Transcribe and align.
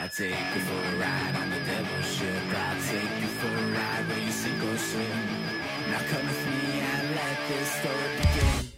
I 0.00 0.06
take 0.08 0.30
you 0.54 0.60
for 0.68 0.78
a 0.90 0.98
ride 1.00 1.34
on 1.42 1.50
the 1.50 1.60
devil's 1.66 2.08
ship. 2.16 2.42
I 2.54 2.74
take 2.90 3.20
you 3.20 3.28
for 3.40 3.48
a 3.48 3.66
ride 3.76 4.04
where 4.08 4.18
you 4.26 4.30
sink 4.30 4.62
or 4.62 4.78
swim. 4.78 5.20
Now 5.90 5.98
come 6.10 6.24
with 6.26 6.46
me 6.46 6.80
and 6.80 7.02
let 7.18 7.38
this 7.48 7.68
story 7.80 8.10
begin. 8.20 8.70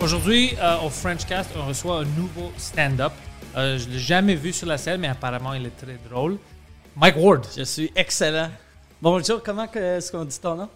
Aujourd'hui, 0.00 0.54
euh, 0.60 0.78
au 0.86 0.90
Frenchcast, 0.90 1.50
on 1.56 1.66
reçoit 1.66 2.00
un 2.02 2.04
nouveau 2.16 2.52
stand-up. 2.56 3.12
Euh, 3.56 3.78
je 3.78 3.88
ne 3.88 3.94
l'ai 3.94 3.98
jamais 3.98 4.36
vu 4.36 4.52
sur 4.52 4.68
la 4.68 4.78
scène, 4.78 5.00
mais 5.00 5.08
apparemment, 5.08 5.54
il 5.54 5.66
est 5.66 5.76
très 5.76 5.98
drôle. 6.08 6.38
Mike 6.94 7.16
Ward. 7.16 7.44
Je 7.56 7.64
suis 7.64 7.90
excellent. 7.96 8.50
Bonjour, 9.02 9.42
comment 9.42 9.66
que- 9.66 9.78
est-ce 9.98 10.12
qu'on 10.12 10.24
dit 10.24 10.38
ton 10.38 10.54
nom? 10.54 10.68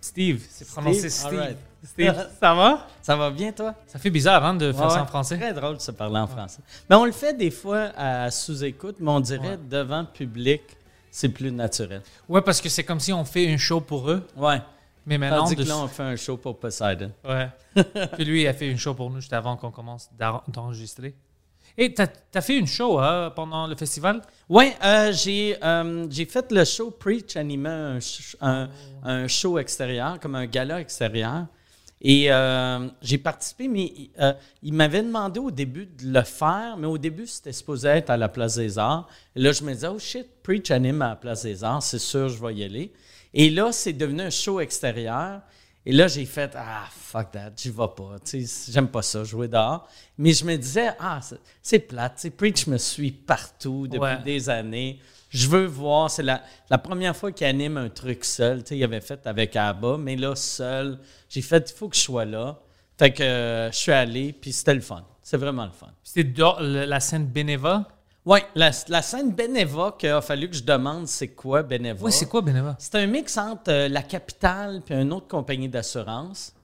Steve. 0.00 0.44
C'est 0.50 0.68
prononcé 0.68 1.10
Steve? 1.10 1.56
Steve, 1.84 2.14
ça 2.40 2.54
va? 2.54 2.86
Ça 3.02 3.16
va 3.16 3.30
bien, 3.30 3.52
toi? 3.52 3.74
Ça 3.86 3.98
fait 3.98 4.10
bizarre 4.10 4.44
hein, 4.44 4.54
de 4.54 4.72
faire 4.72 4.90
ça 4.90 5.02
en 5.02 5.06
français. 5.06 5.36
Très 5.36 5.52
drôle 5.52 5.76
de 5.76 5.80
se 5.82 5.90
parler 5.90 6.18
en 6.18 6.26
français. 6.26 6.60
Mais 6.88 6.96
on 6.96 7.04
le 7.04 7.12
fait 7.12 7.34
des 7.36 7.50
fois 7.50 7.90
à 7.96 8.30
sous-écoute, 8.30 8.96
mais 9.00 9.10
on 9.10 9.20
dirait 9.20 9.50
Ouais. 9.50 9.58
devant 9.68 10.04
public, 10.04 10.62
c'est 11.10 11.28
plus 11.28 11.50
naturel. 11.50 12.02
Ouais, 12.28 12.40
parce 12.42 12.60
que 12.60 12.68
c'est 12.68 12.84
comme 12.84 13.00
si 13.00 13.12
on 13.12 13.24
fait 13.24 13.52
un 13.52 13.56
show 13.56 13.80
pour 13.80 14.10
eux, 14.10 14.26
Ouais. 14.36 14.60
mais 15.06 15.18
maintenant... 15.18 15.44
Tandis 15.44 15.56
que 15.56 15.62
là, 15.62 15.76
on 15.78 15.88
fait 15.88 16.02
un 16.04 16.16
show 16.16 16.36
pour 16.36 16.58
Poseidon. 16.58 17.10
Ouais. 17.24 17.48
Puis 18.14 18.24
lui, 18.24 18.42
il 18.42 18.46
a 18.46 18.54
fait 18.54 18.70
une 18.70 18.78
show 18.78 18.94
pour 18.94 19.10
nous 19.10 19.20
juste 19.20 19.32
avant 19.32 19.56
qu'on 19.56 19.70
commence 19.70 20.08
d'enregistrer. 20.48 21.14
Et 21.78 21.94
t'as 21.94 22.06
as 22.34 22.40
fait 22.42 22.58
une 22.58 22.66
show 22.66 22.98
hein, 23.00 23.32
pendant 23.34 23.66
le 23.66 23.74
festival? 23.74 24.20
Oui, 24.48 24.72
j'ai 25.12 25.56
euh, 25.64 26.06
j'ai 26.10 26.26
fait 26.26 26.52
le 26.52 26.64
show 26.66 26.90
Preach 26.90 27.34
animé 27.36 27.70
un, 27.70 27.98
un, 28.42 28.68
un 29.02 29.26
show 29.26 29.58
extérieur, 29.58 30.20
comme 30.20 30.34
un 30.34 30.44
gala 30.44 30.80
extérieur. 30.82 31.46
Et 32.04 32.32
euh, 32.32 32.88
j'ai 33.00 33.16
participé, 33.16 33.68
mais 33.68 33.92
euh, 34.18 34.32
il 34.60 34.74
m'avait 34.74 35.04
demandé 35.04 35.38
au 35.38 35.52
début 35.52 35.86
de 35.86 36.12
le 36.12 36.22
faire, 36.22 36.76
mais 36.76 36.88
au 36.88 36.98
début, 36.98 37.28
c'était 37.28 37.52
supposé 37.52 37.88
être 37.88 38.10
à 38.10 38.16
la 38.16 38.28
Place 38.28 38.56
des 38.56 38.76
Arts. 38.76 39.08
Là, 39.36 39.52
je 39.52 39.62
me 39.62 39.72
disais, 39.72 39.86
oh 39.86 40.00
shit, 40.00 40.26
Preach 40.42 40.72
anime 40.72 41.00
à 41.02 41.10
la 41.10 41.16
Place 41.16 41.44
des 41.44 41.62
Arts, 41.62 41.84
c'est 41.84 42.00
sûr, 42.00 42.28
je 42.28 42.44
vais 42.44 42.54
y 42.56 42.64
aller. 42.64 42.92
Et 43.32 43.50
là, 43.50 43.70
c'est 43.70 43.92
devenu 43.92 44.22
un 44.22 44.30
show 44.30 44.58
extérieur. 44.58 45.42
Et 45.84 45.92
là, 45.92 46.06
j'ai 46.06 46.24
fait 46.26 46.52
Ah, 46.56 46.84
fuck 46.90 47.32
that, 47.32 47.52
j'y 47.56 47.70
vais 47.70 47.88
pas. 47.96 48.16
Tu 48.24 48.46
sais, 48.46 48.72
J'aime 48.72 48.88
pas 48.88 49.02
ça, 49.02 49.24
jouer 49.24 49.48
dehors. 49.48 49.88
Mais 50.18 50.32
je 50.32 50.44
me 50.44 50.56
disais 50.56 50.90
Ah, 50.98 51.20
c'est- 51.22 51.40
c'est 51.60 51.80
plate. 51.80 52.14
Tu 52.16 52.20
sais, 52.22 52.30
Preach 52.30 52.66
me 52.68 52.78
suit 52.78 53.10
partout 53.12 53.86
depuis 53.88 54.00
Ouais. 54.00 54.22
des 54.22 54.48
années. 54.48 55.00
Je 55.30 55.48
veux 55.48 55.64
voir. 55.66 56.10
C'est 56.10 56.22
la, 56.22 56.42
la 56.70 56.78
première 56.78 57.16
fois 57.16 57.32
qu'il 57.32 57.46
anime 57.46 57.78
un 57.78 57.88
truc 57.88 58.24
seul. 58.24 58.62
Tu 58.62 58.68
sais, 58.70 58.76
il 58.78 58.84
avait 58.84 59.00
fait 59.00 59.26
avec 59.26 59.56
Abba, 59.56 59.96
mais 59.98 60.14
là, 60.16 60.36
seul. 60.36 60.98
J'ai 61.28 61.42
fait 61.42 61.70
Il 61.70 61.76
faut 61.76 61.88
que 61.88 61.96
je 61.96 62.00
sois 62.02 62.24
là. 62.26 62.60
Fait 62.98 63.12
que 63.12 63.22
euh, 63.22 63.72
je 63.72 63.76
suis 63.76 63.92
allé, 63.92 64.32
puis 64.32 64.52
c'était 64.52 64.74
le 64.74 64.80
fun. 64.82 65.04
C'est 65.22 65.38
vraiment 65.38 65.64
le 65.64 65.72
fun. 65.72 65.88
C'était 66.04 66.32
la 66.60 67.00
scène 67.00 67.26
Beneva? 67.26 67.88
Oui, 68.24 68.38
la, 68.54 68.70
la 68.88 69.02
scène 69.02 69.32
Beneva 69.32 69.96
qu'il 69.98 70.08
a 70.10 70.20
fallu 70.20 70.48
que 70.48 70.54
je 70.56 70.62
demande 70.62 71.08
c'est 71.08 71.28
quoi 71.28 71.62
Beneva? 71.64 72.04
Ouais, 72.04 72.12
c'est 72.12 72.28
quoi 72.28 72.40
Beneva? 72.40 72.76
C'est 72.78 72.94
un 72.94 73.06
mix 73.06 73.36
entre 73.36 73.70
euh, 73.72 73.88
la 73.88 74.02
capitale 74.02 74.80
et 74.88 74.94
une 74.94 75.12
autre 75.12 75.26
compagnie 75.26 75.68
d'assurance. 75.68 76.54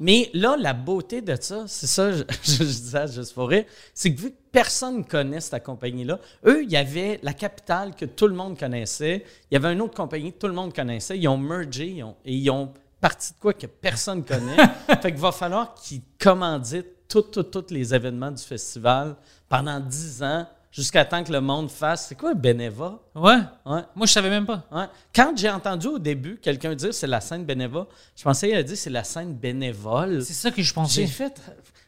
Mais 0.00 0.30
là, 0.32 0.56
la 0.58 0.72
beauté 0.72 1.20
de 1.20 1.36
ça, 1.38 1.64
c'est 1.68 1.86
ça, 1.86 2.10
je, 2.10 2.24
je 2.42 2.64
disais 2.64 2.98
à 2.98 3.06
juste 3.06 3.34
pour 3.34 3.48
rire, 3.50 3.66
c'est 3.94 4.12
que 4.12 4.20
vu 4.20 4.30
que 4.30 4.36
personne 4.50 4.98
ne 4.98 5.02
connaît 5.02 5.40
cette 5.40 5.62
compagnie-là, 5.62 6.18
eux, 6.46 6.64
il 6.64 6.70
y 6.72 6.76
avait 6.76 7.20
la 7.22 7.34
capitale 7.34 7.94
que 7.94 8.06
tout 8.06 8.26
le 8.26 8.34
monde 8.34 8.58
connaissait, 8.58 9.24
il 9.50 9.54
y 9.54 9.56
avait 9.58 9.72
une 9.72 9.82
autre 9.82 9.94
compagnie 9.94 10.32
que 10.32 10.38
tout 10.38 10.48
le 10.48 10.54
monde 10.54 10.74
connaissait, 10.74 11.18
ils 11.18 11.28
ont 11.28 11.36
mergé 11.36 11.86
ils 11.88 12.02
ont- 12.02 12.16
et 12.24 12.34
ils 12.34 12.50
ont 12.50 12.72
parti 13.00 13.32
de 13.34 13.38
quoi 13.38 13.52
que 13.52 13.66
personne 13.66 14.18
ne 14.18 14.22
connaît. 14.24 14.56
fait 15.02 15.12
qu'il 15.12 15.20
va 15.20 15.32
falloir 15.32 15.74
qu'ils 15.74 16.00
commanditent 16.18 16.86
tous 17.06 17.26
les 17.70 17.94
événements 17.94 18.30
du 18.30 18.42
festival 18.42 19.16
pendant 19.48 19.78
10 19.80 20.22
ans 20.22 20.46
jusqu'à 20.70 21.04
temps 21.04 21.22
que 21.24 21.32
le 21.32 21.40
monde 21.40 21.70
fasse. 21.70 22.06
C'est 22.08 22.14
quoi 22.14 22.34
Beneva? 22.34 23.00
Ouais. 23.14 23.38
Ouais. 23.66 23.82
Moi, 23.94 24.06
je 24.06 24.12
savais 24.12 24.30
même 24.30 24.46
pas. 24.46 24.66
Ouais. 24.70 24.86
Quand 25.14 25.36
j'ai 25.36 25.50
entendu 25.50 25.86
au 25.88 25.98
début 25.98 26.38
quelqu'un 26.38 26.74
dire 26.74 26.94
c'est 26.94 27.06
la 27.06 27.20
scène 27.20 27.44
bénévole, 27.44 27.86
je 28.16 28.22
pensais 28.22 28.48
qu'il 28.48 28.56
a 28.56 28.62
dit 28.62 28.76
c'est 28.76 28.90
la 28.90 29.04
scène 29.04 29.34
bénévole. 29.34 30.22
C'est 30.24 30.32
ça 30.34 30.50
que 30.50 30.62
je 30.62 30.68
J'ai 30.68 30.74
pensais. 30.74 31.06
fait 31.06 31.40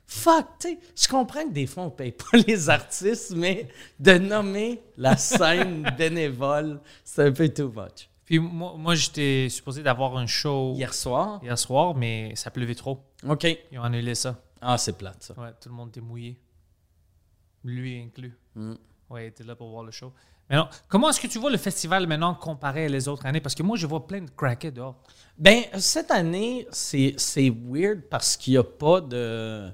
fuck, 0.06 0.46
tu 0.60 0.68
sais, 0.68 0.78
je 0.94 1.08
comprends 1.08 1.44
que 1.48 1.52
des 1.52 1.66
fois 1.66 1.84
on 1.84 1.90
paye 1.90 2.12
pas 2.12 2.36
les 2.46 2.68
artistes, 2.68 3.32
mais 3.34 3.68
de 3.98 4.18
nommer 4.18 4.82
la 4.98 5.16
scène 5.16 5.90
bénévole, 5.98 6.80
c'est 7.02 7.24
un 7.28 7.32
peu 7.32 7.48
too 7.48 7.68
much. 7.74 8.10
Puis 8.26 8.38
moi, 8.38 8.74
moi 8.76 8.94
j'étais 8.94 9.48
supposé 9.48 9.82
d'avoir 9.82 10.16
un 10.16 10.26
show 10.26 10.74
Hier 10.76 10.92
soir, 10.92 11.40
hier 11.42 11.58
soir, 11.58 11.94
mais 11.94 12.32
ça 12.36 12.50
pleuvait 12.50 12.74
trop. 12.74 13.00
OK. 13.26 13.46
Ils 13.70 13.78
ont 13.78 13.82
annulé 13.84 14.14
ça. 14.14 14.36
Ah, 14.60 14.76
c'est 14.78 14.96
plate 14.98 15.22
ça. 15.22 15.34
Ouais, 15.34 15.50
tout 15.60 15.68
le 15.70 15.74
monde 15.74 15.88
était 15.88 16.00
mouillé. 16.00 16.38
Lui 17.64 18.00
inclus. 18.00 18.36
Mm. 18.54 18.74
Ouais, 19.10 19.24
il 19.24 19.28
était 19.28 19.44
là 19.44 19.54
pour 19.54 19.68
voir 19.70 19.84
le 19.84 19.90
show. 19.90 20.12
Mais 20.50 20.56
non, 20.56 20.68
comment 20.88 21.10
est-ce 21.10 21.20
que 21.20 21.26
tu 21.26 21.38
vois 21.38 21.50
le 21.50 21.56
festival 21.58 22.06
maintenant 22.06 22.34
comparé 22.34 22.86
à 22.86 22.88
les 22.88 23.08
autres 23.08 23.24
années? 23.26 23.40
Parce 23.40 23.54
que 23.54 23.62
moi, 23.62 23.76
je 23.76 23.86
vois 23.86 24.06
plein 24.06 24.20
de 24.22 24.30
crackers 24.36 24.72
dehors. 24.72 24.96
Ben, 25.38 25.62
cette 25.78 26.10
année, 26.10 26.66
c'est, 26.70 27.14
weird 27.64 28.02
parce 28.10 28.36
qu'il 28.36 28.54
n'y 28.54 28.58
a 28.58 28.64
pas 28.64 29.00
de. 29.00 29.68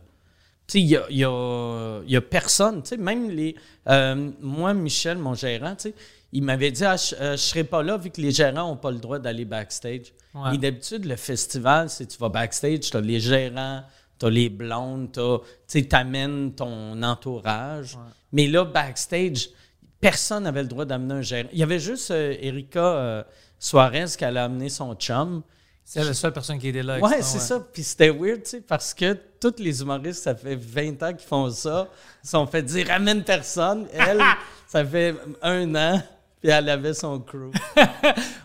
Tu 0.67 0.73
sais, 0.73 0.81
il 0.81 0.87
y 0.89 0.97
a, 0.97 1.07
y 1.09 1.25
a- 1.25 2.03
y 2.07 2.17
a 2.17 2.21
personne. 2.21 2.83
Tu 2.83 2.91
sais, 2.91 2.97
même 2.97 3.31
les. 3.31 3.57
euh, 3.89 4.31
moi, 4.41 4.75
Michel, 4.75 5.19
mon 5.19 5.35
gérant, 5.35 5.75
tu 5.75 5.89
sais, 5.91 5.95
il 6.33 6.43
m'avait 6.43 6.71
dit 6.71 6.85
ah, 6.85 6.97
je 6.97 7.31
ne 7.33 7.37
serai 7.37 7.65
pas 7.65 7.83
là 7.83 7.97
vu 7.97 8.11
que 8.11 8.21
les 8.21 8.31
gérants 8.31 8.69
n'ont 8.69 8.77
pas 8.77 8.91
le 8.91 8.99
droit 8.99 9.19
d'aller 9.19 9.47
backstage. 9.47 10.13
Ouais. 10.35 10.55
Et 10.55 10.59
d'habitude, 10.59 11.07
le 11.07 11.17
festival, 11.17 11.89
c'est 11.89 12.07
tu 12.07 12.19
vas 12.19 12.29
backstage, 12.29 12.81
tu 12.81 12.97
as 12.97 13.01
les 13.01 13.19
gérants, 13.19 13.83
tu 14.19 14.27
as 14.27 14.31
les 14.31 14.49
blondes, 14.49 15.13
tu 15.69 15.89
amènes 15.93 16.53
ton 16.55 17.03
entourage. 17.03 17.99
Mais 18.33 18.47
là, 18.47 18.65
backstage, 18.65 19.49
personne 20.01 20.45
n'avait 20.45 20.63
le 20.63 20.69
droit 20.69 20.85
d'amener 20.85 21.15
un 21.15 21.23
gérant. 21.23 21.49
Il 21.53 21.59
y 21.59 21.63
avait 21.63 21.79
juste 21.79 22.11
euh, 22.11 22.37
Erika 22.41 22.81
euh, 22.81 23.23
Suarez 23.59 24.07
qui 24.17 24.25
allait 24.25 24.41
amener 24.41 24.69
son 24.69 24.95
chum. 24.95 25.43
C'est 25.85 26.05
la 26.05 26.13
seule 26.13 26.35
personne 26.35 26.59
qui 26.59 26.69
était 26.69 26.83
là. 26.83 26.99
Ouais, 26.99 27.23
c'est 27.23 27.39
ça. 27.39 27.61
Puis 27.61 27.83
c'était 27.83 28.11
weird, 28.11 28.43
tu 28.43 28.51
sais, 28.51 28.61
parce 28.61 28.93
que 28.93 29.17
tous 29.41 29.55
les 29.59 29.81
humoristes, 29.81 30.23
ça 30.23 30.35
fait 30.35 30.55
20 30.55 31.03
ans 31.03 31.15
qu'ils 31.15 31.27
font 31.27 31.49
ça. 31.49 31.89
Ils 32.23 32.27
se 32.27 32.33
sont 32.33 32.47
fait 32.47 32.63
dire 32.63 32.89
ramène 32.89 33.25
personne. 33.25 33.87
Elle, 33.95 34.21
ça 34.67 34.85
fait 34.85 35.15
un 35.41 35.75
an, 35.75 36.03
puis 36.43 36.51
elle 36.51 36.69
avait 36.69 36.93
son 36.93 37.19
crew. 37.21 37.51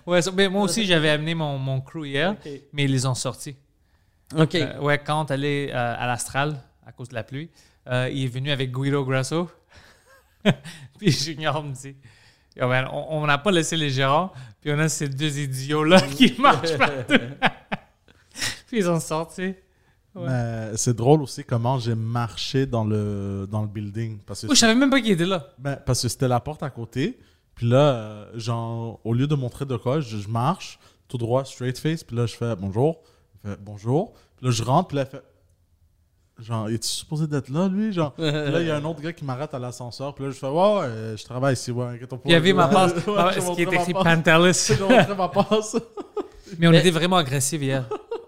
Ouais, 0.06 0.20
mais 0.34 0.50
moi 0.50 0.64
aussi, 0.64 0.86
j'avais 0.86 1.10
amené 1.10 1.34
mon, 1.34 1.58
mon 1.58 1.80
crew 1.80 2.06
hier, 2.06 2.36
mais 2.74 2.84
ils 2.84 2.92
les 2.92 3.06
ont 3.06 3.16
sortis. 3.16 3.56
OK. 4.38 4.56
Euh, 4.56 4.80
ouais, 4.80 5.00
quand 5.00 5.26
on 5.26 5.26
allait 5.26 5.72
euh, 5.72 5.96
à 5.98 6.08
l'Astral, 6.08 6.56
à 6.86 6.92
cause 6.92 7.10
de 7.10 7.16
la 7.16 7.24
pluie, 7.24 7.50
euh, 7.88 8.10
il 8.12 8.24
est 8.24 8.28
venu 8.28 8.52
avec 8.52 8.72
Guido 8.72 9.04
Grasso. 9.06 9.50
puis 10.98 11.12
Junior 11.12 11.64
me 11.64 11.74
dit 11.74 11.96
Yo, 12.56 12.68
man, 12.68 12.88
on 12.92 13.22
on 13.22 13.26
n'a 13.26 13.38
pas 13.38 13.52
laissé 13.52 13.76
les 13.76 13.90
gérants, 13.90 14.32
puis 14.62 14.72
on 14.72 14.80
a 14.80 14.90
ces 14.90 15.10
deux 15.10 15.40
idiots-là 15.40 16.02
qui 16.18 16.36
marchent 16.40 16.78
partout. 16.78 17.14
puis 18.68 18.78
ils 18.78 18.90
ont 18.90 19.00
sorti. 19.00 19.56
Ouais. 20.16 20.28
Mais 20.28 20.78
c'est 20.78 20.96
drôle 20.96 21.24
aussi 21.24 21.44
comment 21.44 21.80
j'ai 21.80 21.96
marché 21.96 22.68
dans 22.68 22.84
le, 22.84 23.48
dans 23.50 23.62
le 23.64 23.68
building. 23.68 24.20
Parce 24.26 24.42
que, 24.42 24.54
je 24.54 24.60
savais 24.60 24.76
même 24.76 24.92
pas 24.92 25.02
qu'il 25.02 25.12
était 25.12 25.26
là. 25.26 25.48
ben, 25.58 25.76
parce 25.76 26.04
que 26.04 26.08
c'était 26.08 26.28
la 26.28 26.40
porte 26.40 26.62
à 26.62 26.70
côté. 26.70 27.20
Puis 27.56 27.68
là, 27.68 28.28
genre, 28.36 29.00
au 29.04 29.14
lieu 29.14 29.26
de 29.26 29.36
montrer 29.36 29.66
de 29.66 29.76
quoi, 29.76 30.02
je, 30.02 30.18
je 30.18 30.28
marche 30.28 30.80
tout 31.08 31.18
droit, 31.18 31.46
straight 31.46 31.80
face. 31.80 32.04
Puis 32.04 32.16
là, 32.16 32.28
je 32.28 32.36
fais 32.36 32.56
bonjour. 32.56 33.02
Fait 33.44 33.58
bonjour. 33.62 34.14
Puis 34.38 34.46
là, 34.48 34.52
je 34.52 34.64
rentre. 34.64 34.88
Puis 34.90 34.98
là, 34.98 35.04
il 35.04 35.10
fait. 35.10 35.24
Genre, 36.40 36.68
es-tu 36.70 36.88
supposé 36.88 37.28
d'être 37.28 37.50
là, 37.50 37.68
lui? 37.68 37.94
Genre, 37.94 38.12
Puis 38.16 38.24
là, 38.26 38.60
il 38.60 38.68
y 38.68 38.72
a 38.72 38.76
un 38.78 38.84
autre 38.86 39.02
gars 39.02 39.14
qui 39.14 39.24
m'arrête 39.24 39.54
à 39.54 39.60
l'ascenseur. 39.60 40.16
Puis 40.16 40.26
là, 40.26 40.32
je 40.32 40.38
fais 40.38 40.48
ouais, 40.48 40.54
ouais, 40.54 40.84
euh, 40.86 41.18
je 41.18 41.24
travaille 41.24 41.54
ici. 41.54 41.72
Ouais, 41.72 41.86
inquiète-toi 41.86 42.18
pas. 42.18 42.24
Il 42.30 42.32
y 42.32 42.36
avait 42.36 42.54
ma 42.54 42.68
passe, 42.68 42.94
Ouais, 43.06 43.14
ah, 43.18 43.32
ce 43.34 43.52
qui 43.56 43.62
est 43.62 43.74
écrit. 43.74 43.94
Pantelis. 43.94 44.68
Je 44.78 45.14
ma 45.14 45.30
passe. 45.30 45.78
Mais 46.58 46.68
on 46.68 46.74
était 46.74 46.92
vraiment 46.92 47.18
agressifs 47.18 47.62
hier. 47.62 47.88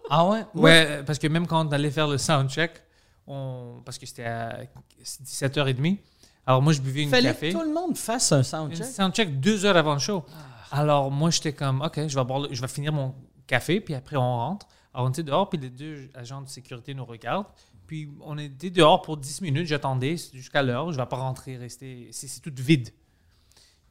Ah 0.10 0.26
ouais? 0.28 0.44
Ouais, 0.54 1.04
parce 1.04 1.18
que 1.18 1.28
même 1.28 1.48
quand 1.48 1.68
on 1.68 1.72
allait 1.72 1.90
faire 1.90 2.08
le 2.08 2.18
soundcheck, 2.20 2.72
on... 3.26 3.82
parce 3.84 3.98
que 3.98 4.06
c'était 4.06 4.26
à 4.26 4.60
17h30, 5.24 5.98
alors 6.46 6.62
moi, 6.62 6.74
je 6.74 6.82
buvais 6.82 7.04
une 7.04 7.10
Fallait 7.10 7.30
café. 7.30 7.50
que 7.50 7.58
tout 7.58 7.64
le 7.64 7.74
monde 7.74 7.98
fasse 7.98 8.32
un 8.32 8.40
Un 8.40 8.44
soundcheck. 8.44 8.86
soundcheck 8.86 9.40
deux 9.40 9.66
heures 9.66 9.78
avant 9.78 9.94
le 9.94 10.00
show. 10.00 10.24
Alors 10.72 11.10
moi, 11.10 11.32
j'étais 11.32 11.54
comme, 11.54 11.82
OK, 11.82 12.00
je 12.08 12.16
vais, 12.16 12.24
boire 12.24 12.40
le- 12.42 12.50
je 12.52 12.62
vais 12.62 12.68
finir 12.68 12.94
mon 12.94 13.16
café, 13.48 13.80
puis 13.82 13.96
après, 13.96 14.16
on 14.16 14.22
rentre. 14.38 14.68
Alors 14.96 15.08
on 15.08 15.10
était 15.10 15.24
dehors, 15.24 15.50
puis 15.50 15.60
les 15.60 15.70
deux 15.70 16.10
agents 16.14 16.42
de 16.42 16.48
sécurité 16.48 16.94
nous 16.94 17.04
regardent. 17.04 17.48
Puis 17.86 18.10
on 18.22 18.38
était 18.38 18.70
dehors 18.70 19.02
pour 19.02 19.18
10 19.18 19.42
minutes, 19.42 19.68
j'attendais 19.68 20.16
jusqu'à 20.34 20.64
l'heure. 20.64 20.90
Je 20.94 20.98
ne 20.98 21.04
vais 21.04 21.10
pas 21.10 21.18
rentrer, 21.18 21.58
rester. 21.58 22.08
C'est 22.12 22.42
tout 22.42 22.54
vide. 22.56 22.92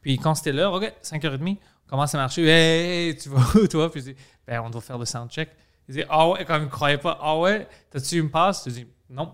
Puis 0.01 0.17
quand 0.17 0.33
c'était 0.33 0.51
l'heure, 0.51 0.73
OK, 0.73 0.91
5h30, 1.03 1.57
on 1.85 1.89
commence 1.89 2.15
à 2.15 2.17
marcher. 2.17 2.43
Hey, 2.47 3.09
hey, 3.09 3.17
tu 3.17 3.29
vas 3.29 3.43
où, 3.55 3.67
toi? 3.67 3.91
Puis 3.91 4.01
je 4.01 4.05
dis, 4.07 4.15
ben, 4.47 4.61
on 4.61 4.71
doit 4.71 4.81
faire 4.81 4.97
le 4.97 5.05
soundcheck. 5.05 5.51
Il 5.87 5.93
dit, 5.93 6.03
ah 6.09 6.27
ouais, 6.27 6.43
comme 6.43 6.63
il 6.63 6.65
ne 6.65 6.71
croyait 6.71 6.97
pas, 6.97 7.19
ah 7.21 7.37
ouais, 7.37 7.67
t'as-tu 7.91 8.17
une 8.17 8.31
passe? 8.31 8.63
Je 8.65 8.71
dis, 8.71 8.87
non. 9.07 9.31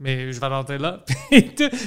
Mais 0.00 0.32
je 0.32 0.40
vais 0.40 0.46
rentrer 0.48 0.78
là. 0.78 1.04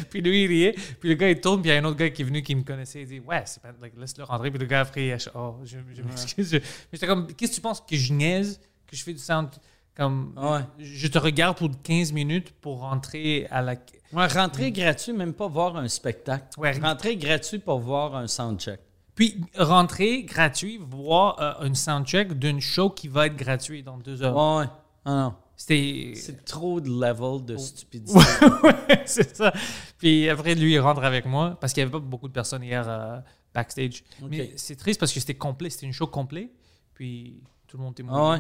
puis, 0.10 0.22
lui, 0.22 0.44
il 0.44 0.48
riait. 0.48 0.76
Puis 1.00 1.10
le 1.10 1.16
gars, 1.16 1.30
il 1.30 1.40
tourne. 1.40 1.62
Puis 1.62 1.70
il 1.70 1.74
y 1.74 1.78
a 1.78 1.80
un 1.80 1.86
autre 1.86 1.98
gars 1.98 2.10
qui 2.10 2.22
est 2.24 2.26
venu 2.26 2.42
qui 2.42 2.56
me 2.56 2.64
connaissait. 2.64 3.02
Il 3.02 3.08
dit 3.08 3.20
Ouais, 3.20 3.44
c'est 3.46 3.62
pas. 3.62 3.70
like, 3.80 3.94
Laisse-le 3.98 4.24
rentrer. 4.24 4.50
Puis 4.50 4.60
le 4.60 4.66
gars, 4.66 4.82
après, 4.82 5.08
il 5.08 5.12
a 5.12 5.18
Oh, 5.36 5.58
je, 5.64 5.78
je 5.94 6.02
m'excuse. 6.02 6.54
Mais 6.54 6.62
j'étais 6.94 7.06
comme 7.06 7.28
Qu'est-ce 7.28 7.52
que 7.52 7.56
tu 7.58 7.62
penses 7.62 7.82
que 7.82 7.96
je 7.96 8.12
niaise? 8.12 8.60
Que 8.90 8.96
je 8.96 9.04
fais 9.04 9.14
du 9.14 9.20
sound 9.20 9.50
Comme. 9.96 10.34
Ouais. 10.38 10.62
Je 10.80 11.08
te 11.08 11.18
regarde 11.20 11.58
pour 11.58 11.70
15 11.84 12.12
minutes 12.14 12.52
pour 12.62 12.80
rentrer 12.80 13.48
à 13.52 13.62
la. 13.62 13.76
Ouais, 14.12 14.28
rentrer 14.28 14.72
gratuit, 14.72 15.14
même 15.14 15.34
pas 15.34 15.48
voir 15.48 15.76
un 15.78 15.88
spectacle. 15.88 16.60
Ouais. 16.60 16.72
Rentrer 16.80 17.16
gratuit 17.18 17.60
pour 17.60 17.80
voir 17.80 18.16
un 18.16 18.28
soundcheck. 18.28 18.80
Puis 19.14 19.42
rentrer 19.58 20.24
gratuit, 20.24 20.80
voir 20.80 21.40
euh, 21.42 21.66
une 21.68 21.76
soundcheck 21.76 22.40
d'une 22.40 22.62
show 22.62 22.90
qui 22.90 23.08
va 23.10 23.28
être 23.28 23.36
gratuit 23.36 23.84
dans 23.84 23.98
deux 23.98 24.24
heures. 24.24 24.36
Ouais, 24.36 24.64
ouais. 24.64 24.70
Ah 25.06 25.12
non. 25.12 25.36
C'était. 25.58 26.14
C'est 26.16 26.46
trop 26.46 26.80
de 26.80 26.90
level 26.90 27.44
de 27.46 27.58
stupidité. 27.58 28.18
Ouais, 28.64 29.04
c'est 29.06 29.36
ça. 29.36 29.52
Puis 29.98 30.30
après, 30.30 30.56
lui, 30.56 30.74
il 30.74 30.80
rentre 30.80 31.04
avec 31.04 31.26
moi 31.26 31.58
parce 31.60 31.74
qu'il 31.74 31.84
n'y 31.84 31.90
avait 31.90 32.00
pas 32.00 32.06
beaucoup 32.06 32.30
de 32.30 32.34
personnes 32.34 32.64
hier 32.64 32.88
euh, 32.88 33.20
backstage. 33.54 34.04
Mais 34.22 34.54
c'est 34.56 34.78
triste 34.78 35.00
parce 35.02 35.12
que 35.12 35.20
c'était 35.20 35.36
complet. 35.36 35.70
C'était 35.70 35.86
une 35.86 35.94
show 35.94 36.08
complet. 36.08 36.50
Puis 36.94 37.44
tout 37.68 37.78
le 37.78 37.84
monde 37.84 37.92
était 38.00 38.04
Ah 38.10 38.30
ouais? 38.32 38.38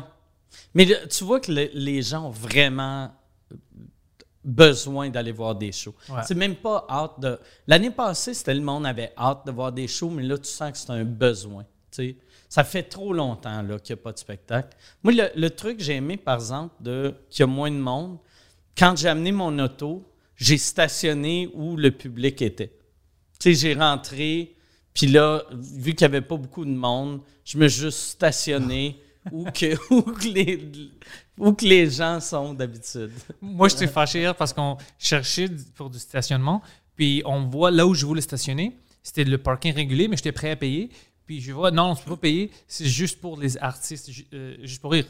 Mais 0.73 0.85
le- 0.85 1.07
tu 1.07 1.23
vois 1.23 1.39
que 1.39 1.51
le- 1.51 1.69
les 1.73 2.01
gens 2.01 2.27
ont 2.27 2.31
vraiment 2.31 3.11
besoin 4.43 5.09
d'aller 5.09 5.31
voir 5.31 5.55
des 5.55 5.71
shows. 5.71 5.95
Ouais. 6.09 6.21
C'est 6.25 6.35
même 6.35 6.55
pas 6.55 6.85
hâte 6.89 7.19
de. 7.19 7.39
L'année 7.67 7.91
passée, 7.91 8.33
c'était 8.33 8.53
le 8.53 8.61
monde 8.61 8.85
avait 8.85 9.11
hâte 9.17 9.45
de 9.45 9.51
voir 9.51 9.71
des 9.71 9.87
shows, 9.87 10.09
mais 10.09 10.23
là, 10.23 10.37
tu 10.37 10.49
sens 10.49 10.71
que 10.71 10.77
c'est 10.77 10.91
un 10.91 11.03
besoin. 11.03 11.65
Ça 12.47 12.63
fait 12.63 12.83
trop 12.83 13.13
longtemps 13.13 13.61
qu'il 13.83 13.93
n'y 13.95 13.99
a 13.99 14.03
pas 14.03 14.11
de 14.13 14.17
spectacle. 14.17 14.75
Moi, 15.03 15.13
le, 15.13 15.29
le 15.35 15.49
truc 15.49 15.77
que 15.77 15.83
j'ai 15.83 15.95
aimé, 15.95 16.17
par 16.17 16.35
exemple, 16.35 16.73
de 16.79 17.13
qu'il 17.29 17.41
y 17.41 17.43
a 17.43 17.47
moins 17.47 17.69
de 17.69 17.75
monde, 17.77 18.17
quand 18.77 18.95
j'ai 18.97 19.09
amené 19.09 19.31
mon 19.31 19.57
auto, 19.59 20.07
j'ai 20.35 20.57
stationné 20.57 21.49
où 21.53 21.75
le 21.75 21.91
public 21.91 22.41
était. 22.41 22.71
Tu 23.39 23.53
sais, 23.53 23.59
j'ai 23.73 23.73
rentré, 23.79 24.55
puis 24.93 25.07
là, 25.07 25.43
vu 25.51 25.93
qu'il 25.93 26.07
n'y 26.07 26.15
avait 26.15 26.25
pas 26.25 26.37
beaucoup 26.37 26.63
de 26.65 26.71
monde, 26.71 27.21
je 27.43 27.57
me 27.57 27.67
suis 27.67 27.81
juste 27.81 27.99
stationné 27.99 28.99
où, 29.31 29.45
que, 29.45 29.75
où, 29.93 30.01
que 30.01 30.27
les, 30.27 30.69
où 31.37 31.53
que 31.53 31.65
les 31.65 31.89
gens 31.89 32.19
sont 32.19 32.53
d'habitude. 32.53 33.11
Moi, 33.41 33.67
j'étais 33.67 33.87
fâché 33.87 34.19
hier 34.19 34.35
parce 34.35 34.53
qu'on 34.53 34.77
cherchait 34.97 35.49
pour 35.75 35.89
du 35.89 35.99
stationnement. 35.99 36.61
Puis 36.95 37.21
on 37.25 37.47
voit 37.47 37.71
là 37.71 37.87
où 37.87 37.93
je 37.93 38.05
voulais 38.05 38.21
stationner. 38.21 38.77
C'était 39.01 39.23
le 39.23 39.37
parking 39.37 39.73
régulier, 39.73 40.07
mais 40.07 40.17
j'étais 40.17 40.31
prêt 40.31 40.51
à 40.51 40.55
payer. 40.55 40.89
Puis 41.25 41.41
je 41.41 41.51
vois, 41.51 41.71
non, 41.71 41.83
on 41.83 41.89
ne 41.91 41.95
peut 41.95 42.11
pas 42.11 42.17
payer. 42.17 42.51
C'est 42.67 42.85
juste 42.87 43.21
pour 43.21 43.39
les 43.39 43.57
artistes, 43.57 44.09
euh, 44.33 44.57
juste 44.63 44.81
pour 44.81 44.91
rire. 44.91 45.05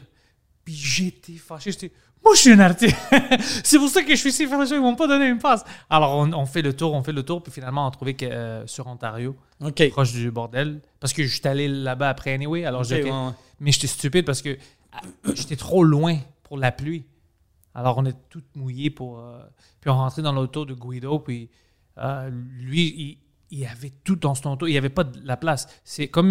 Puis 0.64 0.74
j'étais 0.74 1.32
fâché. 1.32 1.72
J'étais, 1.72 1.90
moi, 2.22 2.34
je 2.34 2.40
suis 2.40 2.52
un 2.52 2.60
artiste. 2.60 2.94
c'est 3.64 3.78
pour 3.78 3.88
ça 3.88 4.02
que 4.02 4.10
je 4.14 4.28
suis 4.28 4.44
le 4.44 4.66
show. 4.66 4.74
Ils 4.74 4.80
m'ont 4.80 4.94
pas 4.94 5.06
donné 5.06 5.26
une 5.26 5.38
passe. 5.38 5.64
Alors, 5.88 6.16
on, 6.16 6.32
on 6.32 6.46
fait 6.46 6.62
le 6.62 6.74
tour, 6.74 6.92
on 6.92 7.02
fait 7.02 7.12
le 7.12 7.22
tour. 7.22 7.42
Puis 7.42 7.50
finalement, 7.50 7.86
on 7.86 7.88
a 7.88 7.90
trouvé 7.90 8.14
que 8.14 8.26
euh, 8.26 8.66
sur 8.66 8.86
Ontario, 8.86 9.34
proche 9.90 10.12
du 10.12 10.30
bordel. 10.30 10.80
Parce 11.00 11.12
que 11.12 11.24
j'étais 11.24 11.48
allé 11.48 11.66
là-bas 11.68 12.10
après 12.10 12.34
anyway. 12.34 12.64
Alors, 12.64 12.82
Ok, 12.82 12.88
j'ai 12.88 13.02
ouais, 13.02 13.10
ouais. 13.10 13.30
Mais 13.60 13.72
j'étais 13.72 13.86
stupide 13.86 14.24
parce 14.24 14.42
que 14.42 14.58
ah, 14.92 15.00
j'étais 15.34 15.56
trop 15.56 15.84
loin 15.84 16.18
pour 16.42 16.58
la 16.58 16.72
pluie. 16.72 17.04
Alors, 17.74 17.98
on 17.98 18.04
est 18.04 18.16
tout 18.28 18.42
mouillés 18.56 18.90
pour. 18.90 19.20
euh, 19.20 19.42
puis 19.80 19.90
on 19.90 19.94
rentrait 19.94 20.22
dans 20.22 20.32
l'auto 20.32 20.64
de 20.64 20.74
Guido, 20.74 21.20
puis 21.20 21.50
euh, 21.98 22.28
lui, 22.30 23.20
il, 23.50 23.66
avait 23.66 23.92
tout 24.02 24.16
dans 24.16 24.34
son 24.34 24.50
auto. 24.50 24.66
Il 24.66 24.72
n'y 24.72 24.78
avait 24.78 24.88
pas 24.88 25.04
de 25.04 25.20
la 25.24 25.36
place. 25.36 25.68
C'est 25.84 26.08
comme. 26.08 26.30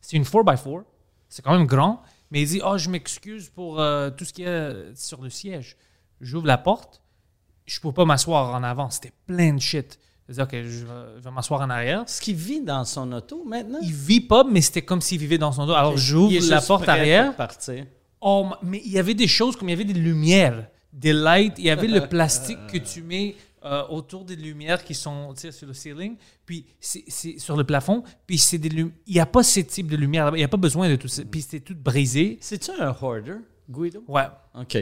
c'est 0.00 0.16
une 0.16 0.24
4x4. 0.24 0.84
C'est 1.28 1.42
quand 1.42 1.56
même 1.56 1.66
grand. 1.66 2.02
Mais 2.30 2.42
il 2.42 2.48
dit 2.48 2.60
Oh, 2.64 2.76
je 2.76 2.90
m'excuse 2.90 3.48
pour 3.48 3.80
euh, 3.80 4.10
tout 4.10 4.24
ce 4.24 4.32
qu'il 4.32 4.44
y 4.44 4.48
a 4.48 4.74
sur 4.94 5.22
le 5.22 5.30
siège. 5.30 5.76
J'ouvre 6.20 6.46
la 6.46 6.58
porte. 6.58 7.02
Je 7.64 7.78
ne 7.78 7.82
peux 7.82 7.92
pas 7.92 8.04
m'asseoir 8.04 8.54
en 8.54 8.62
avant. 8.62 8.90
C'était 8.90 9.12
plein 9.26 9.54
de 9.54 9.60
shit. 9.60 9.98
Je 10.28 10.34
dis 10.34 10.40
Ok, 10.42 10.50
je 10.52 10.58
vais, 10.60 10.86
je 11.18 11.22
vais 11.24 11.30
m'asseoir 11.30 11.60
en 11.62 11.70
arrière. 11.70 12.02
Est-ce 12.02 12.20
qu'il 12.20 12.36
vit 12.36 12.60
dans 12.60 12.84
son 12.84 13.10
auto 13.12 13.44
maintenant? 13.44 13.78
Il 13.82 13.92
vit 13.92 14.20
pas, 14.20 14.44
mais 14.44 14.60
c'était 14.60 14.82
comme 14.82 15.00
s'il 15.00 15.18
vivait 15.18 15.38
dans 15.38 15.52
son 15.52 15.62
auto. 15.62 15.72
Alors, 15.72 15.96
j'ouvre 15.96 16.32
la 16.50 16.60
porte 16.60 16.88
arrière. 16.88 17.34
partir. 17.36 17.86
Oh, 18.20 18.46
ma- 18.50 18.58
mais 18.62 18.82
il 18.84 18.92
y 18.92 18.98
avait 18.98 19.14
des 19.14 19.28
choses 19.28 19.56
comme 19.56 19.68
il 19.68 19.72
y 19.72 19.74
avait 19.74 19.84
des 19.84 19.92
lumières, 19.94 20.68
des 20.92 21.12
lights, 21.12 21.54
il 21.58 21.64
y 21.64 21.70
avait 21.70 21.86
le 21.86 22.00
plastique 22.08 22.58
que 22.66 22.78
tu 22.78 23.02
mets 23.02 23.36
euh, 23.64 23.86
autour 23.88 24.24
des 24.24 24.36
lumières 24.36 24.82
qui 24.84 24.94
sont 24.94 25.34
sur 25.36 25.66
le 25.66 25.72
ceiling, 25.72 26.16
puis 26.44 26.66
c'est 26.80 27.38
sur 27.38 27.56
le 27.56 27.64
plafond, 27.64 28.02
puis 28.26 28.36
c'est 28.38 28.58
des 28.58 28.68
il 28.68 28.90
n'y 29.14 29.20
a 29.20 29.26
pas 29.26 29.42
ce 29.42 29.60
type 29.60 29.88
de 29.88 29.96
lumière 29.96 30.24
là-bas, 30.26 30.36
il 30.36 30.40
n'y 30.40 30.44
a 30.44 30.48
pas 30.48 30.56
besoin 30.56 30.88
de 30.90 30.96
tout 30.96 31.08
ça, 31.08 31.22
puis 31.24 31.42
c'était 31.42 31.60
tout 31.60 31.74
brisé. 31.76 32.38
C'est-tu 32.40 32.70
un 32.78 32.94
hoarder, 33.00 33.36
Guido? 33.70 34.02
Ouais. 34.08 34.26
OK. 34.54 34.78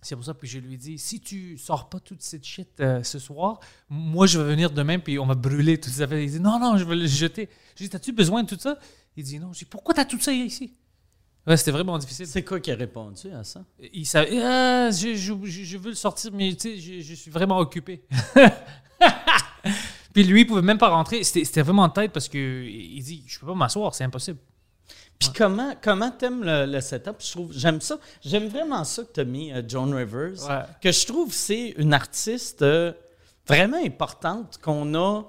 C'est 0.00 0.14
pour 0.14 0.24
ça 0.24 0.32
que 0.32 0.46
je 0.46 0.58
lui 0.58 0.74
ai 0.74 0.76
dit 0.76 0.96
si 0.98 1.20
tu 1.20 1.58
sors 1.58 1.88
pas 1.88 1.98
toute 1.98 2.22
cette 2.22 2.44
shit 2.44 2.68
euh, 2.80 3.02
ce 3.02 3.18
soir, 3.18 3.58
moi 3.90 4.26
je 4.26 4.38
vais 4.38 4.50
venir 4.52 4.70
demain 4.70 4.98
puis 5.00 5.18
on 5.18 5.26
va 5.26 5.34
brûler 5.34 5.78
tout 5.80 5.90
ça. 5.90 6.04
Il 6.12 6.30
dit 6.30 6.40
non 6.40 6.58
non, 6.60 6.76
je 6.76 6.84
vais 6.84 6.94
le 6.96 7.06
jeter. 7.06 7.48
J'ai 7.74 7.84
dit 7.86 7.90
t'as-tu 7.90 8.12
besoin 8.12 8.42
de 8.44 8.48
tout 8.48 8.58
ça? 8.60 8.78
Il 9.16 9.24
dit 9.24 9.38
non. 9.40 9.52
J'ai 9.52 9.60
dit 9.60 9.70
pourquoi 9.70 9.94
t'as 9.94 10.04
tout 10.04 10.20
ça 10.20 10.32
ici? 10.32 10.72
Ouais, 11.46 11.56
c'était 11.56 11.70
vraiment 11.70 11.96
difficile. 11.98 12.26
C'est 12.26 12.44
quoi 12.44 12.60
qui 12.60 12.70
a 12.70 12.74
répondu 12.76 13.30
à 13.32 13.42
ça? 13.42 13.64
Il 13.94 14.04
savait, 14.06 14.38
Ah, 14.42 14.90
je, 14.90 15.14
je, 15.14 15.32
je- 15.44 15.64
je 15.64 15.78
veux 15.78 15.88
le 15.90 15.94
sortir, 15.96 16.30
mais 16.32 16.54
tu 16.54 16.60
sais, 16.60 16.78
je, 16.78 17.00
je 17.00 17.14
suis 17.14 17.30
vraiment 17.30 17.58
occupé. 17.58 18.02
Puis 20.12 20.24
lui, 20.24 20.42
il 20.42 20.46
pouvait 20.46 20.62
même 20.62 20.78
pas 20.78 20.88
rentrer. 20.88 21.22
C'était 21.24 21.44
c'était 21.44 21.62
vraiment 21.62 21.82
en 21.84 21.88
tête 21.90 22.12
parce 22.12 22.28
que 22.28 22.64
il 22.66 23.02
dit, 23.02 23.24
je 23.26 23.38
peux 23.38 23.46
pas 23.46 23.54
m'asseoir, 23.54 23.94
c'est 23.94 24.04
impossible. 24.04 24.38
Puis 25.18 25.30
comment 25.34 25.74
comment 25.82 26.10
t'aimes 26.10 26.44
le, 26.44 26.66
le 26.66 26.80
setup? 26.80 27.16
Je 27.20 27.30
trouve 27.32 27.52
j'aime 27.52 27.80
ça. 27.80 27.98
J'aime 28.24 28.48
vraiment 28.48 28.84
ça 28.84 29.02
que 29.02 29.08
t'as 29.12 29.24
mis 29.24 29.52
euh, 29.52 29.62
Joan 29.66 29.92
Rivers. 29.92 30.48
Ouais. 30.48 30.62
Que 30.80 30.92
je 30.92 31.06
trouve 31.06 31.32
c'est 31.32 31.70
une 31.76 31.92
artiste 31.92 32.62
euh, 32.62 32.92
vraiment 33.46 33.78
importante 33.84 34.58
qu'on 34.62 34.94
a 34.94 35.22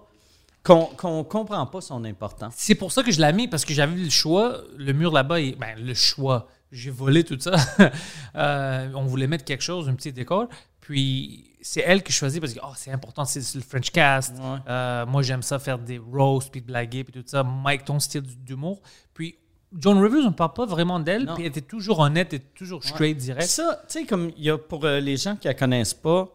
qu'on 0.63 0.85
qu'on 0.85 1.23
comprend 1.23 1.65
pas 1.65 1.81
son 1.81 2.03
importance. 2.05 2.53
C'est 2.57 2.75
pour 2.75 2.91
ça 2.91 3.01
que 3.01 3.11
je 3.11 3.19
l'ai 3.19 3.33
mis 3.33 3.47
parce 3.47 3.65
que 3.65 3.73
j'avais 3.73 3.95
le 3.95 4.09
choix. 4.11 4.61
Le 4.77 4.93
mur 4.93 5.11
là-bas, 5.11 5.39
il- 5.39 5.55
ben, 5.55 5.75
le 5.77 5.93
choix. 5.95 6.47
J'ai 6.71 6.91
volé 6.91 7.23
tout 7.23 7.39
ça. 7.39 7.55
Euh, 8.35 8.91
on 8.93 9.05
voulait 9.05 9.25
mettre 9.25 9.43
quelque 9.43 9.63
chose, 9.63 9.89
un 9.89 9.95
petit 9.95 10.13
décor. 10.13 10.47
Puis 10.81 11.55
c'est 11.61 11.81
elle 11.81 12.03
que 12.03 12.11
je 12.11 12.17
choisis 12.17 12.39
parce 12.39 12.53
que 12.53 12.59
oh, 12.63 12.73
c'est 12.75 12.91
important, 12.91 13.25
c'est 13.25 13.41
c'est 13.41 13.57
le 13.57 13.63
French 13.63 13.89
cast. 13.89 14.35
Ouais. 14.37 14.59
Euh, 14.69 15.05
moi, 15.07 15.23
j'aime 15.23 15.41
ça 15.41 15.57
faire 15.57 15.79
des 15.79 15.97
roasts, 15.97 16.51
puis 16.51 16.61
de 16.61 16.67
blaguer, 16.67 17.03
puis 17.03 17.11
tout 17.11 17.27
ça. 17.27 17.43
Mike, 17.43 17.85
ton 17.85 17.99
style 17.99 18.21
d'humour. 18.21 18.81
Puis 19.15 19.35
John 19.77 20.01
Rivers, 20.01 20.21
on 20.23 20.29
ne 20.29 20.33
parle 20.33 20.53
pas 20.53 20.65
vraiment 20.65 20.99
d'elle, 20.99 21.25
puis 21.35 21.43
elle 21.43 21.49
était 21.49 21.61
toujours 21.61 21.99
honnête 21.99 22.33
et 22.33 22.39
toujours 22.39 22.83
straight, 22.83 23.17
direct. 23.17 23.47
Ça, 23.47 23.81
tu 23.87 23.99
sais, 23.99 24.05
comme 24.05 24.31
il 24.37 24.43
y 24.45 24.49
a 24.49 24.57
pour 24.57 24.83
euh, 24.85 24.99
les 24.99 25.17
gens 25.17 25.35
qui 25.35 25.47
la 25.47 25.53
connaissent 25.53 25.93
pas, 25.93 26.27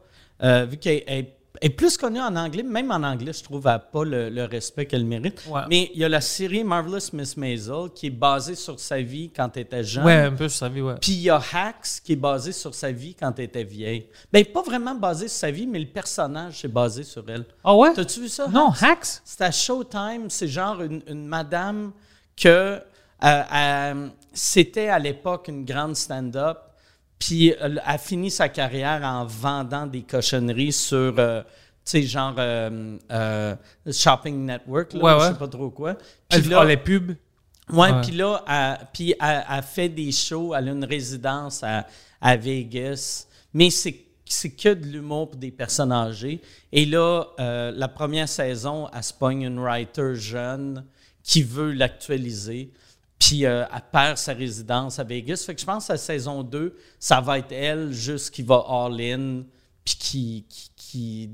euh, 0.43 0.67
vu 0.71 0.77
qu'elle 0.77 1.03
elle- 1.07 1.27
elle 1.61 1.69
est 1.71 1.71
plus 1.71 1.97
connue 1.97 2.21
en 2.21 2.35
anglais, 2.35 2.65
même 2.65 2.91
en 2.91 2.97
anglais, 3.05 3.33
je 3.33 3.45
trouve, 3.45 3.63
elle 3.67 3.73
n'a 3.75 3.79
pas 3.79 4.05
le, 4.05 4.29
le 4.29 4.45
respect 4.45 4.87
qu'elle 4.87 5.05
mérite. 5.05 5.41
Ouais. 5.49 5.61
Mais 5.71 5.89
il 5.95 6.01
y 6.01 6.05
a 6.05 6.09
la 6.09 6.21
série 6.21 6.65
Marvelous 6.65 6.99
Miss 7.13 7.37
Maisel 7.37 7.91
qui 7.95 8.09
est 8.09 8.11
basée 8.11 8.57
sur 8.57 8.79
sa 8.81 9.01
vie 9.01 9.31
quand 9.35 9.57
elle 9.57 9.63
était 9.63 9.85
jeune. 9.85 10.05
Ouais, 10.05 10.15
un 10.15 10.33
peu, 10.33 10.49
je 10.49 10.55
savais, 10.55 10.81
ouais. 10.81 10.97
Puis 11.01 11.13
il 11.13 11.21
y 11.23 11.31
a 11.31 11.41
Hacks 11.53 12.01
qui 12.03 12.13
est 12.15 12.17
basé 12.17 12.51
sur 12.51 12.75
sa 12.75 12.91
vie 12.91 13.15
quand 13.15 13.33
elle 13.39 13.45
était 13.45 13.63
vieille. 13.63 14.07
Ben, 14.33 14.45
pas 14.45 14.63
vraiment 14.63 14.97
basé 14.97 15.29
sur 15.29 15.39
sa 15.39 15.51
vie, 15.53 15.69
mais 15.69 15.79
le 15.79 15.87
personnage 15.87 16.61
c'est 16.61 16.73
basé 16.73 17.05
sur 17.05 17.25
elle. 17.29 17.45
Ah 17.63 17.75
ouais? 17.77 17.93
T'as-tu 17.95 18.23
vu 18.23 18.29
ça? 18.29 18.49
Non, 18.49 18.71
Hacks? 18.71 18.83
Hacks? 18.83 19.07
C'est 19.25 19.43
à 19.43 19.53
Showtime, 19.53 20.31
c'est 20.31 20.49
genre 20.49 20.83
une, 20.83 21.03
une 21.07 21.25
madame 21.25 21.93
que 22.37 22.81
euh, 23.25 23.43
euh, 23.55 24.09
c'était 24.33 24.89
à 24.89 24.99
l'époque 24.99 25.49
une 25.49 25.65
grande 25.65 25.97
stand-up, 25.97 26.59
puis 27.19 27.55
elle 27.61 27.81
a 27.85 27.97
fini 27.99 28.31
sa 28.31 28.49
carrière 28.49 29.03
en 29.05 29.25
vendant 29.25 29.87
des 29.87 30.03
cochonneries 30.03 30.73
sur, 30.73 31.15
euh, 31.19 31.43
tu 31.43 31.49
sais, 31.85 32.03
genre 32.03 32.35
euh, 32.39 32.97
euh, 33.11 33.55
Shopping 33.91 34.45
Network, 34.45 34.93
là, 34.95 35.01
Ouais, 35.03 35.25
je 35.25 35.33
sais 35.33 35.39
pas 35.39 35.49
trop 35.49 35.71
quoi. 35.71 35.95
Puis 35.95 36.41
Elle 36.41 36.49
là- 36.49 36.65
les 36.65 36.77
pubs? 36.77 37.15
Ouais, 37.73 37.99
puis 38.03 38.13
là, 38.13 38.45
elle, 38.47 38.87
puis 38.93 39.15
elle, 39.19 39.45
elle 39.51 39.63
fait 39.63 39.89
des 39.89 40.13
shows, 40.13 40.55
elle 40.55 40.69
a 40.69 40.73
une 40.73 40.85
résidence 40.85 41.63
à, 41.63 41.87
à 42.21 42.37
Vegas, 42.37 43.27
mais 43.55 43.71
c'est 43.71 43.95
que 44.51 44.75
de 44.75 44.85
l'humour 44.85 45.31
pour 45.31 45.39
des 45.41 45.51
personnes 45.51 45.93
âgées. 45.93 46.43
Et 46.73 46.85
là, 46.85 47.25
euh, 47.41 47.73
la 47.75 47.89
première 47.89 48.29
saison, 48.29 48.89
elle 48.95 49.03
se 49.03 49.15
pogne 49.15 49.43
une 49.43 49.59
writer 49.61 50.15
jeune 50.15 50.85
qui 51.23 51.43
veut 51.43 51.73
l'actualiser, 51.73 52.71
puis 53.27 53.47
euh, 53.47 53.65
elle 53.75 53.83
perd 53.93 54.17
sa 54.19 54.33
résidence 54.33 54.99
à 54.99 55.05
Vegas. 55.05 55.43
Fait 55.47 55.55
que 55.55 55.61
je 55.61 55.67
pense 55.67 55.87
que 55.87 55.93
la 55.93 55.99
saison 55.99 56.43
2, 56.43 56.77
ça 56.99 57.21
va 57.21 57.39
être 57.39 57.53
elle 57.53 57.93
juste 57.93 58.31
qui 58.35 58.43
va 58.43 58.63
all-in, 58.69 59.43
puis 59.85 59.95
qui, 59.99 60.47
qui, 60.49 60.71
qui 60.77 61.31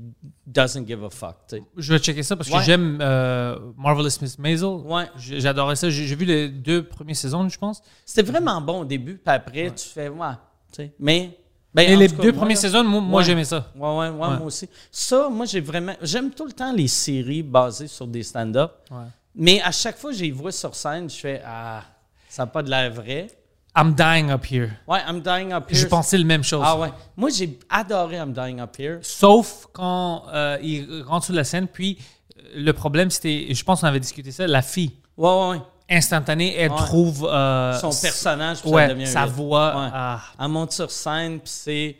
doesn't 0.47 0.85
give 0.87 1.03
a 1.03 1.09
fuck. 1.09 1.37
Je 1.77 1.93
vais 1.93 1.99
checker 1.99 2.23
ça 2.23 2.35
parce 2.35 2.49
que 2.49 2.55
Ouais. 2.55 2.63
j'aime 2.63 2.99
euh, 3.01 3.57
Marvelous 3.77 4.09
Miss 4.21 4.37
Maisel. 4.39 4.67
Ouais. 4.85 5.05
J'adorais 5.17 5.75
ça. 5.75 5.89
J'ai 5.89 6.15
vu 6.15 6.25
les 6.25 6.49
deux 6.49 6.83
premières 6.83 7.15
saisons, 7.15 7.47
je 7.49 7.57
pense. 7.57 7.81
C'était 8.05 8.29
vraiment 8.29 8.59
bon 8.61 8.81
au 8.81 8.85
début, 8.85 9.15
puis 9.17 9.33
après, 9.33 9.71
tu 9.71 9.87
fais, 9.87 10.09
ouais. 10.09 10.91
Mais. 10.99 11.37
ben, 11.73 11.97
les 11.99 12.07
cas, 12.09 12.15
deux 12.21 12.31
moi, 12.31 12.39
premières 12.41 12.57
saisons, 12.57 12.83
moi, 12.83 13.01
moi, 13.01 13.21
j'aimais 13.23 13.43
ça. 13.45 13.71
Ouais, 13.75 13.87
Ouais. 13.87 14.11
moi 14.11 14.41
aussi. 14.43 14.67
Ça, 14.91 15.29
moi, 15.29 15.45
j'ai 15.45 15.61
vraiment. 15.61 15.93
J'aime 16.01 16.31
tout 16.31 16.45
le 16.45 16.53
temps 16.53 16.73
les 16.73 16.87
séries 16.87 17.43
basées 17.43 17.87
sur 17.87 18.07
des 18.07 18.23
stand-up. 18.23 18.71
Ouais. 18.89 18.97
Mais 19.35 19.61
à 19.61 19.71
chaque 19.71 19.97
fois 19.97 20.11
que 20.11 20.17
les 20.17 20.31
vois 20.31 20.51
sur 20.51 20.75
scène, 20.75 21.09
je 21.09 21.15
fais, 21.17 21.41
ah, 21.45 21.83
ça 22.27 22.43
n'a 22.43 22.47
pas 22.47 22.61
de 22.63 22.69
l'air 22.69 22.91
vrai. 22.91 23.27
I'm 23.75 23.93
dying 23.93 24.29
up 24.31 24.45
here. 24.51 24.69
Ouais, 24.85 24.99
I'm 25.07 25.21
Dying 25.21 25.53
Up 25.53 25.71
Here. 25.71 25.79
Je 25.79 25.87
pensais 25.87 26.17
la 26.17 26.25
même 26.25 26.43
chose. 26.43 26.61
Ah 26.65 26.77
ouais. 26.77 26.89
Moi, 27.15 27.29
j'ai 27.29 27.57
adoré 27.69 28.17
I'm 28.17 28.33
Dying 28.33 28.59
Up 28.59 28.75
Here. 28.77 28.99
Sauf 29.01 29.67
quand 29.71 30.25
euh, 30.33 30.57
il 30.61 31.03
rentre 31.07 31.25
sur 31.27 31.33
la 31.33 31.45
scène, 31.45 31.67
puis 31.69 31.97
euh, 32.37 32.41
le 32.55 32.73
problème, 32.73 33.09
c'était, 33.09 33.47
je 33.53 33.63
pense 33.63 33.79
qu'on 33.79 33.87
avait 33.87 34.01
discuté 34.01 34.31
ça, 34.31 34.45
la 34.45 34.61
fille. 34.61 34.91
Ouais, 35.15 35.29
ouais, 35.29 35.49
ouais. 35.51 35.61
Instantanée, 35.89 36.53
elle 36.57 36.71
Ouais. 36.71 36.77
trouve 36.77 37.25
euh, 37.31 37.73
Son 37.79 37.91
personnage, 37.91 38.59
puis 38.59 38.69
ça 38.69 38.75
ouais, 38.75 38.87
devient 38.89 39.07
sa 39.07 39.25
voix. 39.25 39.69
Ouais. 39.83 39.89
ah. 39.93 40.21
Elle 40.37 40.47
monte 40.49 40.73
sur 40.73 40.91
scène, 40.91 41.39
puis 41.39 41.49
c'est. 41.53 41.95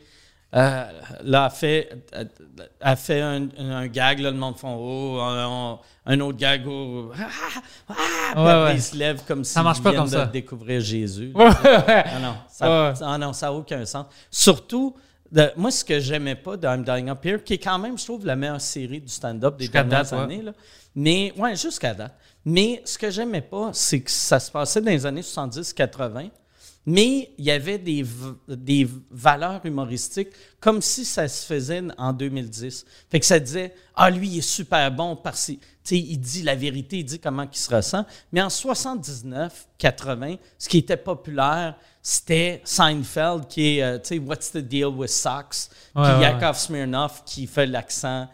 Euh, 0.54 0.84
là, 1.24 1.44
a 1.44 1.50
fait, 1.50 1.88
euh, 2.14 2.24
a 2.80 2.96
fait 2.96 3.20
un, 3.20 3.48
un 3.58 3.86
gag, 3.86 4.18
là, 4.20 4.30
le 4.30 4.36
monde 4.36 4.58
font 4.58 4.76
oh, 4.78 5.18
un, 5.20 5.78
un 6.04 6.20
autre 6.20 6.36
gag, 6.38 6.64
oh, 6.66 7.10
ah, 7.18 7.26
ah, 7.88 7.94
puis 8.34 8.42
Ouais, 8.42 8.74
ils 8.76 8.82
se 8.82 8.96
lèvent 8.96 9.22
comme 9.26 9.44
si 9.44 9.52
Ça 9.52 9.62
marche 9.62 9.82
pas 9.82 9.92
comme 9.94 10.04
de 10.06 10.10
ça. 10.10 10.26
découvrir 10.26 10.80
Jésus. 10.80 11.32
Ouais. 11.34 11.48
Ah 11.64 12.18
non, 12.20 12.34
ça 12.48 12.94
ah 13.02 13.18
non, 13.18 13.32
ça 13.32 13.46
n'a 13.46 13.52
aucun 13.54 13.84
sens. 13.86 14.06
Surtout, 14.30 14.94
de- 15.30 15.50
moi, 15.56 15.70
ce 15.70 15.84
que 15.84 15.98
j'aimais 16.00 16.34
pas 16.34 16.56
de 16.58 16.66
I'm 16.66 16.84
Dying 16.84 17.08
Up 17.08 17.24
Here, 17.24 17.42
qui 17.42 17.54
est 17.54 17.58
quand 17.58 17.78
même, 17.78 17.96
je 17.98 18.04
trouve, 18.04 18.26
la 18.26 18.36
meilleure 18.36 18.60
série 18.60 19.00
du 19.00 19.08
stand-up 19.08 19.56
des 19.56 19.68
dernières 19.68 20.02
date, 20.02 20.12
années. 20.12 20.42
Là. 20.42 20.52
Mais, 20.94 21.32
ouais, 21.38 21.56
jusqu'à 21.56 21.94
date. 21.94 22.14
Mais 22.44 22.82
ce 22.84 22.98
que 22.98 23.10
j'aimais 23.10 23.40
pas, 23.40 23.70
c'est 23.72 24.00
que 24.00 24.10
ça 24.10 24.38
se 24.38 24.50
passait 24.50 24.82
dans 24.82 24.90
les 24.90 25.06
années 25.06 25.22
70-80, 25.22 26.28
mais 26.84 27.30
il 27.38 27.44
y 27.44 27.50
avait 27.50 27.78
des, 27.78 28.04
des 28.48 28.88
valeurs 29.10 29.64
humoristiques 29.64 30.30
comme 30.60 30.82
si 30.82 31.04
ça 31.04 31.28
se 31.28 31.46
faisait 31.46 31.82
en 31.96 32.12
2010. 32.12 32.84
Fait 33.10 33.20
que 33.20 33.26
ça 33.26 33.38
disait, 33.38 33.74
ah, 33.94 34.10
lui, 34.10 34.28
il 34.28 34.38
est 34.38 34.40
super 34.40 34.90
bon 34.90 35.14
parce 35.16 35.46
que, 35.46 35.52
tu 35.52 35.60
sais, 35.84 35.98
il 35.98 36.18
dit 36.18 36.42
la 36.42 36.56
vérité, 36.56 36.98
il 36.98 37.04
dit 37.04 37.20
comment 37.20 37.46
il 37.50 37.56
se 37.56 37.72
ressent. 37.72 38.04
Mais 38.32 38.42
en 38.42 38.50
79, 38.50 39.68
80, 39.78 40.36
ce 40.58 40.68
qui 40.68 40.78
était 40.78 40.96
populaire, 40.96 41.76
c'était 42.02 42.60
Seinfeld 42.64 43.46
qui 43.46 43.78
est, 43.78 43.82
euh, 43.82 43.98
tu 43.98 44.08
sais, 44.08 44.18
What's 44.18 44.50
the 44.50 44.58
deal 44.58 44.86
with 44.86 45.10
socks? 45.10 45.68
Ouais, 45.94 46.02
Puis 46.02 46.12
ouais, 46.14 46.20
Yakov 46.22 46.56
Smirnoff 46.58 47.22
qui 47.24 47.46
fait 47.46 47.66
l'accent, 47.66 48.28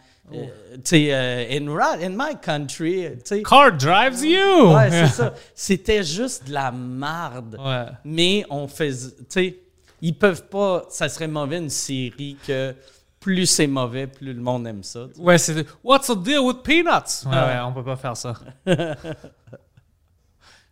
sais, 0.83 1.13
euh, 1.13 1.45
in, 1.51 2.09
my 2.09 2.35
country, 2.41 3.07
tu 3.15 3.19
sais. 3.25 3.43
Car 3.43 3.71
drives 3.75 4.23
you! 4.23 4.73
Ouais, 4.75 4.89
c'est 4.91 5.07
ça. 5.15 5.33
C'était 5.55 6.03
juste 6.03 6.47
de 6.47 6.53
la 6.53 6.71
marde. 6.71 7.57
Ouais. 7.59 7.85
Mais 8.03 8.45
on 8.49 8.67
faisait. 8.67 9.15
Tu 9.17 9.25
sais, 9.29 9.59
ils 10.01 10.17
peuvent 10.17 10.47
pas. 10.47 10.85
Ça 10.89 11.09
serait 11.09 11.27
mauvais 11.27 11.57
une 11.57 11.69
série 11.69 12.37
que 12.45 12.75
plus 13.19 13.45
c'est 13.47 13.67
mauvais, 13.67 14.07
plus 14.07 14.33
le 14.33 14.41
monde 14.41 14.65
aime 14.67 14.83
ça. 14.83 15.07
Ouais, 15.17 15.37
c'est 15.37 15.65
What's 15.83 16.07
the 16.07 16.17
deal 16.23 16.39
with 16.39 16.63
peanuts? 16.63 17.25
Ouais, 17.25 17.31
Ah. 17.33 17.47
ouais, 17.47 17.59
on 17.69 17.73
peut 17.73 17.83
pas 17.83 17.97
faire 17.97 18.15
ça. 18.15 18.33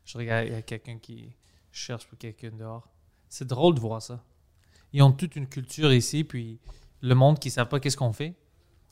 Je 0.05 0.17
regarde, 0.17 0.47
il 0.47 0.53
y 0.53 0.55
a 0.55 0.61
quelqu'un 0.61 0.97
qui 0.97 1.33
cherche 1.71 2.05
pour 2.07 2.17
quelqu'un 2.17 2.51
dehors. 2.57 2.87
C'est 3.27 3.45
drôle 3.47 3.75
de 3.75 3.79
voir 3.79 4.01
ça. 4.01 4.23
Ils 4.93 5.01
ont 5.03 5.11
toute 5.11 5.35
une 5.35 5.47
culture 5.47 5.91
ici, 5.91 6.23
puis 6.23 6.59
le 7.01 7.13
monde 7.13 7.39
qui 7.39 7.49
ne 7.49 7.53
savent 7.53 7.67
pas 7.67 7.79
qu'est-ce 7.81 7.97
qu'on 7.97 8.13
fait, 8.13 8.33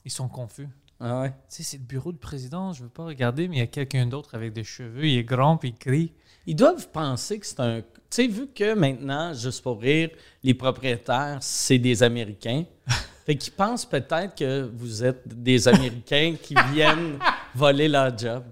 ils 0.05 0.11
sont 0.11 0.27
confus. 0.27 0.67
Ah 0.99 1.21
ouais. 1.21 1.29
Tu 1.29 1.35
sais, 1.57 1.63
c'est 1.63 1.77
le 1.77 1.83
bureau 1.83 2.11
du 2.11 2.17
président, 2.17 2.71
je 2.71 2.83
veux 2.83 2.89
pas 2.89 3.03
regarder, 3.03 3.47
mais 3.47 3.57
il 3.57 3.59
y 3.59 3.63
a 3.63 3.67
quelqu'un 3.67 4.05
d'autre 4.05 4.33
avec 4.35 4.53
des 4.53 4.63
cheveux, 4.63 5.05
il 5.05 5.17
est 5.17 5.23
grand, 5.23 5.57
puis 5.57 5.69
il 5.69 5.75
crie. 5.75 6.13
Ils 6.47 6.55
doivent 6.55 6.87
penser 6.89 7.39
que 7.39 7.45
c'est 7.45 7.59
un. 7.59 7.81
Tu 7.81 7.85
sais, 8.09 8.27
vu 8.27 8.47
que 8.47 8.75
maintenant, 8.75 9.33
juste 9.33 9.61
pour 9.63 9.81
rire, 9.81 10.09
les 10.43 10.53
propriétaires, 10.53 11.39
c'est 11.41 11.79
des 11.79 12.01
Américains. 12.03 12.63
fait 13.25 13.35
qu'ils 13.35 13.53
pensent 13.53 13.85
peut-être 13.85 14.35
que 14.35 14.69
vous 14.73 15.03
êtes 15.03 15.27
des 15.27 15.67
Américains 15.67 16.35
qui 16.41 16.55
viennent 16.71 17.17
voler 17.55 17.87
leur 17.89 18.15
job. 18.17 18.43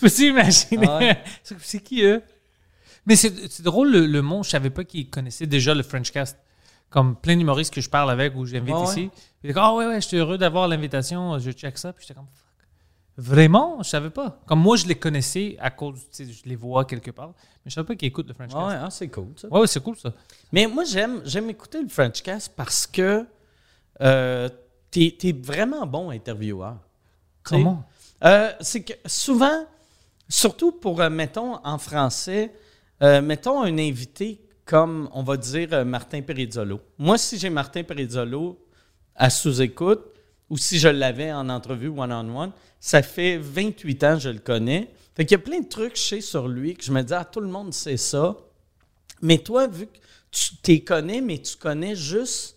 Peux-tu 0.00 0.28
imaginer? 0.28 0.86
Ah 0.88 0.98
ouais. 0.98 1.18
C'est- 1.42 1.80
qui 1.80 2.02
eux? 2.02 2.22
Mais 3.04 3.16
c'est 3.16 3.62
drôle, 3.62 3.90
le, 3.90 4.06
le 4.06 4.22
monde, 4.22 4.44
je 4.44 4.50
savais 4.50 4.70
pas 4.70 4.84
qu'ils 4.84 5.10
connaissaient 5.10 5.46
déjà 5.46 5.74
le 5.74 5.82
Frenchcast. 5.82 6.38
Comme 6.92 7.16
plein 7.16 7.36
d'humoristes 7.36 7.72
que 7.74 7.80
je 7.80 7.88
parle 7.90 8.10
avec 8.10 8.36
ou 8.36 8.44
j'invite 8.46 8.74
ouais? 8.76 8.82
ici. 8.84 9.10
Ils 9.42 9.52
Ah 9.56 9.74
ouais, 9.74 9.86
ouais, 9.86 10.00
j'étais 10.00 10.18
heureux 10.18 10.38
d'avoir 10.38 10.68
l'invitation, 10.68 11.38
je 11.38 11.50
check 11.50 11.76
ça. 11.78 11.92
Puis 11.92 12.02
j'étais 12.06 12.14
comme 12.14 12.26
Fuck. 12.26 12.68
Vraiment? 13.16 13.82
Je 13.82 13.88
savais 13.88 14.10
pas. 14.10 14.40
Comme 14.46 14.60
moi, 14.60 14.76
je 14.76 14.86
les 14.86 14.94
connaissais 14.94 15.56
à 15.60 15.70
cause, 15.70 16.00
tu 16.14 16.24
sais, 16.26 16.32
je 16.32 16.44
les 16.48 16.56
vois 16.56 16.84
quelque 16.84 17.10
part. 17.10 17.32
Mais 17.64 17.70
je 17.70 17.74
savais 17.74 17.86
pas 17.86 17.96
qu'ils 17.96 18.08
écoutent 18.08 18.28
le 18.28 18.34
Frenchcast. 18.34 18.56
Ah 18.60 18.66
Ouais, 18.66 18.72
ouais, 18.74 18.80
ah, 18.84 18.90
c'est 18.90 19.08
cool, 19.08 19.28
ça. 19.36 19.48
ouais, 19.48 19.66
c'est 19.66 19.82
cool 19.82 19.96
ça. 19.96 20.12
Mais 20.52 20.66
moi, 20.66 20.84
j'aime, 20.84 21.22
j'aime 21.24 21.48
écouter 21.50 21.82
le 21.82 21.88
Frenchcast 21.88 22.52
parce 22.56 22.86
que 22.86 23.26
euh, 24.00 24.48
t'es, 24.90 25.14
t'es 25.18 25.32
vraiment 25.32 25.86
bon 25.86 26.10
intervieweur. 26.10 26.76
Tu 27.46 27.54
Comment? 27.54 27.84
euh, 28.24 28.52
c'est 28.60 28.82
que 28.82 28.92
souvent, 29.06 29.64
surtout 30.28 30.72
pour, 30.72 31.00
euh, 31.00 31.10
mettons, 31.10 31.58
en 31.64 31.78
français, 31.78 32.52
euh, 33.02 33.20
mettons 33.20 33.62
un 33.62 33.78
invité 33.78 34.40
comme, 34.72 35.10
on 35.12 35.22
va 35.22 35.36
dire, 35.36 35.68
euh, 35.72 35.84
Martin 35.84 36.22
Perizzolo. 36.22 36.80
Moi, 36.96 37.18
si 37.18 37.38
j'ai 37.38 37.50
Martin 37.50 37.82
Perizzolo 37.82 38.58
à 39.14 39.28
sous-écoute, 39.28 40.00
ou 40.48 40.56
si 40.56 40.78
je 40.78 40.88
l'avais 40.88 41.30
en 41.30 41.50
entrevue 41.50 41.88
one-on-one, 41.88 42.52
ça 42.80 43.02
fait 43.02 43.36
28 43.36 44.04
ans 44.04 44.14
que 44.14 44.20
je 44.20 44.28
le 44.30 44.38
connais. 44.38 44.88
Fait 45.14 45.26
qu'il 45.26 45.32
y 45.36 45.40
a 45.40 45.44
plein 45.44 45.60
de 45.60 45.68
trucs, 45.68 45.98
sais, 45.98 46.22
sur 46.22 46.48
lui, 46.48 46.74
que 46.74 46.82
je 46.84 46.90
me 46.90 47.02
dis, 47.02 47.12
ah, 47.12 47.26
tout 47.26 47.40
le 47.40 47.48
monde 47.48 47.74
sait 47.74 47.98
ça. 47.98 48.34
Mais 49.20 49.36
toi, 49.38 49.66
vu 49.66 49.88
que 49.88 49.98
tu 50.30 50.56
t'es 50.62 50.80
connais, 50.80 51.20
mais 51.20 51.36
tu 51.38 51.54
connais 51.56 51.94
juste... 51.94 52.56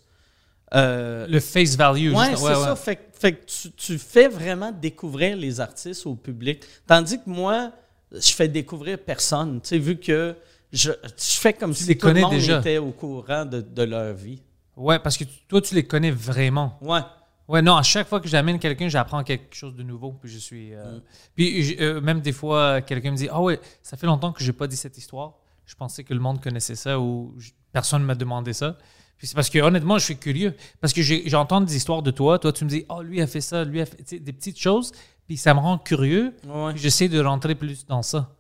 euh, 0.74 1.28
Le 1.28 1.40
face 1.42 1.76
value. 1.76 2.14
Ouais, 2.14 2.30
juste- 2.32 2.44
c'est 2.48 2.54
ça. 2.56 2.76
Fait, 2.78 2.96
que- 2.96 3.20
fait 3.20 3.34
que 3.34 3.46
tu, 3.46 3.72
tu 3.74 3.98
fais 3.98 4.30
vraiment 4.30 4.72
découvrir 4.72 5.36
les 5.36 5.60
artistes 5.60 6.06
au 6.06 6.16
public. 6.16 6.64
Tandis 6.88 7.18
que 7.18 7.30
moi, 7.30 7.72
je 8.14 8.32
fais 8.32 8.48
découvrir 8.48 9.00
personne. 9.00 9.60
Tu 9.62 9.68
sais, 9.70 9.78
vu 9.80 9.98
que 10.00 10.34
je, 10.76 10.92
je 10.92 11.40
fais 11.40 11.54
comme 11.54 11.74
si 11.74 11.86
les 11.88 11.98
tout 11.98 12.08
le 12.08 12.14
monde 12.22 12.32
déjà. 12.32 12.60
était 12.60 12.78
au 12.78 12.92
courant 12.92 13.46
de, 13.46 13.62
de 13.62 13.84
leur 13.84 14.14
vie. 14.14 14.42
Ouais, 14.76 15.00
parce 15.00 15.18
que 15.18 15.24
toi, 15.48 15.62
tu 15.62 15.74
les 15.76 15.86
connais 15.86 16.12
vraiment. 16.12 16.78
Ouais. 16.82 17.00
Ouais, 17.48 17.62
non, 17.62 17.76
à 17.76 17.84
chaque 17.84 18.08
fois 18.08 18.20
que 18.20 18.28
j'amène 18.28 18.58
quelqu'un, 18.60 18.90
j'apprends 18.90 19.24
quelque 19.24 19.56
chose 19.56 19.76
de 19.76 19.84
nouveau. 19.84 20.12
Puis 20.14 20.30
je 20.32 20.38
suis. 20.40 20.74
euh, 20.74 21.00
Puis 21.36 21.64
j- 21.64 21.78
euh, 21.80 22.02
même 22.02 22.20
des 22.20 22.32
fois, 22.34 22.82
quelqu'un 22.82 23.12
me 23.12 23.16
dit 23.18 23.28
Ah 23.32 23.42
ouais, 23.42 23.60
ça 23.84 23.96
fait 23.98 24.08
longtemps 24.08 24.32
que 24.34 24.44
j'ai 24.44 24.52
pas 24.54 24.68
dit 24.68 24.76
cette 24.76 24.98
histoire. 24.98 25.34
Je 25.66 25.76
pensais 25.76 26.04
que 26.04 26.14
le 26.14 26.20
monde 26.20 26.42
connaissait 26.42 26.76
ça 26.76 27.00
ou 27.00 27.34
j- 27.38 27.54
personne 27.72 28.02
ne 28.02 28.08
m'a 28.08 28.16
demandé 28.16 28.52
ça. 28.54 28.78
Puis 29.18 29.28
c'est 29.28 29.36
parce 29.36 29.50
que 29.50 29.60
honnêtement, 29.60 29.98
je 30.00 30.06
suis 30.06 30.18
curieux. 30.18 30.56
Parce 30.82 30.92
que 30.92 31.02
j'entends 31.04 31.62
des 31.62 31.76
histoires 31.78 32.02
de 32.02 32.12
toi. 32.12 32.38
Toi, 32.40 32.52
tu 32.52 32.66
me 32.66 32.70
dis 32.70 32.84
Oh, 32.90 33.02
lui 33.04 33.22
a 33.22 33.28
fait 33.28 33.42
ça, 33.42 33.64
lui 33.64 33.80
a 33.80 33.86
fait. 33.86 34.20
des 34.20 34.34
petites 34.34 34.60
choses. 34.60 34.92
Puis 35.28 35.38
ça 35.38 35.54
me 35.54 35.60
rend 35.60 35.78
curieux. 35.78 36.34
Ouais. 36.48 36.74
Puis 36.74 36.82
J'essaie 36.82 37.08
de 37.10 37.20
rentrer 37.24 37.54
plus 37.56 37.86
dans 37.86 38.02
ça. 38.02 38.32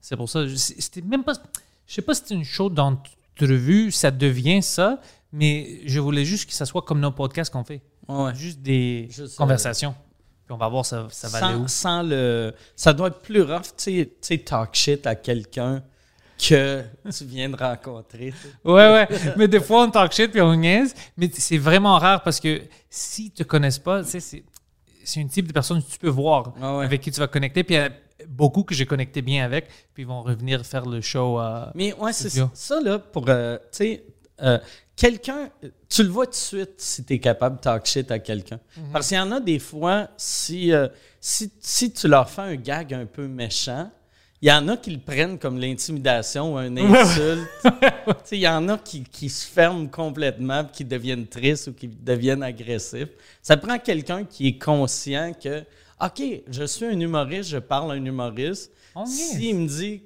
C'est 0.00 0.16
pour 0.16 0.28
ça. 0.28 0.46
je- 0.46 0.54
C'était 0.56 1.02
même 1.02 1.24
pas. 1.24 1.32
Je 1.92 1.96
sais 1.96 2.02
pas 2.02 2.14
si 2.14 2.22
c'est 2.24 2.34
une 2.34 2.42
show 2.42 2.70
d'entrevue, 2.70 3.90
ça 3.90 4.10
devient 4.10 4.62
ça. 4.62 4.98
Mais 5.30 5.80
je 5.84 6.00
voulais 6.00 6.24
juste 6.24 6.48
que 6.48 6.54
ça 6.54 6.64
soit 6.64 6.80
comme 6.80 7.00
nos 7.00 7.10
podcasts 7.10 7.52
qu'on 7.52 7.64
fait. 7.64 7.82
Ouais. 8.08 8.34
Juste 8.34 8.60
des 8.62 9.08
Juste, 9.10 9.36
conversations. 9.36 9.94
Puis 10.46 10.54
on 10.54 10.56
va 10.56 10.68
voir 10.68 10.86
ça, 10.86 11.06
ça 11.10 11.28
va 11.28 11.44
aller 11.44 11.54
Sans, 11.54 11.60
où. 11.64 11.68
sans 11.68 12.02
le. 12.02 12.54
Ça 12.76 12.94
doit 12.94 13.08
être 13.08 13.20
plus 13.20 13.42
rough, 13.42 13.76
tu 13.76 14.08
sais, 14.22 14.38
talk 14.38 14.70
shit 14.74 15.06
à 15.06 15.14
quelqu'un 15.16 15.82
que 16.38 16.82
tu 17.14 17.24
viens 17.26 17.50
de 17.50 17.56
rencontrer. 17.56 18.32
Ouais, 18.64 18.72
ouais. 18.72 19.08
mais 19.36 19.46
des 19.46 19.60
fois, 19.60 19.84
on 19.84 19.90
talk 19.90 20.12
shit 20.12 20.30
puis 20.32 20.40
on 20.40 20.56
niaise. 20.56 20.94
Mais 21.18 21.30
c'est 21.30 21.58
vraiment 21.58 21.98
rare 21.98 22.22
parce 22.22 22.40
que 22.40 22.62
si 22.88 23.30
tu 23.32 23.44
te 23.44 23.48
connaisses 23.48 23.78
pas, 23.78 24.02
tu 24.02 24.08
sais, 24.08 24.20
c'est, 24.20 24.44
c'est 25.04 25.20
un 25.20 25.26
type 25.26 25.46
de 25.46 25.52
personne 25.52 25.82
que 25.82 25.90
tu 25.90 25.98
peux 25.98 26.08
voir 26.08 26.54
Ah 26.58 26.78
ouais. 26.78 26.86
avec 26.86 27.02
qui 27.02 27.10
tu 27.10 27.20
vas 27.20 27.26
connecter. 27.28 27.62
Puis 27.64 27.76
a 27.76 27.90
beaucoup 28.28 28.62
que 28.62 28.74
j'ai 28.74 28.86
connecté 28.86 29.22
bien 29.22 29.44
avec. 29.44 29.66
Puis 29.94 30.02
ils 30.04 30.06
vont 30.06 30.22
revenir 30.22 30.64
faire 30.64 30.86
le 30.86 31.00
show. 31.00 31.40
euh, 31.40 31.66
Mais 31.74 31.92
ouais, 31.94 32.12
c'est 32.12 32.30
ça, 32.54 32.80
là, 32.80 32.98
pour. 32.98 33.28
euh, 33.28 33.56
tu 33.56 33.62
sais, 33.72 34.04
euh, 34.42 34.58
quelqu'un. 34.96 35.50
Tu 35.88 36.02
le 36.02 36.08
vois 36.08 36.26
tout 36.26 36.32
de 36.32 36.36
suite 36.36 36.74
si 36.78 37.04
tu 37.04 37.14
es 37.14 37.18
capable 37.18 37.56
de 37.56 37.60
talk 37.60 37.86
shit 37.86 38.10
à 38.10 38.18
quelqu'un. 38.18 38.58
Parce 38.92 39.08
qu'il 39.08 39.16
y 39.16 39.20
en 39.20 39.30
a 39.32 39.40
des 39.40 39.58
fois, 39.58 40.08
si, 40.16 40.72
euh, 40.72 40.88
si, 41.20 41.52
si 41.60 41.92
tu 41.92 42.08
leur 42.08 42.28
fais 42.30 42.42
un 42.42 42.56
gag 42.56 42.92
un 42.94 43.06
peu 43.06 43.26
méchant, 43.28 43.90
il 44.40 44.48
y 44.48 44.52
en 44.52 44.66
a 44.66 44.76
qui 44.76 44.90
le 44.90 44.98
prennent 44.98 45.38
comme 45.38 45.60
l'intimidation 45.60 46.54
ou 46.54 46.56
un 46.58 46.76
insulte. 46.76 47.46
Tu 48.04 48.12
sais, 48.24 48.36
Il 48.38 48.40
y 48.40 48.48
en 48.48 48.68
a 48.70 48.78
qui, 48.78 49.04
qui 49.04 49.28
se 49.28 49.46
ferment 49.46 49.86
complètement, 49.86 50.64
qui 50.64 50.84
deviennent 50.84 51.26
tristes 51.28 51.68
ou 51.68 51.72
qui 51.72 51.86
deviennent 51.86 52.42
agressifs. 52.42 53.10
Ça 53.40 53.56
prend 53.56 53.78
quelqu'un 53.78 54.24
qui 54.24 54.48
est 54.48 54.58
conscient 54.58 55.32
que, 55.40 55.62
OK, 56.02 56.22
je 56.48 56.64
suis 56.64 56.84
un 56.86 56.98
humoriste, 56.98 57.50
je 57.50 57.58
parle 57.58 57.92
à 57.92 57.94
un 57.94 58.04
humoriste. 58.04 58.72
S'il 59.06 59.56
me 59.56 59.66
dit, 59.68 60.02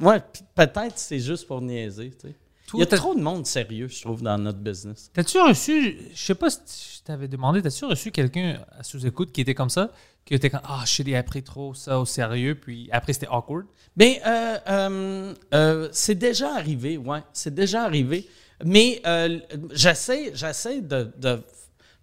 ouais, 0.00 0.20
peut-être 0.54 0.98
c'est 0.98 1.18
juste 1.20 1.46
pour 1.46 1.60
niaiser. 1.62 2.10
tu 2.10 2.28
sais. 2.28 2.34
Il 2.74 2.80
y 2.80 2.82
a 2.82 2.86
trop 2.86 3.14
de 3.14 3.20
monde 3.20 3.46
sérieux, 3.46 3.88
je 3.88 4.02
trouve, 4.02 4.20
dans 4.22 4.36
notre 4.36 4.58
business. 4.58 5.10
T'as-tu 5.14 5.38
reçu, 5.40 5.98
je 6.14 6.22
sais 6.22 6.34
pas 6.34 6.50
si 6.50 6.98
je 6.98 7.02
t'avais 7.02 7.26
demandé, 7.26 7.62
t'as-tu 7.62 7.86
reçu 7.86 8.10
quelqu'un 8.10 8.58
à 8.78 8.82
sous-écoute 8.82 9.32
qui 9.32 9.40
était 9.40 9.54
comme 9.54 9.70
ça, 9.70 9.90
qui 10.26 10.34
était 10.34 10.50
comme 10.50 10.60
Ah, 10.64 10.84
shit, 10.84 11.08
il 11.08 11.14
a 11.16 11.22
pris 11.22 11.42
trop 11.42 11.72
ça 11.72 11.98
au 11.98 12.04
sérieux, 12.04 12.54
puis 12.54 12.90
après 12.92 13.14
c'était 13.14 13.28
awkward? 13.30 13.64
Ben, 13.96 14.16
euh, 14.26 14.58
euh, 14.68 15.34
euh, 15.54 15.88
c'est 15.92 16.14
déjà 16.16 16.54
arrivé, 16.54 16.98
ouais, 16.98 17.20
c'est 17.32 17.54
déjà 17.54 17.84
arrivé. 17.84 18.28
Mais 18.62 19.00
j'essaie, 19.72 20.32
j'essaie 20.34 20.82
de- 20.82 21.10
de 21.16 21.40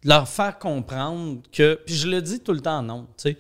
leur 0.06 0.30
faire 0.30 0.58
comprendre 0.58 1.42
que, 1.52 1.80
puis 1.86 1.96
je 1.96 2.08
le 2.08 2.22
dis 2.22 2.40
tout 2.40 2.54
le 2.54 2.62
temps 2.62 2.82
non, 2.82 3.08
tu 3.18 3.32
sais. 3.32 3.38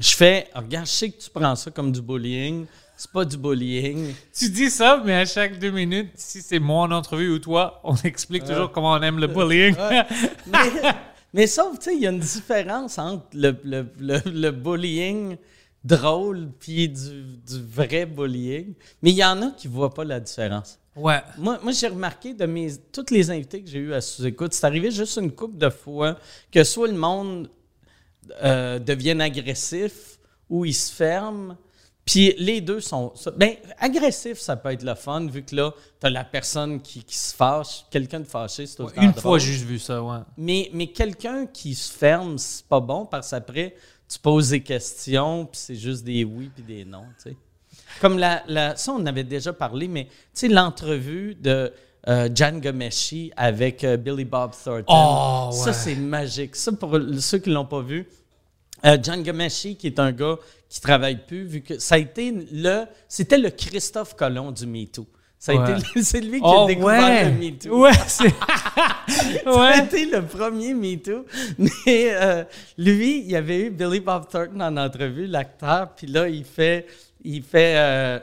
Je 0.00 0.12
fais, 0.14 0.48
regarde, 0.54 0.86
je 0.86 0.92
sais 0.92 1.10
que 1.10 1.20
tu 1.20 1.30
prends 1.30 1.54
ça 1.54 1.70
comme 1.70 1.92
du 1.92 2.00
bullying, 2.00 2.66
c'est 2.96 3.10
pas 3.10 3.24
du 3.24 3.36
bullying. 3.36 4.14
Tu 4.32 4.48
dis 4.48 4.70
ça, 4.70 5.02
mais 5.04 5.14
à 5.14 5.24
chaque 5.26 5.58
deux 5.58 5.70
minutes, 5.70 6.10
si 6.14 6.40
c'est 6.40 6.58
moi 6.58 6.84
en 6.84 6.90
entrevue 6.92 7.30
ou 7.30 7.38
toi, 7.38 7.80
on 7.84 7.94
explique 7.96 8.44
toujours 8.44 8.70
comment 8.70 8.92
on 8.92 9.02
aime 9.02 9.18
le 9.18 9.26
bullying. 9.26 9.74
mais, 10.46 10.68
mais 11.34 11.46
sauf, 11.46 11.78
tu 11.78 11.84
sais, 11.84 11.96
il 11.96 12.02
y 12.02 12.06
a 12.06 12.10
une 12.10 12.20
différence 12.20 12.98
entre 12.98 13.26
le, 13.34 13.58
le, 13.64 13.86
le, 13.98 14.20
le 14.26 14.50
bullying 14.50 15.36
drôle 15.84 16.50
puis 16.58 16.88
du, 16.88 17.24
du 17.46 17.62
vrai 17.62 18.06
bullying. 18.06 18.74
Mais 19.02 19.10
il 19.10 19.16
y 19.16 19.24
en 19.24 19.42
a 19.42 19.50
qui 19.50 19.68
ne 19.68 19.72
voient 19.72 19.92
pas 19.92 20.04
la 20.04 20.20
différence. 20.20 20.78
Ouais. 20.94 21.20
Moi, 21.38 21.58
moi 21.62 21.72
j'ai 21.72 21.88
remarqué 21.88 22.34
de 22.34 22.44
mes 22.44 22.76
toutes 22.92 23.10
les 23.10 23.30
invités 23.30 23.62
que 23.62 23.70
j'ai 23.70 23.78
eu 23.78 23.94
à 23.94 24.00
sous-écoute, 24.00 24.52
c'est 24.52 24.66
arrivé 24.66 24.90
juste 24.90 25.16
une 25.16 25.32
couple 25.32 25.56
de 25.56 25.70
fois 25.70 26.18
que 26.50 26.62
soit 26.64 26.88
le 26.88 26.94
monde 26.94 27.48
euh, 28.42 28.78
devienne 28.78 29.20
agressif 29.20 30.18
ou 30.48 30.64
il 30.64 30.74
se 30.74 30.92
ferme. 30.92 31.56
Puis 32.04 32.34
les 32.36 32.60
deux 32.60 32.80
sont. 32.80 33.12
Ben, 33.36 33.54
agressif, 33.78 34.38
ça 34.38 34.56
peut 34.56 34.70
être 34.70 34.82
le 34.82 34.94
fun, 34.96 35.26
vu 35.26 35.44
que 35.44 35.54
là, 35.54 35.72
t'as 36.00 36.10
la 36.10 36.24
personne 36.24 36.82
qui, 36.82 37.04
qui 37.04 37.16
se 37.16 37.34
fâche, 37.34 37.84
quelqu'un 37.90 38.20
de 38.20 38.24
fâché, 38.26 38.66
c'est 38.66 38.76
tout 38.76 38.86
le 38.86 38.92
temps 38.92 39.02
Une 39.02 39.12
drôle. 39.12 39.22
fois, 39.22 39.38
j'ai 39.38 39.52
juste 39.52 39.64
vu 39.64 39.78
ça, 39.78 40.02
ouais. 40.02 40.18
Mais, 40.36 40.68
mais 40.72 40.88
quelqu'un 40.88 41.46
qui 41.46 41.76
se 41.76 41.92
ferme, 41.92 42.38
c'est 42.38 42.66
pas 42.66 42.80
bon 42.80 43.06
parce 43.06 43.30
qu'après, 43.30 43.76
tu 44.08 44.18
poses 44.18 44.50
des 44.50 44.62
questions, 44.62 45.46
puis 45.46 45.60
c'est 45.60 45.76
juste 45.76 46.02
des 46.02 46.24
oui 46.24 46.50
puis 46.52 46.64
des 46.64 46.84
non, 46.84 47.04
tu 47.22 47.30
sais. 47.30 47.36
Comme 48.00 48.18
la, 48.18 48.42
la- 48.48 48.76
ça, 48.76 48.92
on 48.92 48.96
en 48.96 49.06
avait 49.06 49.24
déjà 49.24 49.52
parlé, 49.52 49.88
mais 49.88 50.04
tu 50.06 50.10
sais, 50.34 50.48
l'entrevue 50.48 51.34
de 51.34 51.72
euh, 52.08 52.28
Jan 52.34 52.58
Gomeshi 52.58 53.30
avec 53.36 53.84
euh, 53.84 53.96
Billy 53.96 54.24
Bob 54.24 54.52
Thornton. 54.64 54.84
Oh, 54.88 55.50
ouais. 55.52 55.56
Ça, 55.58 55.72
c'est 55.72 55.94
magique. 55.94 56.56
Ça, 56.56 56.72
pour 56.72 56.98
ceux 57.20 57.38
qui 57.38 57.50
l'ont 57.50 57.64
pas 57.66 57.80
vu, 57.82 58.08
euh, 58.84 58.98
John 59.00 59.22
Gomeshi, 59.22 59.76
qui 59.76 59.86
est 59.86 59.98
un 60.00 60.10
gars 60.10 60.36
qui 60.68 60.80
travaille 60.80 61.24
plus, 61.26 61.44
vu 61.44 61.60
que 61.60 61.78
ça 61.78 61.94
a 61.94 61.98
été 61.98 62.32
le, 62.52 62.84
c'était 63.08 63.38
le 63.38 63.50
Christophe 63.50 64.16
Colomb 64.16 64.50
du 64.50 64.66
MeToo. 64.66 65.06
Ça 65.38 65.52
a 65.52 65.56
Ouais. 65.56 65.78
été, 65.78 66.02
c'est 66.02 66.20
lui 66.20 66.38
qui 66.40 66.46
Oh, 66.48 66.64
a 66.64 66.66
découvert 66.66 67.02
ouais. 67.02 67.24
le 67.26 67.30
MeToo. 67.38 67.82
Ouais, 67.82 67.92
c'est. 68.08 68.28
Ça 69.44 69.50
a 69.50 69.56
ouais. 69.78 69.84
été 69.84 70.06
le 70.06 70.22
premier 70.22 70.72
MeToo. 70.74 71.24
Mais 71.58 72.10
euh, 72.14 72.44
lui, 72.78 73.20
il 73.20 73.30
y 73.30 73.36
avait 73.36 73.60
eu 73.66 73.70
Billy 73.70 74.00
Bob 74.00 74.28
Thornton 74.28 74.60
en 74.60 74.76
entrevue, 74.76 75.26
l'acteur, 75.26 75.90
puis 75.94 76.06
là, 76.06 76.28
il 76.28 76.44
fait. 76.44 76.86
Il 77.24 77.42
fait. 77.42 77.74
euh, 77.76 78.18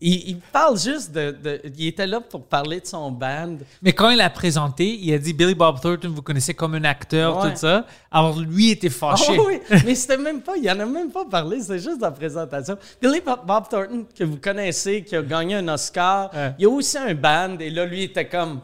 il, 0.00 0.28
il 0.30 0.36
parle 0.38 0.78
juste 0.78 1.12
de, 1.12 1.30
de- 1.30 1.62
Il 1.78 1.86
était 1.86 2.06
là 2.06 2.20
pour 2.20 2.44
parler 2.46 2.80
de 2.80 2.86
son 2.86 3.10
band. 3.10 3.56
Mais 3.80 3.92
quand 3.92 4.10
il 4.10 4.20
a 4.20 4.28
présenté, 4.28 4.86
il 5.00 5.14
a 5.14 5.18
dit 5.18 5.32
Billy 5.32 5.54
Bob 5.54 5.80
Thornton, 5.80 6.10
vous 6.14 6.20
connaissez 6.20 6.52
comme 6.52 6.74
un 6.74 6.84
acteur, 6.84 7.38
Ouais. 7.38 7.52
tout 7.52 7.56
ça. 7.58 7.86
Alors 8.10 8.38
lui 8.38 8.70
était 8.72 8.90
fâché. 8.90 9.36
Ah 9.38 9.42
oui, 9.46 9.60
mais 9.86 9.94
c'était 9.94 10.18
même 10.18 10.42
pas, 10.42 10.56
il 10.56 10.68
en 10.70 10.78
a 10.80 10.84
même 10.84 11.10
pas 11.10 11.24
parlé, 11.24 11.60
c'est 11.60 11.78
juste 11.78 12.00
la 12.02 12.10
présentation. 12.10 12.76
Billy 13.00 13.20
Bob, 13.20 13.68
Thornton, 13.70 14.04
que 14.14 14.24
vous 14.24 14.36
connaissez, 14.38 15.02
qui 15.04 15.16
a 15.16 15.22
gagné 15.22 15.54
un 15.54 15.68
Oscar, 15.68 16.30
Ouais. 16.34 16.52
il 16.58 16.62
y 16.62 16.66
a 16.66 16.68
aussi 16.70 16.98
un 16.98 17.14
band, 17.14 17.56
et 17.60 17.70
là, 17.70 17.86
lui, 17.86 18.02
était 18.02 18.28
comme. 18.28 18.60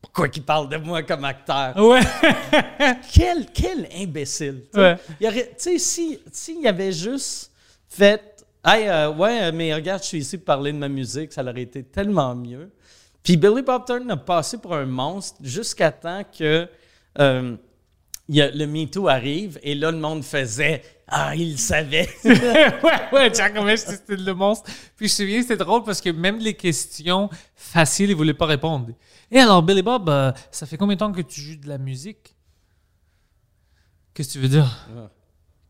Pourquoi 0.00 0.28
qu'il 0.28 0.42
parle 0.42 0.68
de 0.68 0.76
moi 0.78 1.02
comme 1.02 1.24
acteur? 1.24 1.76
Ouais. 1.76 2.00
Quel, 3.12 3.46
quel 3.52 3.88
imbécile. 3.96 4.62
tu 4.72 4.78
sais. 4.78 4.80
Ouais. 4.80 4.96
Il 5.20 5.26
aurait- 5.28 5.50
Tu 5.56 5.62
sais, 5.62 5.78
si- 5.78 6.18
s'il 6.32 6.66
avait 6.66 6.92
juste 6.92 7.50
fait 7.88 8.31
Hey, 8.64 8.86
euh, 8.88 9.10
ouais, 9.12 9.50
mais 9.52 9.74
regarde, 9.74 10.02
je 10.02 10.08
suis 10.08 10.18
ici 10.18 10.38
pour 10.38 10.44
parler 10.46 10.72
de 10.72 10.78
ma 10.78 10.88
musique, 10.88 11.32
ça 11.32 11.42
aurait 11.42 11.62
été 11.62 11.82
tellement 11.82 12.34
mieux. 12.34 12.70
Puis 13.22 13.36
Billy 13.36 13.62
Bob 13.62 13.84
Thornton 13.84 14.08
a 14.10 14.16
passé 14.16 14.58
pour 14.58 14.74
un 14.74 14.86
monstre 14.86 15.38
jusqu'à 15.42 15.90
temps 15.90 16.22
que 16.36 16.68
euh, 17.18 17.56
il 18.28 18.36
y 18.36 18.42
a- 18.42 18.50
le 18.50 18.66
MeToo 18.66 19.08
arrive 19.08 19.58
et 19.62 19.74
là, 19.74 19.90
le 19.90 19.98
monde 19.98 20.22
faisait 20.24 20.82
Ah, 21.14 21.34
il 21.36 21.52
le 21.52 21.56
savait. 21.58 22.08
ouais, 22.24 22.72
ouais, 23.12 23.34
Jack 23.34 23.54
c'était 23.76 24.16
le 24.16 24.32
monstre. 24.32 24.70
Puis 24.96 25.08
je 25.08 25.12
me 25.12 25.26
souviens, 25.26 25.42
c'était 25.42 25.56
drôle 25.56 25.82
parce 25.84 26.00
que 26.00 26.08
même 26.10 26.38
les 26.38 26.54
questions 26.54 27.28
faciles, 27.54 28.10
il 28.10 28.16
voulait 28.16 28.32
pas 28.32 28.46
répondre. 28.46 28.88
Et 29.30 29.38
alors, 29.38 29.62
Billy 29.62 29.82
Bob, 29.82 30.08
euh, 30.08 30.32
ça 30.50 30.64
fait 30.66 30.76
combien 30.78 30.94
de 30.94 31.00
temps 31.00 31.12
que 31.12 31.20
tu 31.20 31.40
joues 31.40 31.56
de 31.56 31.68
la 31.68 31.78
musique? 31.78 32.34
Qu'est-ce 34.14 34.28
que 34.28 34.32
tu 34.34 34.38
veux 34.38 34.48
dire? 34.48 34.86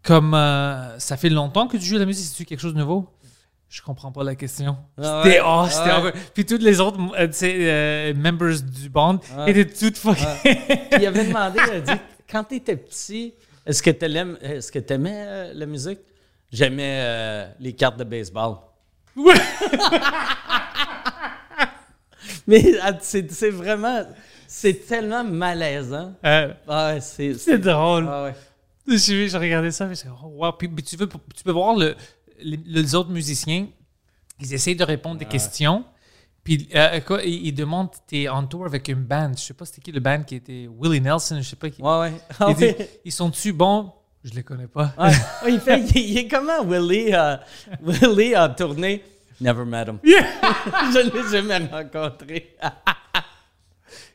Comme 0.03 0.35
euh, 0.35 0.99
ça 0.99 1.17
fait 1.17 1.29
longtemps 1.29 1.69
que 1.69 1.77
tu 1.77 1.85
joues 1.85 1.95
de 1.95 2.01
la 2.01 2.07
musique, 2.07 2.27
c'est-tu 2.27 2.45
quelque 2.45 2.61
chose 2.61 2.75
de 2.75 2.79
nouveau? 2.79 3.09
Je 3.69 3.81
comprends 3.81 4.11
pas 4.13 4.23
la 4.25 4.35
question. 4.35 4.77
Ah 5.01 5.23
C'était, 5.25 5.41
ouais, 5.41 5.47
oh, 5.47 5.65
c'était 5.69 5.85
ouais. 5.85 5.93
encore- 5.93 6.13
Puis 6.35 6.45
toutes 6.45 6.63
les 6.63 6.81
autres 6.81 6.99
euh, 7.19 7.29
euh, 7.43 8.15
members 8.15 8.61
du 8.61 8.89
band 8.91 9.19
étaient 9.47 9.65
toutes 9.65 9.97
fucking. 9.97 10.27
Il 10.99 11.07
avait 11.07 11.25
demandé, 11.25 11.59
il 11.69 11.73
a 11.77 11.81
dit 11.81 12.01
Quand 12.31 12.45
tu 12.45 12.57
étais 12.57 12.77
petit, 12.77 13.33
est-ce 13.65 13.83
que 13.83 13.91
tu 13.91 14.05
est-ce 14.45 14.71
que 14.73 14.93
aimais 14.93 15.25
euh, 15.27 15.53
la 15.55 15.67
musique? 15.67 16.01
J'aimais 16.53 17.49
les 17.61 17.73
cartes 17.73 17.97
de 17.97 18.05
baseball. 18.05 18.57
Mais 22.47 22.75
ah, 22.83 22.93
c'est 23.01 23.51
vraiment. 23.51 24.03
C'est 24.47 24.87
tellement 24.87 25.25
malaisant. 25.25 26.13
Euh, 26.25 26.53
Ah 26.69 26.93
ouais, 26.95 27.01
c'est. 27.01 27.35
c'est 27.35 27.59
drôle. 27.59 28.07
Ah 28.11 28.25
ouais. 28.25 28.35
Je 28.87 29.37
regardais 29.37 29.71
ça, 29.71 29.93
je 29.93 30.01
oh, 30.09 30.29
wow. 30.29 30.53
Puis, 30.53 30.69
tu, 30.83 30.97
veux, 30.97 31.09
tu 31.09 31.45
peux 31.45 31.53
voir 31.53 31.77
le, 31.77 31.95
les, 32.41 32.59
les 32.65 32.95
autres 32.95 33.11
musiciens, 33.11 33.69
ils 34.41 34.55
essayent 34.55 34.77
de 34.77 34.85
répondre 34.85 35.19
des 35.19 35.25
questions. 35.25 35.85
Puis 36.45 36.69
euh, 36.75 37.01
quoi, 37.01 37.23
ils, 37.23 37.47
ils 37.47 37.55
demandent, 37.55 37.91
t'es 38.07 38.29
en 38.29 38.45
tour 38.47 38.67
avec 38.67 38.89
une 38.89 39.05
band. 39.05 39.33
Je 39.37 39.43
sais 39.43 39.55
pas 39.55 39.65
c'était 39.65 39.81
qui 39.81 39.93
le 39.93 40.01
band 40.01 40.23
qui 40.25 40.37
était 40.37 40.69
Willie 40.81 41.01
Nelson, 41.01 41.39
je 41.41 41.49
sais 41.49 41.57
pas 41.57 41.71
qui. 41.71 41.81
Ouais, 41.81 42.01
ouais. 42.01 42.13
Ah 42.41 42.47
Il 42.49 42.57
dit, 42.57 42.65
ouais. 42.65 43.01
ils 43.05 43.13
sont-tu 43.13 43.53
bons? 43.53 43.93
Je 44.25 44.35
les 44.35 44.43
connais 44.43 44.67
pas. 44.67 44.93
Ouais, 44.99 45.13
il, 45.49 45.61
fait, 45.61 45.79
il, 45.79 45.97
il 45.97 46.19
est 46.19 46.29
comment 46.29 46.65
Willie 46.65 47.13
a, 47.13 47.41
Willie 47.81 48.35
a 48.35 48.49
tourné? 48.49 49.03
Never 49.41 49.65
met 49.65 49.87
him. 49.87 49.99
Je 50.05 51.05
ne 51.05 51.11
l'ai 51.11 51.31
jamais 51.31 51.67
rencontré. 51.67 52.57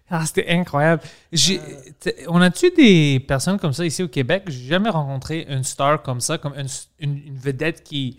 Ah, 0.09 0.25
c'était 0.25 0.47
incroyable. 0.49 1.01
J'ai- 1.33 1.59
t- 1.99 2.15
on 2.27 2.41
a-tu 2.41 2.71
des 2.71 3.19
personnes 3.19 3.59
comme 3.59 3.73
ça 3.73 3.85
ici 3.85 4.03
au 4.03 4.07
Québec? 4.07 4.43
J'ai 4.47 4.67
jamais 4.67 4.89
rencontré 4.89 5.45
une 5.49 5.63
star 5.63 6.01
comme 6.01 6.21
ça, 6.21 6.37
comme 6.37 6.53
une, 6.57 6.67
une- 6.99 7.27
une 7.27 7.37
vedette 7.37 7.83
qui 7.83 8.17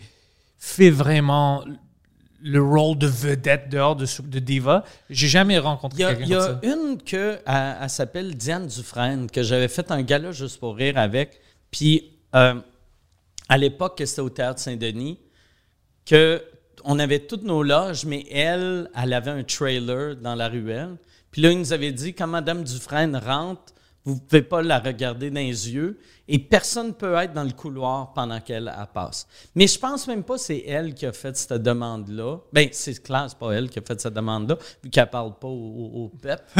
fait 0.57 0.91
vraiment 0.91 1.65
le 2.41 2.61
rôle 2.61 2.97
de 2.97 3.07
vedette 3.07 3.69
dehors 3.69 3.95
de, 3.95 4.05
de 4.23 4.39
diva. 4.39 4.83
J'ai 5.09 5.27
jamais 5.27 5.57
rencontré 5.59 5.99
Il 5.99 6.01
y 6.01 6.05
a, 6.05 6.09
quelqu'un 6.15 6.25
il 6.25 6.29
y 6.29 6.33
comme 6.35 6.41
a 6.41 6.45
ça. 6.45 6.59
une 6.63 6.97
que, 7.01 7.39
elle, 7.45 7.75
elle 7.81 7.89
s'appelle 7.89 8.35
Diane 8.35 8.67
Dufresne, 8.67 9.29
que 9.29 9.41
j'avais 9.43 9.67
fait 9.67 9.89
un 9.91 10.01
gala 10.03 10.31
juste 10.31 10.59
pour 10.59 10.75
rire 10.75 10.97
avec. 10.97 11.39
Puis, 11.71 12.11
euh, 12.35 12.55
à 13.49 13.57
l'époque, 13.57 13.97
que 13.97 14.05
c'était 14.05 14.21
au 14.21 14.29
Théâtre 14.29 14.59
Saint-Denis, 14.59 15.17
que 16.05 16.43
on 16.85 16.97
avait 16.99 17.19
toutes 17.19 17.43
nos 17.43 17.61
loges, 17.61 18.05
mais 18.05 18.25
elle, 18.31 18.89
elle 18.95 19.11
avait 19.13 19.31
un 19.31 19.43
trailer 19.43 20.15
dans 20.15 20.35
la 20.35 20.47
ruelle. 20.47 20.95
Puis 21.31 21.41
là, 21.41 21.51
il 21.51 21.59
nous 21.59 21.73
avait 21.73 21.91
dit, 21.91 22.13
quand 22.13 22.27
Mme 22.27 22.63
Dufresne 22.63 23.15
rentre, 23.15 23.61
vous 24.05 24.15
ne 24.15 24.19
pouvez 24.19 24.41
pas 24.41 24.61
la 24.61 24.79
regarder 24.79 25.29
dans 25.29 25.39
les 25.41 25.69
yeux 25.71 25.99
et 26.27 26.39
personne 26.39 26.87
ne 26.87 26.91
peut 26.93 27.13
être 27.15 27.33
dans 27.33 27.43
le 27.43 27.51
couloir 27.51 28.13
pendant 28.13 28.39
qu'elle 28.39 28.73
elle 28.75 28.87
passe. 28.93 29.27
Mais 29.55 29.67
je 29.67 29.77
pense 29.77 30.07
même 30.07 30.23
pas 30.23 30.35
que 30.35 30.39
c'est 30.41 30.63
elle 30.65 30.93
qui 30.95 31.05
a 31.05 31.11
fait 31.11 31.35
cette 31.35 31.61
demande-là. 31.61 32.37
Bien, 32.53 32.67
c'est 32.71 33.03
clair, 33.03 33.25
c'est 33.27 33.37
pas 33.37 33.51
elle 33.51 33.69
qui 33.69 33.77
a 33.77 33.81
fait 33.81 33.99
cette 33.99 34.13
demande-là, 34.13 34.57
vu 34.83 34.89
qu'elle 34.89 35.09
parle 35.09 35.37
pas 35.37 35.47
au, 35.47 35.51
au- 35.51 36.03
au 36.05 36.07
peuple. 36.09 36.43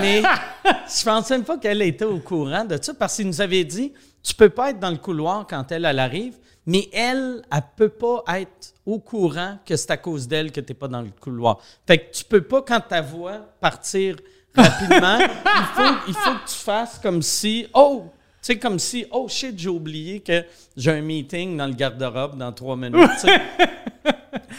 Mais 0.00 0.22
je 0.62 1.04
pense 1.04 1.28
même 1.30 1.44
pas 1.44 1.58
qu'elle 1.58 1.82
était 1.82 2.04
au 2.04 2.20
courant 2.20 2.64
de 2.64 2.78
ça 2.80 2.94
parce 2.94 3.16
qu'il 3.16 3.26
nous 3.26 3.40
avait 3.40 3.64
dit, 3.64 3.92
tu 4.22 4.34
peux 4.34 4.48
pas 4.50 4.70
être 4.70 4.78
dans 4.78 4.90
le 4.90 4.96
couloir 4.98 5.46
quand 5.46 5.70
elle, 5.72 5.84
elle 5.84 5.98
arrive, 5.98 6.38
mais 6.66 6.88
elle, 6.92 7.42
elle 7.52 7.62
peut 7.76 7.88
pas 7.88 8.22
être 8.38 8.74
au 8.86 8.98
courant 8.98 9.58
que 9.66 9.76
c'est 9.76 9.90
à 9.90 9.96
cause 9.96 10.26
d'elle 10.28 10.50
que 10.52 10.60
tu 10.60 10.72
n'es 10.72 10.78
pas 10.78 10.88
dans 10.88 11.02
le 11.02 11.10
couloir. 11.20 11.58
Fait 11.86 11.98
que 11.98 12.12
tu 12.16 12.24
peux 12.24 12.42
pas, 12.42 12.62
quand 12.62 12.80
ta 12.80 13.00
voix 13.00 13.38
partir 13.60 14.16
rapidement, 14.56 15.18
il, 15.18 15.64
faut, 15.74 15.94
il 16.08 16.14
faut 16.14 16.30
que 16.34 16.48
tu 16.48 16.54
fasses 16.56 16.98
comme 17.00 17.22
si, 17.22 17.66
oh, 17.74 18.04
tu 18.06 18.52
sais, 18.52 18.58
comme 18.58 18.78
si, 18.78 19.04
oh 19.10 19.26
shit, 19.28 19.58
j'ai 19.58 19.68
oublié 19.68 20.20
que 20.20 20.44
j'ai 20.76 20.90
un 20.92 21.00
meeting 21.00 21.56
dans 21.56 21.66
le 21.66 21.72
garde-robe 21.74 22.36
dans 22.38 22.52
trois 22.52 22.76
minutes. 22.76 23.10
tu. 23.20 23.30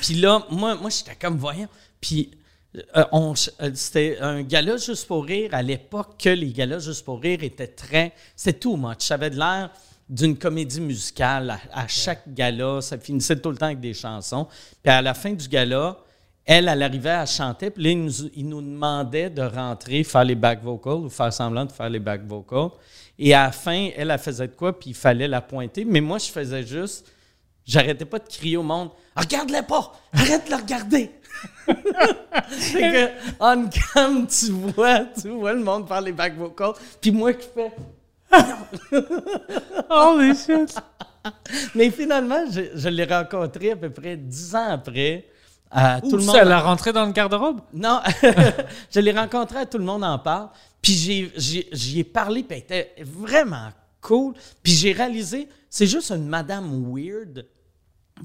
Puis 0.02 0.15
là, 0.15 0.44
moi, 0.50 0.76
moi 0.76 0.89
j'étais 0.89 1.15
comme, 1.15 1.38
voyons. 1.38 1.68
Puis 2.02 2.32
euh, 2.98 3.06
on- 3.12 3.34
euh, 3.62 3.72
c'était 3.74 4.18
un 4.20 4.41
gala 4.44 4.78
juste 4.78 5.08
pour 5.08 5.24
rire 5.26 5.52
à 5.54 5.62
l'époque 5.62 6.15
que 6.20 6.30
les 6.30 6.52
galas 6.52 6.80
juste 6.80 7.06
pour 7.06 7.22
rire 7.22 7.41
étaient 7.44 7.68
très. 7.68 8.12
C'était 8.36 8.60
too 8.60 8.76
much. 8.76 8.98
Ça 9.00 9.13
avait 9.13 9.30
de 9.30 9.38
l'air 9.38 9.70
d'une 10.08 10.38
comédie 10.38 10.82
musicale. 10.82 11.60
À, 11.72 11.84
à 11.84 11.88
chaque 11.88 12.34
gala, 12.34 12.82
ça 12.82 12.98
finissait 12.98 13.38
tout 13.38 13.50
le 13.52 13.58
temps 13.58 13.68
avec 13.68 13.80
des 13.80 13.94
chansons. 13.94 14.48
Puis 14.84 14.91
à 14.91 15.02
la 15.02 15.13
fin 15.13 15.34
du 15.34 15.48
gala, 15.48 15.98
elle, 16.46 16.68
elle 16.68 16.84
arrivait 16.84 17.10
à 17.10 17.26
chanter, 17.26 17.72
puis 17.72 17.84
là, 17.84 17.89
il 17.89 18.06
nous, 18.06 18.13
il 18.36 18.48
nous 18.48 18.62
demandait 18.62 19.32
de 19.32 19.41
rentrer, 19.41 20.04
faire 20.04 20.24
les 20.24 20.36
back 20.36 20.62
vocals 20.62 21.06
ou 21.06 21.10
faire 21.10 21.34
semblant 21.34 21.65
de 21.65 21.72
faire 21.72 21.89
les 21.89 22.00
back 22.00 22.24
vocals. 22.24 22.70
Et 23.18 23.34
à 23.34 23.46
la 23.46 23.52
fin, 23.52 23.89
elle, 23.96 24.12
elle 24.12 24.20
faisait 24.20 24.48
de 24.48 24.54
quoi, 24.54 24.78
puis 24.78 24.91
il 24.91 24.96
fallait 24.96 25.28
la 25.28 25.41
pointer. 25.41 25.86
Mais 25.86 26.02
moi, 26.02 26.20
je 26.20 26.28
faisais 26.28 26.63
juste. 26.63 27.12
J'arrêtais 27.65 28.06
pas 28.06 28.20
de 28.20 28.28
crier 28.28 28.58
au 28.58 28.63
monde 28.63 28.91
Regarde-la 29.15 29.63
pas 29.63 29.91
Arrête 30.13 30.46
de 30.46 30.52
la 30.52 30.58
regarder 30.58 31.10
C'est 32.52 32.80
que, 32.80 33.10
on 33.39 33.68
cam, 33.68 34.28
tu 34.28 34.52
vois, 34.52 35.06
tu 35.20 35.30
vois 35.30 35.54
le 35.54 35.63
monde 35.63 35.88
faire 35.88 36.02
les 36.02 36.12
back 36.12 36.38
vocals, 36.38 36.74
puis 37.02 37.12
moi 37.12 37.34
qui 37.34 37.48
fais. 37.54 37.72
Holy 39.89 40.36
shit! 40.36 40.78
Mais 41.74 41.89
finalement, 41.89 42.43
je, 42.52 42.62
je 42.76 42.89
l'ai 42.89 43.06
rencontré 43.06 43.71
à 43.71 43.76
peu 43.76 43.89
près 43.89 44.15
dix 44.17 44.56
ans 44.56 44.69
après. 44.69 45.26
Euh, 45.76 46.00
tout 46.02 46.12
Tout 46.12 46.17
le 46.17 46.24
monde. 46.24 46.36
Elle 46.39 46.52
a 46.52 46.60
rentré 46.62 46.93
dans 46.93 47.06
le 47.06 47.12
garde-robe? 47.12 47.62
Non, 47.74 48.00
je 48.91 49.00
l'ai 49.00 49.12
rencontré, 49.12 49.60
à 49.60 49.65
tout 49.65 49.78
le 49.80 49.84
monde 49.84 50.04
en 50.04 50.19
parle. 50.19 50.50
Puis 50.82 50.93
j'ai- 50.93 51.32
j'ai- 51.36 51.67
j'y 51.71 52.00
ai 52.00 52.04
parlé, 52.04 52.43
puis 52.43 52.58
elle 52.58 52.63
était 52.63 52.95
vraiment 53.04 53.69
cool. 54.02 54.34
Puis 54.62 54.74
j'ai 54.74 54.91
réalisé, 54.91 55.50
c'est 55.69 55.88
juste 55.88 56.12
une 56.12 56.28
madame 56.28 56.86
weird 56.93 57.45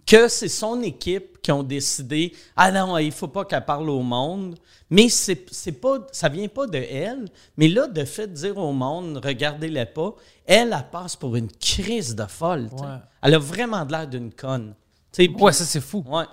que 0.07 0.29
c'est 0.29 0.49
son 0.49 0.83
équipe 0.83 1.43
qui 1.43 1.51
ont 1.53 1.63
décidé 1.63 2.33
ah 2.57 2.71
non 2.71 2.97
il 2.99 3.11
faut 3.13 3.29
pas 3.29 3.45
qu'elle 3.45 3.65
parle 3.65 3.91
au 3.91 4.03
monde 4.03 4.57
mais 4.89 5.09
c'est 5.09 5.47
c'est 5.51 5.73
pas 5.73 5.99
ça 6.13 6.29
vient 6.29 6.47
pas 6.49 6.67
de 6.67 6.79
elle 6.79 7.25
mais 7.57 7.67
là 7.69 7.87
de 7.89 8.05
fait 8.05 8.29
de 8.29 8.35
dire 8.35 8.57
au 8.59 8.73
monde 8.73 9.21
regardez-les 9.25 9.87
pas 9.87 10.15
elle 10.47 10.73
elle 10.79 10.87
passe 10.93 11.17
pour 11.17 11.35
une 11.37 11.51
crise 11.51 12.15
de 12.15 12.25
folle. 12.27 12.69
Ouais. 12.73 12.99
elle 13.23 13.35
a 13.35 13.39
vraiment 13.39 13.85
de 13.85 13.93
l'air 13.93 14.07
d'une 14.07 14.33
conne 14.33 14.75
Tu 15.13 15.25
sais, 15.25 15.29
puis- 15.29 15.43
Ouais, 15.43 15.53
ça, 15.53 15.65
c'est 15.65 15.81
fou. 15.81 16.05
ouais 16.07 16.25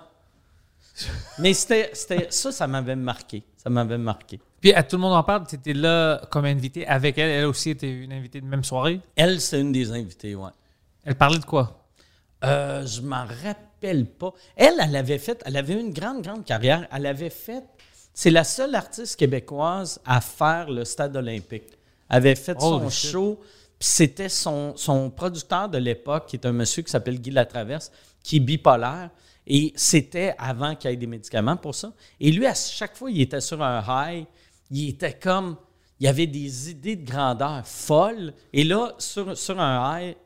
mais 1.38 1.52
c'était 1.54 1.90
c'était 1.94 2.26
ça 2.30 2.50
ça 2.52 2.66
m'avait 2.66 2.96
marqué 2.96 3.42
ça 3.56 3.70
m'avait 3.70 3.98
marqué 3.98 4.40
Puis 4.60 4.72
à 4.72 4.82
tout 4.82 4.96
le 4.96 5.02
monde 5.02 5.14
en 5.14 5.22
parle, 5.22 5.46
tu 5.46 5.54
étais 5.56 5.72
là 5.72 6.20
comme 6.30 6.44
invité 6.44 6.86
avec 6.86 7.18
elle. 7.18 7.30
Elle 7.30 7.44
aussi 7.46 7.70
était 7.70 7.90
une 7.90 8.12
invitée 8.12 8.40
de 8.40 8.46
même 8.46 8.64
soirée. 8.64 9.00
elle 9.16 9.40
c'est 9.40 9.60
une 9.60 9.72
des 9.72 9.90
invitées 9.92 10.34
ouais 10.34 10.50
Elle 11.04 11.14
parlait 11.16 11.38
de 11.38 11.44
quoi? 11.44 11.74
Euh, 12.44 12.86
je 12.86 13.00
m'en 13.00 13.24
rappelle 13.44 14.06
pas. 14.06 14.32
Elle, 14.56 14.74
elle 14.80 14.96
avait 14.96 15.18
fait, 15.18 15.42
elle 15.44 15.56
avait 15.56 15.80
une 15.80 15.92
grande, 15.92 16.22
grande 16.22 16.44
carrière. 16.44 16.86
Elle 16.92 17.06
avait 17.06 17.30
fait, 17.30 17.64
c'est 18.14 18.30
la 18.30 18.44
seule 18.44 18.74
artiste 18.74 19.16
québécoise 19.16 20.00
à 20.04 20.20
faire 20.20 20.70
le 20.70 20.84
stade 20.84 21.16
olympique. 21.16 21.64
Elle 22.08 22.16
avait 22.16 22.34
fait 22.36 22.58
son 22.58 22.88
show, 22.90 23.40
puis 23.78 23.88
c'était 23.88 24.28
son, 24.28 24.76
son 24.76 25.10
producteur 25.10 25.68
de 25.68 25.78
l'époque, 25.78 26.26
qui 26.26 26.36
est 26.36 26.46
un 26.46 26.52
monsieur 26.52 26.82
qui 26.82 26.90
s'appelle 26.90 27.20
Guy 27.20 27.30
Latraverse, 27.30 27.90
qui 28.22 28.36
est 28.36 28.40
bipolaire. 28.40 29.10
Et 29.46 29.72
c'était 29.76 30.34
avant 30.38 30.74
qu'il 30.74 30.90
y 30.90 30.92
ait 30.92 30.96
des 30.96 31.06
médicaments 31.06 31.56
pour 31.56 31.74
ça. 31.74 31.92
Et 32.20 32.30
lui, 32.30 32.46
à 32.46 32.54
chaque 32.54 32.96
fois, 32.96 33.10
il 33.10 33.20
était 33.20 33.40
sur 33.40 33.62
un 33.62 33.82
high. 33.88 34.26
Il 34.70 34.90
était 34.90 35.14
comme. 35.14 35.56
Il 35.98 36.04
y 36.04 36.08
avait 36.08 36.26
des 36.26 36.70
idées 36.70 36.96
de 36.96 37.10
grandeur 37.10 37.66
folles. 37.66 38.32
Et 38.52 38.62
là, 38.62 38.92
sur, 38.98 39.36
sur 39.36 39.58
un 39.58 40.00
high 40.00 40.16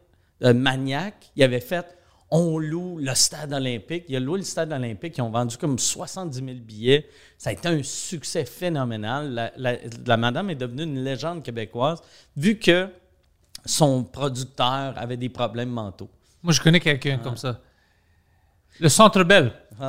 euh, 0.42 0.52
maniaque, 0.52 1.30
il 1.36 1.42
avait 1.42 1.60
fait 1.60 1.86
on 2.34 2.58
loue 2.58 2.96
le 2.98 3.14
stade 3.14 3.52
olympique. 3.52 4.04
Il 4.08 4.16
a 4.16 4.20
loué 4.20 4.38
le 4.38 4.44
stade 4.44 4.72
olympique. 4.72 5.18
Ils 5.18 5.22
ont 5.22 5.30
vendu 5.30 5.56
comme 5.58 5.78
70 5.78 6.34
000 6.38 6.48
billets. 6.60 7.06
Ça 7.36 7.50
a 7.50 7.52
été 7.52 7.68
un 7.68 7.82
succès 7.82 8.44
phénoménal. 8.46 9.30
La, 9.34 9.52
la- 9.56 9.78
la 10.06 10.16
madame 10.16 10.48
est 10.48 10.54
devenue 10.54 10.84
une 10.84 11.04
légende 11.04 11.42
québécoise, 11.42 12.00
vu 12.36 12.58
que 12.58 12.88
son 13.66 14.02
producteur 14.02 14.94
avait 14.96 15.18
des 15.18 15.28
problèmes 15.28 15.68
mentaux. 15.70 16.08
Moi, 16.42 16.52
je 16.54 16.60
connais 16.62 16.80
quelqu'un 16.80 17.18
comme 17.18 17.36
ça. 17.36 17.60
Le 18.80 18.88
Centre 18.88 19.22
Bell. 19.24 19.52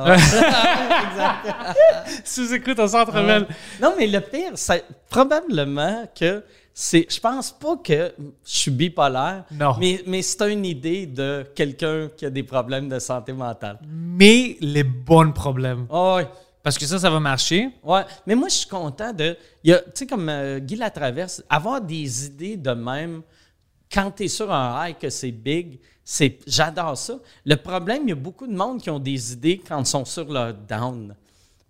Sous-écoute 2.24 2.78
au 2.78 2.86
Centre 2.88 3.12
Bell. 3.12 3.46
Non, 3.80 3.94
mais 3.96 4.06
le 4.06 4.20
pire, 4.20 4.52
c'est 4.54 4.84
probablement 5.08 6.06
que 6.18 6.44
c'est. 6.76 7.06
Je 7.08 7.20
pense 7.20 7.52
pas 7.52 7.76
que 7.76 8.12
je 8.18 8.56
suis 8.56 8.70
bipolaire. 8.72 9.44
Non. 9.52 9.76
Mais, 9.78 10.02
mais 10.06 10.22
c'est 10.22 10.52
une 10.52 10.66
idée 10.66 11.06
de 11.06 11.46
quelqu'un 11.54 12.10
qui 12.16 12.26
a 12.26 12.30
des 12.30 12.42
problèmes 12.42 12.88
de 12.88 12.98
santé 12.98 13.32
mentale. 13.32 13.78
Mais 13.88 14.56
les 14.60 14.82
bons 14.82 15.30
problèmes. 15.30 15.86
Oh, 15.88 16.14
ouais. 16.16 16.26
Parce 16.64 16.76
que 16.76 16.86
ça, 16.86 16.98
ça 16.98 17.10
va 17.10 17.20
marcher. 17.20 17.68
Ouais, 17.82 18.02
mais 18.26 18.34
moi, 18.34 18.48
je 18.48 18.54
suis 18.54 18.68
content 18.68 19.12
de. 19.12 19.36
Tu 19.62 19.72
sais, 19.94 20.06
comme 20.06 20.28
euh, 20.28 20.58
Guy 20.58 20.76
Latraverse, 20.76 21.44
avoir 21.48 21.80
des 21.80 22.26
idées 22.26 22.56
de 22.56 22.70
même 22.70 23.22
quand 23.92 24.10
tu 24.10 24.24
es 24.24 24.28
sur 24.28 24.50
un 24.52 24.88
high 24.88 24.96
que 24.98 25.10
c'est 25.10 25.30
big, 25.30 25.78
c'est 26.02 26.38
j'adore 26.46 26.96
ça. 26.96 27.14
Le 27.44 27.54
problème, 27.56 28.02
il 28.04 28.08
y 28.08 28.12
a 28.12 28.16
beaucoup 28.16 28.46
de 28.46 28.54
monde 28.54 28.80
qui 28.80 28.90
ont 28.90 28.98
des 28.98 29.32
idées 29.32 29.62
quand 29.66 29.78
ils 29.78 29.86
sont 29.86 30.04
sur 30.04 30.30
leur 30.32 30.54
down. 30.54 31.14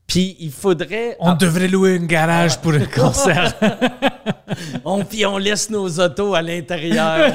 Puis 0.06 0.36
il 0.40 0.52
faudrait. 0.52 1.16
On 1.20 1.34
devrait 1.34 1.68
louer 1.68 1.96
un 1.96 2.06
garage 2.06 2.60
pour 2.60 2.72
un 2.72 2.86
concert. 2.94 3.54
On, 4.84 5.04
puis 5.04 5.24
on 5.26 5.38
laisse 5.38 5.70
nos 5.70 5.88
autos 6.00 6.34
à 6.34 6.42
l'intérieur. 6.42 7.32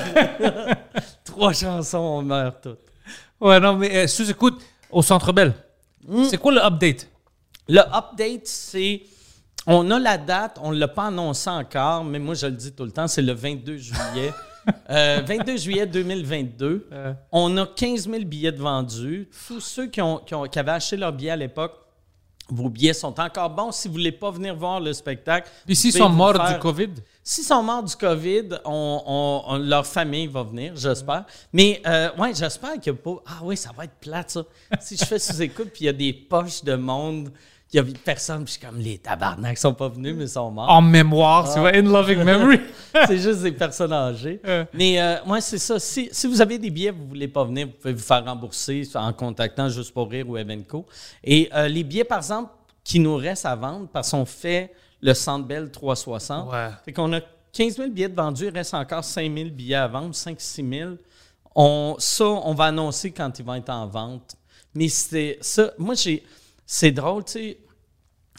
Trois 1.24 1.54
chansons, 1.54 1.98
on 1.98 2.22
meurt 2.22 2.62
toutes. 2.64 2.80
ouais, 3.40 3.60
non, 3.60 3.76
mais 3.76 3.96
euh, 3.96 4.08
sous-écoute 4.08 4.62
au 4.92 5.02
Centre 5.02 5.32
Bell. 5.32 5.54
C'est 6.30 6.38
quoi 6.38 6.52
le 6.52 6.64
update? 6.64 7.08
Le 7.68 7.80
update, 7.82 8.46
c'est. 8.48 9.02
On 9.68 9.92
a 9.92 10.00
la 10.00 10.18
date, 10.18 10.58
on 10.64 10.72
ne 10.72 10.78
l'a 10.78 10.88
pas 10.88 11.08
annoncé 11.08 11.50
encore, 11.50 12.04
mais 12.04 12.18
moi 12.18 12.34
je 12.34 12.48
le 12.48 12.54
dis 12.54 12.72
tout 12.72 12.86
le 12.86 12.92
temps, 12.92 13.08
c'est 13.08 13.22
le 13.22 13.34
22 13.34 13.78
juillet. 13.78 14.34
Euh, 14.92 15.22
22 15.26 15.58
juillet 15.58 15.86
2022. 15.88 16.90
Euh. 16.92 17.14
On 17.32 17.58
a 17.58 17.66
15 17.66 18.08
000 18.08 18.24
billets 18.26 18.52
de 18.52 18.60
vendus. 18.62 19.28
Tous 19.48 19.60
ceux 19.62 19.88
qui, 19.88 20.00
ont, 20.00 20.18
qui, 20.20 20.36
ont- 20.36 20.44
qui 20.44 20.60
avaient 20.60 20.74
acheté 20.74 20.96
leurs 20.96 21.14
billets 21.14 21.32
à 21.32 21.36
l'époque, 21.38 21.74
vos 22.50 22.70
billets 22.70 22.94
sont 22.94 23.20
encore 23.20 23.50
bons. 23.50 23.72
Si 23.72 23.88
vous 23.88 23.94
ne 23.96 24.00
voulez 24.00 24.12
pas 24.12 24.32
venir 24.32 24.56
voir 24.56 24.80
le 24.80 24.94
spectacle, 24.94 25.50
Puis 25.66 25.76
s'ils 25.76 25.94
sont 25.94 26.10
morts 26.10 26.36
faire- 26.36 26.54
du 26.54 26.60
COVID? 26.60 26.90
S'ils 27.24 27.44
sont 27.44 27.62
morts 27.62 27.84
du 27.84 27.96
COVID, 27.96 28.50
on, 28.66 29.02
on- 29.06 29.44
on- 29.54 29.58
leur 29.58 29.86
famille 29.86 30.28
va 30.28 30.44
venir, 30.44 30.74
j'espère. 30.76 31.26
Mais 31.54 31.82
euh, 31.86 32.10
ouais, 32.18 32.34
j'espère 32.34 32.80
a 32.96 33.00
pas. 33.00 33.16
Ah 33.28 33.40
oui, 33.44 33.56
ça 33.56 33.72
va 33.76 33.84
être 33.86 33.96
plate, 34.00 34.32
ça. 34.32 34.44
si 34.80 34.98
je 34.98 35.06
fais 35.06 35.20
sous-écoute, 35.20 35.70
puis 35.74 35.82
il 35.82 35.86
y 35.86 35.90
a 35.90 35.94
des 35.94 36.14
poches 36.14 36.64
de 36.64 36.76
monde, 36.76 37.32
il 37.72 37.78
y 37.78 37.80
a 37.80 37.84
personne, 38.04 38.44
puis 38.44 38.54
je 38.56 38.60
suis 38.60 38.68
comme 38.68 38.80
les 38.80 38.98
tabarnaks 38.98 39.58
sont 39.60 39.74
pas 39.76 39.90
venus, 39.90 40.16
mais 40.16 40.24
ils 40.24 40.30
sont 40.30 40.50
morts. 40.50 40.70
En 40.70 40.82
mémoire, 40.82 41.54
tu 41.54 41.60
vois, 41.60 41.70
in 41.76 41.84
loving 41.84 42.24
memory. 42.24 42.60
c'est 43.08 43.20
juste 43.20 43.42
des 43.44 43.52
personnes 43.52 43.94
âgées. 43.94 44.42
Euh. 44.46 44.66
Mais 44.74 45.00
euh, 45.00 45.18
moi, 45.26 45.40
c'est 45.40 45.60
ça. 45.60 45.80
Si, 45.80 46.10
si 46.12 46.26
vous 46.26 46.42
avez 46.42 46.58
des 46.58 46.72
billets, 46.72 46.90
vous 46.90 47.04
ne 47.04 47.10
voulez 47.10 47.28
pas 47.28 47.44
venir, 47.44 47.68
vous 47.68 47.74
pouvez 47.74 47.94
vous 47.94 48.00
faire 48.04 48.26
rembourser 48.26 48.90
en 48.96 49.14
contactant 49.14 49.70
Juste 49.70 49.94
pour 49.94 50.10
rire 50.10 50.28
ou 50.28 50.36
Evenco. 50.38 50.86
Et 51.24 51.48
euh, 51.54 51.68
les 51.68 51.84
billets, 51.84 52.04
par 52.04 52.18
exemple, 52.20 52.52
qui 52.84 53.00
nous 53.00 53.16
restent 53.18 53.46
à 53.46 53.56
vendre, 53.56 53.88
parce 53.94 54.10
qu'on 54.12 54.26
fait 54.26 54.74
le 55.02 55.14
Centre 55.14 55.46
Bell 55.46 55.70
360, 55.70 56.52
Ouais. 56.52 56.70
fait 56.84 56.92
qu'on 56.94 57.14
a 57.14 57.20
15 57.54 57.76
000 57.78 57.90
billets 57.90 58.10
de 58.10 58.16
vendus, 58.16 58.46
il 58.48 58.54
reste 58.54 58.74
encore 58.74 59.04
5 59.04 59.32
000 59.32 59.50
billets 59.52 59.76
à 59.76 59.88
vendre, 59.88 60.14
5-6 60.16 60.68
000. 60.78 60.92
On, 61.56 61.96
ça, 62.00 62.26
on 62.26 62.54
va 62.56 62.66
annoncer 62.66 63.12
quand 63.12 63.38
ils 63.38 63.46
vont 63.46 63.56
être 63.56 63.70
en 63.70 63.86
vente. 63.88 64.36
Mais 64.74 64.88
c'était 64.88 65.38
ça. 65.42 65.72
Moi, 65.78 65.94
j'ai. 65.96 66.24
C'est 66.72 66.92
drôle, 66.92 67.26
tu 67.26 67.32
sais. 67.32 67.58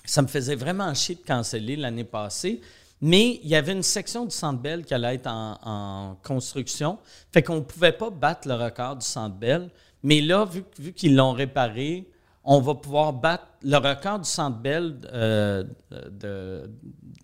Ça 0.04 0.22
me 0.22 0.28
faisait 0.28 0.54
vraiment 0.54 0.94
chier 0.94 1.16
de 1.16 1.20
canceller 1.20 1.74
l'année 1.74 2.04
passée. 2.04 2.60
Mais 3.00 3.40
il 3.42 3.48
y 3.48 3.56
avait 3.56 3.72
une 3.72 3.82
section 3.82 4.24
du 4.24 4.30
Centre 4.30 4.60
Bell 4.60 4.84
qui 4.84 4.94
allait 4.94 5.16
être 5.16 5.26
en, 5.26 5.58
en 5.64 6.14
construction. 6.22 7.00
Fait 7.32 7.42
qu'on 7.42 7.56
ne 7.56 7.60
pouvait 7.62 7.90
pas 7.90 8.08
battre 8.08 8.46
le 8.46 8.54
record 8.54 8.94
du 8.94 9.04
Centre 9.04 9.34
Bell. 9.34 9.68
Mais 10.04 10.20
là, 10.20 10.44
vu, 10.44 10.62
vu 10.78 10.92
qu'ils 10.92 11.16
l'ont 11.16 11.32
réparé, 11.32 12.08
on 12.44 12.60
va 12.60 12.76
pouvoir 12.76 13.12
battre 13.12 13.48
le 13.62 13.76
record 13.78 14.20
du 14.20 14.28
Centre 14.28 14.58
Bell 14.58 14.96
euh, 15.12 15.64
de 15.90 16.70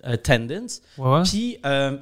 attendance. 0.03 0.83
Ouais, 0.99 1.09
ouais. 1.09 1.23
Puis, 1.23 1.59
euh, 1.65 1.99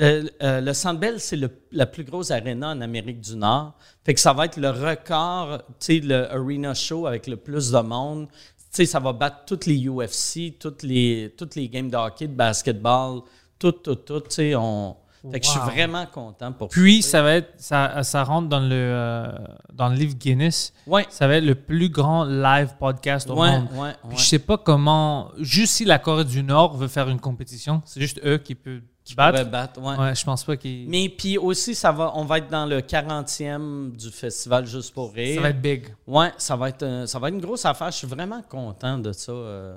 euh, 0.00 0.24
euh, 0.42 0.60
le 0.60 0.72
Centre 0.72 0.98
Bell, 0.98 1.20
c'est 1.20 1.38
la 1.72 1.86
plus 1.86 2.04
grosse 2.04 2.30
arena 2.30 2.70
en 2.70 2.80
Amérique 2.80 3.20
du 3.20 3.36
Nord. 3.36 3.74
Fait 4.04 4.14
que 4.14 4.20
ça 4.20 4.32
va 4.32 4.46
être 4.46 4.56
le 4.56 4.70
record, 4.70 5.58
tu 5.78 5.86
sais, 5.86 6.00
le 6.00 6.30
arena 6.30 6.72
show 6.72 7.06
avec 7.06 7.26
le 7.26 7.36
plus 7.36 7.70
de 7.70 7.78
monde. 7.80 8.28
Tu 8.28 8.66
sais, 8.70 8.86
ça 8.86 9.00
va 9.00 9.12
battre 9.12 9.44
toutes 9.46 9.66
les 9.66 9.86
UFC, 9.86 10.58
toutes 10.58 10.82
les, 10.82 11.34
toutes 11.36 11.54
les 11.56 11.68
games 11.68 11.90
de 11.90 11.96
hockey, 11.96 12.26
de 12.26 12.34
basketball, 12.34 13.20
tout, 13.58 13.72
tout, 13.72 13.96
tout. 13.96 14.20
Tu 14.20 14.30
sais, 14.30 14.54
on... 14.54 14.96
Fait 15.30 15.40
que 15.40 15.46
je 15.46 15.52
suis 15.52 15.60
vraiment 15.60 16.04
content 16.04 16.52
pour 16.52 16.68
Puis, 16.68 17.00
ça. 17.00 17.12
ça 17.12 17.22
va 17.22 17.34
être, 17.36 17.54
ça, 17.56 18.02
ça 18.02 18.24
rentre 18.24 18.48
dans 18.48 18.60
le, 18.60 18.68
euh, 18.72 19.32
dans 19.72 19.88
le 19.88 19.94
livre 19.94 20.14
Guinness. 20.14 20.74
Ouais, 20.86 21.06
Ça 21.08 21.26
va 21.26 21.36
être 21.36 21.44
le 21.44 21.54
plus 21.54 21.88
grand 21.88 22.24
live 22.26 22.74
podcast 22.78 23.30
au 23.30 23.40
ouais, 23.40 23.52
monde. 23.52 23.68
ouais, 23.74 23.92
Puis 24.10 24.18
je 24.18 24.24
sais 24.24 24.38
pas 24.38 24.58
comment, 24.58 25.32
juste 25.38 25.74
si 25.74 25.86
la 25.86 25.98
Corée 25.98 26.26
du 26.26 26.42
Nord 26.42 26.76
veut 26.76 26.88
faire 26.88 27.08
une 27.08 27.20
compétition, 27.20 27.80
c'est 27.86 28.02
juste 28.02 28.20
eux 28.22 28.36
qui 28.36 28.54
peuvent 28.54 28.82
battre. 29.14 29.38
Pourrait 29.38 29.50
battre, 29.50 29.80
ouais. 29.82 29.96
Ouais, 29.98 30.14
je 30.14 30.24
pense 30.24 30.44
pas 30.44 30.56
qu'ils. 30.56 30.88
Mais 30.88 31.08
puis 31.10 31.36
aussi, 31.36 31.74
ça 31.74 31.92
va, 31.92 32.12
on 32.14 32.24
va 32.24 32.38
être 32.38 32.48
dans 32.48 32.64
le 32.64 32.80
40e 32.80 33.94
du 33.94 34.10
festival 34.10 34.66
Juste 34.66 34.94
pour 34.94 35.12
rire. 35.12 35.34
Ça 35.36 35.40
va 35.42 35.50
être 35.50 35.60
big. 35.60 35.88
Ouais, 36.06 36.32
ça 36.38 36.56
va 36.56 36.70
être, 36.70 36.82
euh, 36.82 37.06
ça 37.06 37.18
va 37.18 37.28
être 37.28 37.34
une 37.34 37.40
grosse 37.40 37.64
affaire. 37.66 37.90
Je 37.90 37.98
suis 37.98 38.06
vraiment 38.06 38.40
content 38.42 38.96
de 38.98 39.12
ça. 39.12 39.32
euh. 39.32 39.76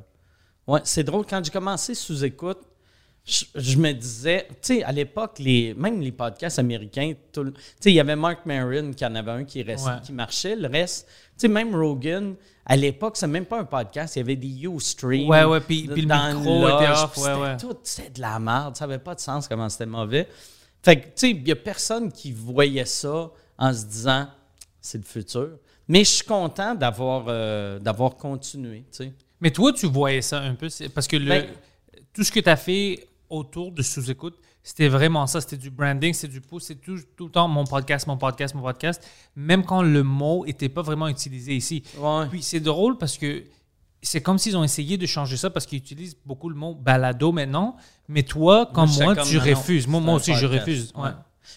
Ouais, 0.66 0.80
c'est 0.84 1.04
drôle. 1.04 1.26
Quand 1.26 1.44
j'ai 1.44 1.52
commencé 1.52 1.94
sous 1.94 2.24
écoute, 2.24 2.60
je, 3.28 3.44
je 3.56 3.78
me 3.78 3.92
disais, 3.92 4.48
tu 4.50 4.58
sais, 4.62 4.84
à 4.84 4.92
l'époque, 4.94 5.38
les, 5.40 5.74
même 5.74 6.00
les 6.00 6.13
podcasts 6.13 6.60
américains, 6.60 7.13
tu 7.34 7.42
sais, 7.80 7.92
il 7.92 7.96
y 7.96 8.00
avait 8.00 8.16
Mark 8.16 8.46
Maron 8.46 8.94
qui 8.94 9.06
en 9.06 9.13
avait 9.16 9.32
un 9.32 9.44
qui, 9.44 9.62
restait, 9.63 9.90
Ouais. 9.90 9.96
qui 10.02 10.13
marchait. 10.13 10.56
Le 10.56 10.70
reste, 10.70 11.06
tu 11.08 11.42
sais, 11.42 11.48
même 11.50 11.76
Rogan, 11.76 12.36
à 12.66 12.76
l'époque, 12.78 13.18
c'est 13.18 13.28
même 13.28 13.46
pas 13.46 13.60
un 13.60 13.66
podcast. 13.66 14.16
Il 14.16 14.20
y 14.20 14.22
avait 14.22 14.36
des 14.38 14.66
Ustream. 14.66 15.28
Ouais, 15.30 15.44
ouais, 15.44 15.60
puis- 15.60 15.88
puis 15.88 16.02
le 16.04 16.08
micro 16.36 16.68
était 16.70 16.90
off, 16.90 17.18
ouais, 17.18 17.58
tout, 17.58 17.78
c'était 17.84 18.10
de 18.12 18.22
la 18.22 18.40
merde. 18.40 18.76
Ça 18.78 18.86
avait 18.86 18.98
pas 18.98 19.13
de 19.16 19.20
sens 19.20 19.48
comment 19.48 19.68
c'était 19.68 19.86
mauvais. 19.86 20.28
Fait 20.82 20.96
que, 20.98 21.06
tu 21.08 21.12
sais, 21.16 21.30
il 21.32 21.46
y 21.48 21.52
a 21.52 21.56
personne 21.58 22.12
qui 22.12 22.32
voyait 22.32 22.86
ça 22.86 23.30
en 23.58 23.74
se 23.74 23.86
disant, 23.86 24.28
c'est 24.80 25.00
le 25.00 25.04
futur. 25.04 25.50
Mais 25.90 26.00
je 26.06 26.10
suis 26.12 26.26
content 26.26 26.76
d'avoir 26.76 27.26
euh, 27.28 27.78
d'avoir 27.80 28.16
continué, 28.16 28.86
tu 28.92 29.04
sais. 29.04 29.13
Mais 29.42 29.52
toi, 29.52 29.72
tu 29.74 29.86
voyais 29.88 30.22
ça 30.22 30.40
un 30.42 30.56
peu, 30.56 30.68
parce 30.94 31.08
que 31.08 31.18
le, 31.18 31.28
Ben- 31.30 31.48
tout 32.13 32.24
ce 32.24 32.32
que 32.32 32.40
tu 32.40 32.50
as 32.50 32.56
fait 32.56 33.08
autour 33.30 33.72
de 33.72 33.82
sous-écoute, 33.82 34.38
c'était 34.63 34.88
vraiment 34.88 35.28
ça. 35.28 35.42
C'était 35.42 35.58
du 35.58 35.70
branding, 35.70 36.13
c'est 36.13 36.28
du 36.28 36.42
pouce, 36.42 36.66
c'est 36.66 36.76
tout, 36.76 36.98
tout 37.16 37.26
le 37.26 37.32
temps 37.32 37.48
mon 37.48 37.66
podcast, 37.66 38.08
mon 38.08 38.18
podcast, 38.18 38.54
mon 38.56 38.62
podcast, 38.62 39.06
même 39.36 39.63
quand 39.63 39.82
le 39.82 40.04
mot 40.04 40.46
n'était 40.46 40.70
pas 40.70 40.82
vraiment 40.82 41.08
utilisé 41.08 41.56
ici. 41.56 41.84
Ouais. 41.98 42.28
Puis 42.30 42.44
c'est 42.44 42.60
drôle 42.60 42.98
parce 42.98 43.18
que 43.18 43.44
c'est 44.02 44.22
comme 44.22 44.38
s'ils 44.38 44.56
ont 44.56 44.63
essayé 44.63 44.98
de 44.98 45.06
changer 45.06 45.38
ça 45.38 45.50
parce 45.50 45.66
qu'ils 45.66 45.80
utilisent 45.80 46.18
beaucoup 46.26 46.50
le 46.50 46.56
mot 46.56 46.76
balado 46.76 47.32
maintenant. 47.32 47.76
Mais 48.08 48.24
toi, 48.24 48.70
comme 48.74 48.90
moi, 48.92 49.16
comme, 49.16 49.28
tu 49.28 49.36
non, 49.38 49.44
refuses. 49.44 49.88
Moi, 49.88 50.00
moi 50.00 50.16
aussi, 50.16 50.34
je 50.34 50.46
refuse. 50.46 50.92
Ouais. 50.96 51.04
Ouais. 51.04 51.10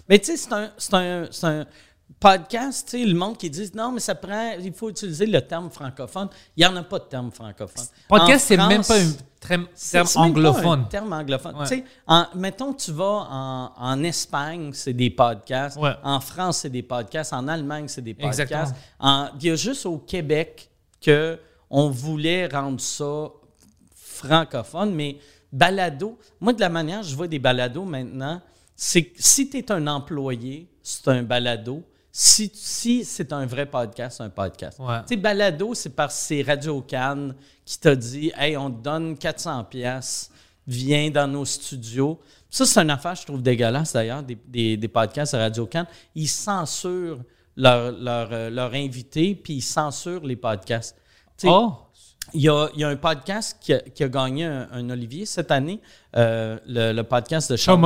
Mais 0.08 0.18
tu 0.18 0.26
sais, 0.26 0.36
c'est 0.36 0.52
un, 0.52 0.70
c'est 0.78 0.94
un, 0.94 1.28
c'est 1.30 1.46
un- 1.46 1.66
podcast, 2.20 2.88
tu 2.90 2.98
sais, 2.98 3.04
le 3.04 3.14
monde 3.14 3.38
qui 3.38 3.48
dit 3.48 3.70
non, 3.74 3.90
mais 3.92 4.00
ça 4.00 4.14
prend, 4.14 4.52
il 4.60 4.72
faut 4.74 4.90
utiliser 4.90 5.24
le 5.26 5.40
terme 5.40 5.70
francophone. 5.70 6.28
Il 6.56 6.60
n'y 6.60 6.66
en 6.66 6.76
a 6.76 6.82
pas 6.82 6.98
de 6.98 7.04
terme 7.04 7.30
francophone. 7.30 7.84
Podcast, 8.08 8.44
c'est 8.46 8.56
même 8.58 8.84
pas 8.84 9.00
un 9.00 9.64
terme, 9.90 10.06
anglophone. 10.16 10.80
un 10.80 10.84
terme 10.84 11.12
anglophone. 11.14 11.56
Ouais. 11.56 11.66
Tu 11.66 11.76
sais, 11.78 11.84
en- 12.06 12.26
mettons, 12.34 12.74
tu 12.74 12.92
vas 12.92 13.26
en, 13.30 13.72
en 13.74 14.02
Espagne, 14.04 14.70
c'est 14.74 14.92
des 14.92 15.08
podcasts. 15.10 15.78
Ouais. 15.78 15.94
En 16.04 16.20
France, 16.20 16.58
c'est 16.58 16.68
des 16.70 16.82
podcasts. 16.82 17.32
En 17.32 17.48
Allemagne, 17.48 17.88
c'est 17.88 18.02
des 18.02 18.14
podcasts. 18.14 18.74
Il 19.02 19.44
y 19.46 19.50
a 19.50 19.56
juste 19.56 19.86
au 19.86 19.98
Québec 19.98 20.70
que 21.00 21.38
on 21.70 21.88
voulait 21.88 22.46
rendre 22.48 22.80
ça 22.80 23.28
francophone, 23.94 24.94
mais 24.94 25.18
balado, 25.52 26.18
moi, 26.40 26.52
de 26.52 26.60
la 26.60 26.68
manière 26.68 27.02
je 27.02 27.14
vois 27.16 27.28
des 27.28 27.38
balados 27.38 27.84
maintenant, 27.84 28.40
c'est 28.76 29.04
que 29.04 29.16
si 29.18 29.48
tu 29.48 29.58
es 29.58 29.72
un 29.72 29.86
employé, 29.86 30.68
c'est 30.82 31.08
un 31.08 31.22
balado. 31.22 31.82
Si, 32.12 32.50
si 32.54 33.04
c'est 33.04 33.32
un 33.32 33.46
vrai 33.46 33.66
podcast, 33.66 34.16
c'est 34.18 34.24
un 34.24 34.30
podcast. 34.30 34.78
Ouais. 34.80 35.00
Tu 35.02 35.14
sais, 35.14 35.16
balado, 35.16 35.74
c'est 35.74 35.90
parce 35.90 36.14
que 36.14 36.26
c'est 36.26 36.42
Radio 36.42 36.80
Cannes 36.82 37.34
qui 37.64 37.78
t'a 37.78 37.94
dit 37.94 38.32
Hey, 38.36 38.56
on 38.56 38.70
te 38.70 38.82
donne 38.82 39.16
400 39.16 39.64
pièces, 39.64 40.30
viens 40.66 41.10
dans 41.10 41.28
nos 41.28 41.44
studios. 41.44 42.18
Ça, 42.48 42.66
c'est 42.66 42.80
une 42.80 42.90
affaire, 42.90 43.14
je 43.14 43.24
trouve 43.24 43.42
dégueulasse 43.42 43.92
d'ailleurs, 43.92 44.24
des, 44.24 44.36
des, 44.46 44.76
des 44.76 44.88
podcasts 44.88 45.34
à 45.34 45.38
Radio 45.38 45.66
Cannes. 45.66 45.86
Ils 46.16 46.26
censurent 46.28 47.20
leurs 47.56 47.92
leur, 47.92 48.28
euh, 48.32 48.50
leur 48.50 48.74
invités, 48.74 49.36
puis 49.36 49.54
ils 49.54 49.62
censurent 49.62 50.24
les 50.26 50.36
podcasts. 50.36 50.96
Oh, 51.44 51.74
il 52.34 52.42
y, 52.42 52.48
a, 52.48 52.68
il 52.74 52.80
y 52.80 52.84
a 52.84 52.88
un 52.88 52.96
podcast 52.96 53.56
qui 53.60 53.72
a, 53.72 53.78
qui 53.80 54.02
a 54.04 54.08
gagné 54.08 54.44
un, 54.44 54.68
un 54.72 54.90
Olivier 54.90 55.26
cette 55.26 55.50
année, 55.50 55.80
euh, 56.16 56.58
le, 56.66 56.92
le 56.92 57.02
podcast 57.04 57.50
de 57.52 57.56
Charles. 57.56 57.80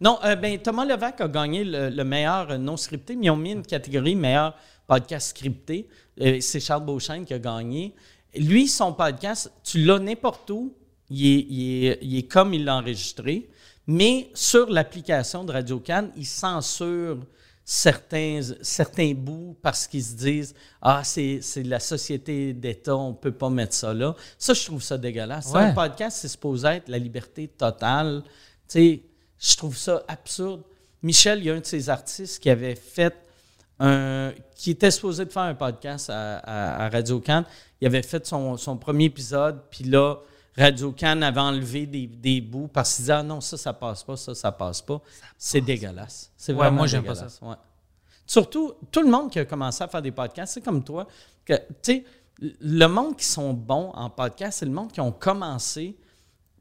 Non, 0.00 0.18
euh, 0.24 0.34
ben, 0.36 0.58
Thomas 0.58 0.84
Levac 0.84 1.20
a 1.20 1.28
gagné 1.28 1.64
le, 1.64 1.90
le 1.90 2.04
meilleur 2.04 2.58
non 2.58 2.76
scripté, 2.76 3.16
mais 3.16 3.26
ils 3.26 3.30
ont 3.30 3.36
mis 3.36 3.52
une 3.52 3.62
catégorie 3.66 4.14
meilleur 4.16 4.54
podcast 4.86 5.28
scripté. 5.28 5.88
Euh, 6.20 6.38
c'est 6.40 6.60
Charles 6.60 6.84
Beauchesne 6.84 7.24
qui 7.24 7.34
a 7.34 7.38
gagné. 7.38 7.94
Lui, 8.34 8.66
son 8.68 8.92
podcast, 8.94 9.52
tu 9.62 9.84
l'as 9.84 9.98
n'importe 9.98 10.48
où, 10.50 10.74
il 11.10 11.26
est, 11.26 11.46
il 11.50 11.84
est- 11.86 11.98
il 12.02 12.18
est 12.18 12.22
comme 12.28 12.54
il 12.54 12.64
l'a 12.64 12.76
enregistré, 12.76 13.48
mais 13.86 14.30
sur 14.34 14.70
l'application 14.70 15.44
de 15.44 15.52
Radio 15.52 15.80
Cannes, 15.80 16.12
il 16.16 16.24
censure 16.26 17.18
certains, 17.64 18.40
certains 18.62 19.12
bouts 19.14 19.56
parce 19.60 19.86
qu'ils 19.86 20.04
se 20.04 20.14
disent 20.14 20.54
Ah, 20.80 21.02
c'est 21.04 21.40
c'est 21.42 21.62
la 21.62 21.78
société 21.80 22.52
d'État, 22.52 22.96
on 22.96 23.10
ne 23.10 23.14
peut 23.16 23.32
pas 23.32 23.50
mettre 23.50 23.74
ça 23.74 23.92
là. 23.94 24.14
Ça, 24.38 24.54
je 24.54 24.64
trouve 24.64 24.82
ça 24.82 24.96
dégueulasse. 24.98 25.50
Ouais. 25.52 25.60
Un 25.60 25.72
podcast, 25.72 26.18
c'est 26.20 26.28
supposé 26.28 26.66
être 26.68 26.88
la 26.88 26.98
liberté 26.98 27.48
totale. 27.48 28.22
Tu 28.24 28.28
sais, 28.68 29.02
je 29.40 29.56
trouve 29.56 29.76
ça 29.76 30.02
absurde. 30.06 30.62
Michel, 31.02 31.38
il 31.40 31.46
y 31.46 31.50
a 31.50 31.54
un 31.54 31.60
de 31.60 31.64
ses 31.66 31.88
artistes 31.88 32.40
qui 32.42 32.50
avait 32.50 32.74
fait 32.76 33.14
un. 33.78 34.32
qui 34.54 34.72
était 34.72 34.90
supposé 34.90 35.24
de 35.24 35.32
faire 35.32 35.42
un 35.42 35.54
podcast 35.54 36.10
à, 36.10 36.38
à- 36.38 36.84
à 36.84 36.88
Radio 36.90 37.20
Cannes. 37.20 37.44
Il 37.80 37.86
avait 37.86 38.02
fait 38.02 38.26
son, 38.26 38.56
son 38.58 38.76
premier 38.76 39.04
épisode, 39.06 39.62
puis 39.70 39.84
là, 39.84 40.16
Radio 40.58 40.92
Cannes 40.92 41.22
avait 41.22 41.40
enlevé 41.40 41.86
des, 41.86 42.06
des 42.06 42.40
bouts 42.42 42.68
parce 42.68 42.94
qu'il 42.96 43.04
disait 43.04 43.12
Ah 43.14 43.22
non, 43.22 43.40
ça, 43.40 43.56
ça 43.56 43.72
passe 43.72 44.02
pas, 44.04 44.16
ça, 44.16 44.34
ça 44.34 44.52
passe 44.52 44.82
pas. 44.82 45.00
C'est 45.38 45.62
dégueulasse. 45.62 46.30
C'est 46.36 46.52
Ouais, 46.52 46.58
vraiment 46.58 46.76
moi, 46.78 46.86
j'aime 46.86 47.02
pas 47.04 47.14
dégueulasse. 47.14 47.38
Ouais. 47.40 47.54
Surtout, 48.26 48.74
tout 48.92 49.00
le 49.02 49.10
monde 49.10 49.30
qui 49.30 49.38
a 49.38 49.44
commencé 49.46 49.82
à 49.82 49.88
faire 49.88 50.02
des 50.02 50.12
podcasts, 50.12 50.54
c'est 50.54 50.60
comme 50.60 50.84
toi, 50.84 51.06
tu 51.46 51.54
sais, 51.82 52.04
le 52.40 52.86
monde 52.86 53.16
qui 53.16 53.24
sont 53.24 53.52
bons 53.54 53.90
en 53.94 54.08
podcast, 54.10 54.58
c'est 54.60 54.66
le 54.66 54.70
monde 54.72 54.92
qui 54.92 55.00
ont 55.00 55.12
commencé 55.12 55.96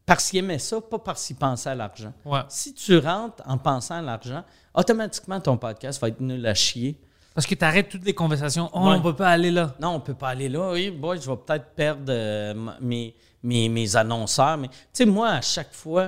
parce 0.10 0.30
qu'ils 0.30 0.40
aimaient 0.40 0.60
ça, 0.60 0.82
pas 0.82 1.00
parce 1.00 1.26
qu'ils 1.26 1.36
pensaient 1.38 1.70
à 1.70 1.76
l'argent. 1.76 2.14
ouais. 2.26 2.42
Si 2.50 2.74
tu 2.74 2.98
rentres 2.98 3.42
en 3.46 3.58
pensant 3.58 3.96
à 3.96 4.02
l'argent, 4.02 4.44
automatiquement, 4.74 5.40
ton 5.40 5.58
podcast 5.58 6.02
va 6.02 6.08
être 6.10 6.20
nul 6.22 6.46
à 6.46 6.54
chier. 6.54 7.00
Parce 7.36 7.46
que 7.48 7.56
tu 7.56 7.64
arrêtes 7.64 7.90
toutes 7.90 8.04
les 8.06 8.14
conversations. 8.14 8.70
Oh, 8.74 8.80
Ouais. 8.90 8.96
on 8.98 9.02
peut 9.02 9.16
pas 9.16 9.30
aller 9.30 9.52
là. 9.52 9.74
Non, 9.80 9.90
on 9.92 10.00
peut 10.00 10.14
pas 10.16 10.30
aller 10.30 10.50
là. 10.50 10.72
Oui, 10.72 10.90
boy, 10.92 11.22
je 11.22 11.30
vais 11.30 11.38
peut-être 11.38 11.74
perdre 11.76 12.04
euh, 12.10 12.54
mes, 12.82 13.16
mes, 13.44 13.70
mes 13.70 13.96
annonceurs. 13.96 14.58
Mais, 14.58 14.68
tu 14.68 14.74
sais, 14.92 15.06
moi, 15.06 15.30
à 15.30 15.42
chaque 15.42 15.72
fois, 15.74 16.08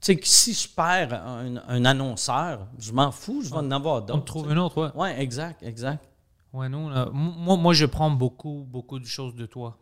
tu 0.00 0.06
sais, 0.12 0.16
que 0.16 0.26
si 0.26 0.54
je 0.54 0.68
perds 0.68 1.12
un, 1.12 1.56
un 1.68 1.84
annonceur, 1.84 2.66
je 2.78 2.92
m'en 2.92 3.10
fous, 3.10 3.42
je 3.42 3.50
vais 3.50 3.56
en 3.56 3.70
avoir 3.70 3.96
On 3.96 4.00
d'autres. 4.06 4.20
te 4.20 4.26
trouve 4.26 4.50
un 4.50 4.56
autre, 4.56 4.80
ouais. 4.82 4.90
Ouais, 4.94 5.20
exact, 5.20 5.62
exact. 5.62 6.08
Ouais, 6.52 6.68
non. 6.70 6.88
là, 6.88 7.08
moi, 7.12 7.56
moi, 7.56 7.74
je 7.74 7.84
prends 7.84 8.10
beaucoup, 8.10 8.64
beaucoup 8.66 8.98
de 8.98 9.04
choses 9.04 9.34
de 9.34 9.44
toi. 9.46 9.76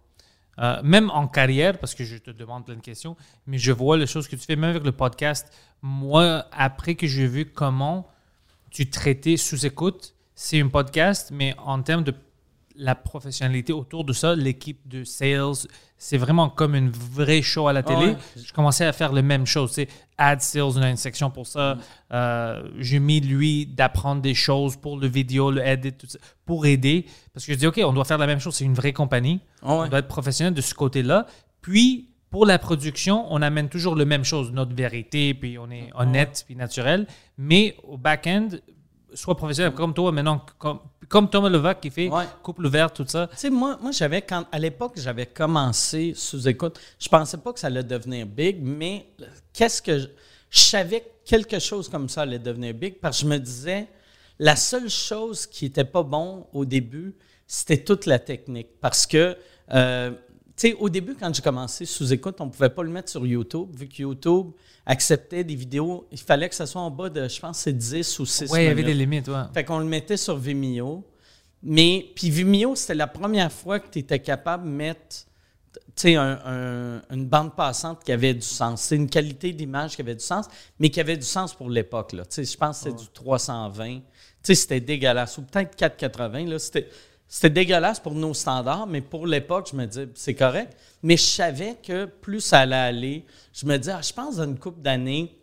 Euh, 0.59 0.81
même 0.83 1.11
en 1.11 1.27
carrière, 1.27 1.79
parce 1.79 1.95
que 1.95 2.05
je 2.05 2.17
te 2.17 2.31
demande 2.31 2.65
plein 2.65 2.77
de 2.77 2.81
questions, 2.81 3.17
mais 3.47 3.59
je 3.59 3.73
vois 3.73 3.97
les 3.97 4.07
choses 4.07 4.29
que 4.29 4.37
tu 4.37 4.45
fais, 4.45 4.57
même 4.57 4.71
avec 4.71 4.85
le 4.85 4.93
podcast. 4.93 5.53
Moi, 5.83 6.47
après 6.53 6.95
que 6.95 7.07
j'ai 7.07 7.27
vu 7.27 7.47
comment 7.47 8.09
tu 8.71 8.89
traitais 8.89 9.37
sous-écoute, 9.37 10.15
c'est 10.35 10.61
un 10.61 10.69
podcast, 10.69 11.31
mais 11.33 11.55
en 11.59 11.83
termes 11.83 12.05
de 12.05 12.15
la 12.77 12.95
professionnalité 12.95 13.73
autour 13.73 14.05
de 14.05 14.13
ça, 14.13 14.35
l'équipe 14.35 14.87
de 14.87 15.05
sales, 15.05 15.69
c'est 15.97 16.19
vraiment 16.19 16.49
comme 16.49 16.75
une 16.75 16.91
vraie 16.91 17.43
show 17.43 17.69
à 17.69 17.73
la 17.73 17.83
télé. 17.83 18.07
Ouais. 18.07 18.17
Je 18.37 18.53
commençais 18.53 18.85
à 18.85 18.93
faire 18.93 19.13
la 19.13 19.23
même 19.23 19.47
chose. 19.47 19.73
Sais, 19.73 19.89
ad 20.19 20.41
sales, 20.41 20.63
on 20.77 20.83
a 20.83 20.91
une 20.91 20.97
section 20.97 21.31
pour 21.31 21.47
ça. 21.47 21.79
Euh, 22.13 22.63
j'ai 22.79 22.99
mis 22.99 23.21
lui 23.21 23.67
d'apprendre 23.67 24.23
des 24.23 24.35
choses 24.35 24.77
pour 24.77 24.99
le 24.99 25.07
vidéo, 25.07 25.51
le 25.51 25.67
edit, 25.67 25.93
tout 25.93 26.07
ça, 26.07 26.19
pour 26.45 26.67
aider. 26.67 27.07
Parce 27.33 27.47
que 27.47 27.53
je 27.53 27.59
dis, 27.59 27.67
OK, 27.67 27.81
on 27.85 27.93
doit 27.93 28.05
faire 28.05 28.19
la 28.19 28.27
même 28.27 28.41
chose. 28.41 28.55
C'est 28.57 28.65
une 28.65 28.75
vraie 28.75 28.93
compagnie. 28.93 29.41
Ouais. 29.63 29.71
On 29.71 29.89
doit 29.89 30.01
être 30.01 30.09
professionnel 30.09 30.55
de 30.55 30.61
ce 30.61 30.75
côté-là. 30.75 31.27
Puis, 31.61 32.11
pour 32.31 32.47
la 32.47 32.59
production, 32.59 33.33
on 33.33 33.41
amène 33.43 33.69
toujours 33.69 33.95
la 33.95 34.05
même 34.05 34.25
chose, 34.25 34.51
notre 34.51 34.75
vérité, 34.75 35.35
puis 35.35 35.57
on 35.57 35.71
est 35.71 35.91
honnête, 35.95 36.43
puis 36.45 36.57
naturel. 36.57 37.07
Mais 37.39 37.77
au 37.85 37.97
back-end, 37.97 38.49
sois 39.15 39.37
professionnel 39.37 39.73
comme 39.73 39.95
toi 39.95 40.11
maintenant, 40.13 40.45
comme, 40.59 40.79
comme 41.09 41.31
Thomas 41.31 41.49
Levac 41.49 41.81
qui 41.81 41.91
fait 41.91 42.09
Ouais. 42.09 42.25
couple 42.43 42.67
ouvert, 42.67 42.93
tout 42.93 43.05
ça. 43.07 43.29
Tu 43.33 43.37
sais, 43.39 43.51
moi, 43.51 43.79
moi 43.81 43.91
j'avais, 43.93 44.23
quand, 44.23 44.45
à 44.51 44.59
l'époque, 44.59 44.93
j'avais 44.97 45.27
commencé 45.27 46.13
sous 46.17 46.49
écoute. 46.49 46.79
Je 46.99 47.09
pensais 47.09 47.39
pas 47.39 47.53
que 47.53 47.61
ça 47.61 47.69
allait 47.69 47.83
devenir 47.83 48.27
big, 48.27 48.59
mais 48.61 49.07
qu'est-ce 49.53 49.81
que. 49.83 49.99
Je, 49.99 50.07
je 50.51 50.59
savais 50.61 51.01
que 51.01 51.07
quelque 51.31 51.59
chose 51.59 51.89
comme 51.89 52.09
ça 52.09 52.23
allait 52.23 52.39
devenir 52.39 52.75
big 52.75 53.01
parce 53.01 53.19
que 53.19 53.23
je 53.25 53.29
me 53.29 53.39
disais, 53.39 53.89
la 54.39 54.57
seule 54.57 54.89
chose 54.91 55.47
qui 55.47 55.67
était 55.67 55.85
pas 55.85 56.03
bon 56.03 56.47
au 56.53 56.65
début, 56.65 57.15
c'était 57.47 57.79
toute 57.83 58.07
la 58.07 58.19
technique. 58.19 58.69
Parce 58.81 59.07
que, 59.07 59.37
euh, 59.73 60.11
tu 60.57 60.69
sais, 60.71 60.75
au 60.75 60.89
début, 60.89 61.15
quand 61.15 61.35
j'ai 61.35 61.43
commencé 61.43 61.85
sous 61.85 62.13
écoute, 62.13 62.37
on 62.41 62.49
pouvait 62.49 62.69
pas 62.71 62.83
le 62.83 62.91
mettre 62.91 63.11
sur 63.11 63.27
YouTube, 63.27 63.69
vu 63.77 63.89
que 63.89 64.03
YouTube 64.03 64.51
acceptait 64.87 65.43
des 65.45 65.55
vidéos. 65.55 66.07
Il 66.13 66.19
fallait 66.19 66.49
que 66.49 66.55
ça 66.55 66.67
soit 66.67 66.81
en 66.83 66.91
bas 66.91 67.09
de, 67.09 67.27
je 67.29 67.41
pense, 67.41 67.59
c'est 67.59 67.73
10 67.73 68.19
ou 68.21 68.27
6 68.27 68.51
Oui, 68.53 68.61
il 68.61 68.65
y 68.65 68.69
avait 68.69 68.83
des 68.83 68.95
limites, 68.95 69.29
ouais. 69.29 69.43
Fait 69.53 69.65
qu'on 69.65 69.79
le 69.79 69.85
mettait 69.87 70.17
sur 70.17 70.37
Vimeo. 70.37 71.05
Mais, 71.63 72.07
puis 72.15 72.31
Vimeo, 72.31 72.77
c'était 72.77 72.95
la 72.95 73.07
première 73.07 73.51
fois 73.51 73.81
que 73.81 73.89
tu 73.89 73.99
étais 74.01 74.19
capable 74.21 74.65
de 74.65 74.71
mettre 74.71 75.27
tu 75.97 76.09
sais, 76.09 76.15
un- 76.17 76.41
un- 76.45 77.03
une 77.15 77.25
bande 77.27 77.55
passante 77.55 78.03
qui 78.05 78.11
avait 78.11 78.35
du 78.35 78.41
sens. 78.43 78.83
C'est 78.83 78.97
une 78.97 79.09
qualité 79.09 79.53
d'image 79.53 79.95
qui 79.95 80.03
avait 80.03 80.15
du 80.17 80.25
sens, 80.25 80.47
mais 80.81 80.91
qui 80.91 80.99
avait 81.01 81.17
du 81.17 81.23
sens 81.25 81.55
pour 81.55 81.71
l'époque. 81.71 82.13
là. 82.13 82.25
Tu 82.25 82.35
sais, 82.35 82.45
Je 82.45 82.57
pense 82.57 82.79
que 82.81 82.91
c'était 82.91 83.01
du 83.03 83.09
320. 83.13 83.99
Tu 83.99 84.03
sais, 84.43 84.55
c'était 84.57 84.81
dégueulasse. 84.81 85.39
Ou 85.39 85.43
peut-être 85.43 85.77
480. 85.77 86.47
là. 86.47 86.59
C'était, 86.59 86.89
c'était 87.29 87.51
dégueulasse 87.51 87.99
pour 88.01 88.15
nos 88.15 88.35
standards, 88.35 88.87
mais 88.87 89.01
pour 89.01 89.27
l'époque, 89.27 89.69
je 89.73 89.77
me 89.77 89.87
disais, 89.87 90.09
c'est 90.15 90.35
correct. 90.35 90.77
Mais 91.03 91.17
je 91.17 91.23
savais 91.25 91.77
que 91.83 92.05
plus 92.07 92.41
ça 92.41 92.61
allait 92.61 92.77
aller, 92.77 93.25
je 93.53 93.67
me 93.67 93.77
disais, 93.77 93.93
ah, 93.93 94.01
je 94.03 94.13
pense 94.13 94.37
dans 94.37 94.45
une 94.45 94.59
couple 94.59 94.81
d'années, 94.83 95.37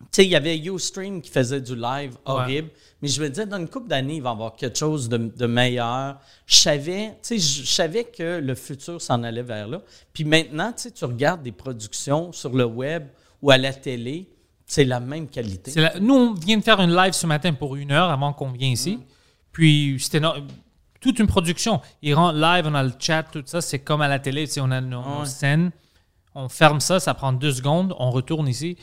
tu 0.00 0.06
sais, 0.10 0.24
il 0.26 0.30
y 0.30 0.36
avait 0.36 0.58
Ustream 0.58 1.22
qui 1.22 1.30
faisait 1.30 1.60
du 1.62 1.74
live 1.76 2.16
horrible, 2.26 2.68
mais 3.00 3.08
je 3.08 3.22
me 3.22 3.28
disais, 3.30 3.46
dans 3.46 3.56
une 3.58 3.68
couple 3.68 3.88
d'années, 3.88 4.16
il 4.16 4.22
va 4.22 4.30
y 4.30 4.32
avoir 4.32 4.54
quelque 4.54 4.76
chose 4.78 5.08
de, 5.08 5.16
de 5.16 5.46
meilleur. 5.46 6.18
Je 6.46 6.56
savais, 6.56 7.16
tu 7.22 7.38
sais, 7.38 7.38
je 7.38 7.64
savais 7.66 8.04
que 8.04 8.38
le 8.40 8.54
futur 8.54 9.00
s'en 9.00 9.22
allait 9.22 9.42
vers 9.42 9.66
là. 9.66 9.80
Puis 10.12 10.24
maintenant, 10.24 10.72
tu 10.72 10.82
sais, 10.82 10.90
tu 10.90 11.04
regardes 11.06 11.42
des 11.42 11.52
productions 11.52 12.32
sur 12.32 12.50
le 12.54 12.64
web 12.66 13.06
ou 13.40 13.50
à 13.50 13.56
la 13.56 13.72
télé, 13.72 14.28
c'est 14.66 14.84
la 14.84 15.00
même 15.00 15.28
qualité. 15.28 15.72
La- 15.80 15.98
Nous, 16.00 16.14
on 16.14 16.34
vient 16.34 16.58
de 16.58 16.62
faire 16.62 16.80
une 16.80 16.94
live 16.94 17.12
ce 17.12 17.26
matin 17.26 17.52
pour 17.54 17.74
une 17.76 17.90
heure 17.92 18.10
avant 18.10 18.32
qu'on 18.34 18.50
vienne 18.50 18.72
ici. 18.72 18.98
Puis 19.52 19.96
c'était 20.00 20.20
toute 21.04 21.18
une 21.18 21.26
production. 21.26 21.80
Il 22.02 22.14
rentre 22.14 22.38
live, 22.38 22.64
on 22.66 22.74
a 22.74 22.82
le 22.82 22.92
chat, 22.98 23.22
tout 23.24 23.42
ça. 23.46 23.60
C'est 23.60 23.78
comme 23.80 24.00
à 24.00 24.08
la 24.08 24.18
télé, 24.18 24.46
tu 24.46 24.54
sais, 24.54 24.60
on 24.60 24.70
a 24.70 24.80
nos, 24.80 25.02
nos 25.02 25.20
Ouais. 25.20 25.26
scènes. 25.26 25.70
On 26.34 26.48
ferme 26.48 26.80
ça, 26.80 26.98
ça 26.98 27.14
prend 27.14 27.32
deux 27.32 27.52
secondes, 27.52 27.94
on 27.98 28.10
retourne 28.10 28.48
ici. 28.48 28.76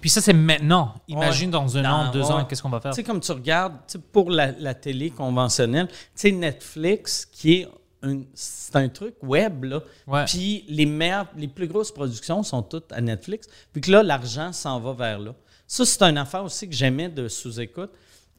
Puis 0.00 0.10
ça, 0.10 0.20
c'est 0.20 0.32
maintenant. 0.32 0.94
Imagine 1.08 1.50
dans 1.50 1.76
un 1.76 1.82
Dans- 1.82 1.90
an, 1.90 2.10
deux 2.12 2.22
ans, 2.30 2.44
qu'est-ce 2.44 2.62
qu'on 2.62 2.68
va 2.68 2.80
faire? 2.80 2.92
Tu 2.92 2.96
sais, 2.96 3.02
comme 3.02 3.18
tu 3.20 3.32
regardes, 3.32 3.74
pour 4.12 4.30
la, 4.30 4.52
la 4.52 4.74
télé 4.74 5.10
conventionnelle, 5.10 5.88
tu 5.88 5.94
sais, 6.14 6.30
Netflix, 6.30 7.26
qui 7.26 7.54
est 7.54 7.68
un, 8.02 8.20
c'est 8.34 8.76
un 8.76 8.88
truc 8.88 9.14
web, 9.22 9.64
là. 9.64 9.80
Ouais. 10.06 10.24
Puis 10.26 10.64
les 10.68 10.86
meilleures, 10.86 11.26
les 11.36 11.48
plus 11.48 11.66
grosses 11.66 11.90
productions 11.90 12.42
sont 12.44 12.62
toutes 12.62 12.92
à 12.92 13.00
Netflix. 13.00 13.48
Puis 13.72 13.80
que 13.80 13.90
là, 13.90 14.02
l'argent 14.02 14.52
s'en 14.52 14.78
va 14.78 14.92
vers 14.92 15.18
là. 15.18 15.34
Ça, 15.66 15.84
c'est 15.84 16.02
une 16.02 16.18
affaire 16.18 16.44
aussi 16.44 16.68
que 16.68 16.74
j'aimais 16.76 17.08
de 17.08 17.26
sous-écoute. 17.26 17.90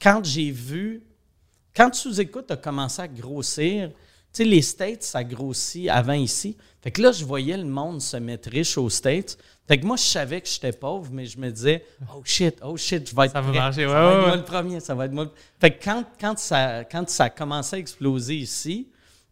Quand 0.02 0.24
j'ai 0.24 0.52
vu, 0.52 1.04
quand 1.76 1.94
sous-écoute 1.94 2.50
a 2.52 2.58
commencé 2.58 3.02
à 3.02 3.08
grossir, 3.08 3.90
tu 3.90 3.96
Tu 4.34 4.44
sais, 4.44 4.50
les 4.50 4.62
States, 4.62 5.04
ça 5.04 5.24
grossit 5.24 5.90
avant 5.90 6.14
ici. 6.14 6.58
Fait 6.82 6.92
que 6.92 7.02
là, 7.02 7.12
je 7.12 7.24
voyais 7.24 7.58
le 7.58 7.66
monde 7.66 8.02
se 8.02 8.18
mettre 8.18 8.50
riche 8.50 8.78
aux 8.78 8.90
States. 8.90 9.38
Fait 9.68 9.80
que 9.80 9.86
moi, 9.86 9.96
je 9.96 10.04
savais 10.04 10.42
que 10.42 10.48
j'étais 10.48 10.72
pauvre, 10.72 11.10
mais 11.12 11.26
je 11.26 11.40
me 11.40 11.50
disais, 11.50 11.86
oh 12.14 12.22
shit, 12.24 12.60
oh 12.64 12.78
shit, 12.78 13.10
je 13.10 13.16
vais 13.16 13.26
être 13.26 13.32
Ça 13.32 13.42
va 13.42 13.52
marcher, 13.52 13.88
Ça 13.88 13.88
ouais, 13.88 13.94
va 13.94 14.12
être 14.12 14.28
moi 14.28 14.36
le 14.36 14.44
premier, 14.44 14.80
ça 14.80 14.94
va 14.94 15.06
être 15.06 15.14
moi 15.14 15.32
Fait 15.60 15.72
que 15.72 15.84
quand, 15.84 16.04
quand, 16.20 16.38
ça, 16.38 16.84
quand 16.84 17.10
ça 17.10 17.26
a 17.26 17.30
commencé 17.30 17.78
à 17.78 17.80
exploser 17.80 18.36
ici, 18.36 18.90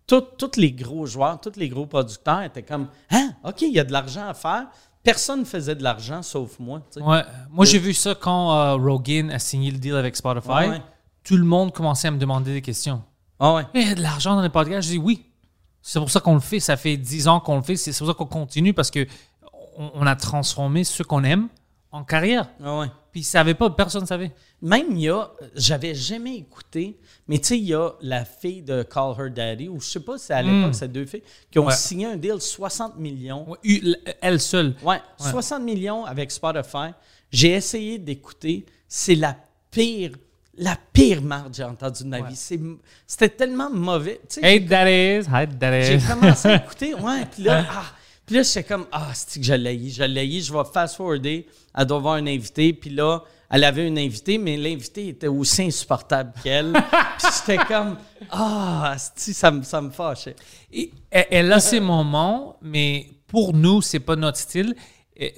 tous 0.07 0.57
les 0.57 0.71
gros 0.71 1.05
joueurs, 1.05 1.39
tous 1.39 1.57
les 1.57 1.69
gros 1.69 1.85
producteurs 1.85 2.43
étaient 2.43 2.63
comme, 2.63 2.87
hein, 3.11 3.33
OK, 3.43 3.61
il 3.61 3.73
y 3.73 3.79
a 3.79 3.83
de 3.83 3.91
l'argent 3.91 4.27
à 4.27 4.33
faire. 4.33 4.67
Personne 5.03 5.41
ne 5.41 5.45
faisait 5.45 5.75
de 5.75 5.83
l'argent 5.83 6.21
sauf 6.21 6.57
moi. 6.59 6.81
tu. 6.91 7.01
Ouais. 7.01 7.23
Moi, 7.49 7.65
j'ai 7.65 7.77
vu 7.77 7.93
ça 7.93 8.15
quand 8.15 8.53
euh, 8.53 8.75
Rogan 8.75 9.29
a 9.31 9.39
signé 9.39 9.69
le 9.69 9.77
deal 9.77 9.95
avec 9.95 10.15
Spotify. 10.15 10.81
Tout 11.23 11.37
le 11.37 11.43
monde 11.45 11.71
commençait 11.73 12.07
à 12.07 12.11
me 12.11 12.17
demander 12.17 12.53
des 12.53 12.61
questions. 12.61 13.01
Ah 13.39 13.53
ouais. 13.55 13.63
Mais 13.73 13.83
il 13.83 13.87
y 13.89 13.91
a 13.91 13.95
de 13.95 14.01
l'argent 14.01 14.35
dans 14.35 14.41
les 14.41 14.49
podcasts? 14.49 14.87
Je 14.87 14.93
dis 14.93 14.97
oui. 14.99 15.25
C'est 15.81 15.99
pour 15.99 16.09
ça 16.11 16.19
qu'on 16.19 16.33
le 16.35 16.39
fait. 16.39 16.59
Ça 16.59 16.77
fait 16.77 16.97
10 16.97 17.27
ans 17.27 17.39
qu'on 17.39 17.57
le 17.57 17.61
fait. 17.63 17.75
C'est 17.75 17.97
pour 17.97 18.07
ça 18.07 18.13
qu'on 18.13 18.25
continue 18.25 18.73
parce 18.73 18.89
que 18.91 19.05
on, 19.77 19.91
on 19.95 20.05
a 20.07 20.15
transformé 20.15 20.83
ce 20.83 21.03
qu'on 21.03 21.23
aime 21.23 21.47
en 21.91 22.03
carrière. 22.03 22.47
Ah 22.63 22.79
ouais. 22.79 22.87
Puis 23.11 23.21
ils 23.21 23.25
savaient 23.25 23.53
pas, 23.53 23.69
personne 23.69 24.01
ne 24.01 24.07
savait. 24.07 24.31
Même 24.61 24.87
il 24.91 25.01
y 25.01 25.09
a, 25.09 25.29
j'avais 25.55 25.93
jamais 25.93 26.35
écouté, 26.37 26.97
mais 27.27 27.37
tu 27.37 27.49
sais, 27.49 27.57
il 27.59 27.65
y 27.65 27.73
a 27.75 27.91
la 28.01 28.25
fille 28.25 28.63
de 28.63 28.81
Call 28.81 29.13
Her 29.19 29.29
Daddy, 29.29 29.69
ou 29.69 29.79
je 29.79 29.85
sais 29.87 29.99
pas 29.99 30.17
si 30.17 30.25
c'est 30.25 30.33
à 30.33 30.41
l'époque, 30.41 30.73
ces 30.73 30.87
deux 30.87 31.05
filles, 31.05 31.21
qui 31.51 31.59
ont 31.59 31.67
Ouais. 31.67 31.75
signé 31.75 32.07
un 32.07 32.15
deal 32.15 32.41
60 32.41 32.97
millions. 32.97 33.47
Ouais, 33.47 33.59
Elle 34.21 34.39
seule. 34.39 34.73
Ouais, 34.81 34.99
60 35.19 35.61
millions 35.61 36.05
avec 36.05 36.31
Spotify. 36.31 36.89
J'ai 37.29 37.51
essayé 37.51 37.99
d'écouter. 37.99 38.65
C'est 38.87 39.13
la 39.15 39.35
pire, 39.69 40.13
la 40.57 40.77
pire 40.93 41.21
marque 41.21 41.49
que 41.51 41.55
j'ai 41.57 41.63
entendue 41.63 42.03
de 42.03 42.09
ma 42.09 42.21
vie. 42.21 42.35
C'est- 42.35 42.59
C'était 43.07 43.29
tellement 43.29 43.69
mauvais. 43.71 44.21
Tu 44.29 44.39
sais, 44.39 44.45
Hey, 44.45 44.65
that 44.65 44.89
is. 44.89 45.25
Hi, 45.27 45.47
that 45.59 45.81
j'ai 45.81 45.95
is. 45.95 46.07
commencé 46.07 46.47
à 46.49 46.55
écouter, 46.57 46.93
ouais, 46.95 47.25
puis 47.31 47.43
là, 47.43 47.65
ah, 47.71 47.85
puis 48.25 48.35
là, 48.35 48.43
j'étais 48.43 48.63
comme, 48.63 48.85
ah, 48.91 49.11
c'est 49.13 49.39
que 49.39 49.45
je 49.45 49.53
l'ai, 49.53 49.89
je 49.89 50.03
l'ai, 50.03 50.39
je 50.41 50.53
vais 50.53 50.63
fast-forwarder, 50.71 51.47
elle 51.75 51.85
doit 51.85 51.97
avoir 51.97 52.13
un 52.15 52.27
invité, 52.27 52.71
puis 52.73 52.89
là, 52.91 53.23
elle 53.49 53.63
avait 53.65 53.87
une 53.87 53.97
invitée, 53.99 54.37
mais 54.37 54.55
l'invité 54.57 55.09
était 55.09 55.27
aussi 55.27 55.63
insupportable 55.63 56.33
qu'elle, 56.43 56.71
puis 57.17 57.27
j'étais 57.47 57.63
comme, 57.65 57.97
ah, 58.29 58.91
asti, 58.91 59.33
ça 59.33 59.51
me, 59.51 59.63
ça 59.63 59.81
me 59.81 59.89
fâchait. 59.89 60.35
Et 60.71 60.91
elle, 61.11 61.25
elle 61.31 61.51
a 61.53 61.59
ses 61.59 61.79
moments, 61.79 62.57
mais 62.61 63.07
pour 63.27 63.53
nous, 63.53 63.81
c'est 63.81 63.99
pas 63.99 64.15
notre 64.15 64.37
style. 64.37 64.75
Et, 65.17 65.35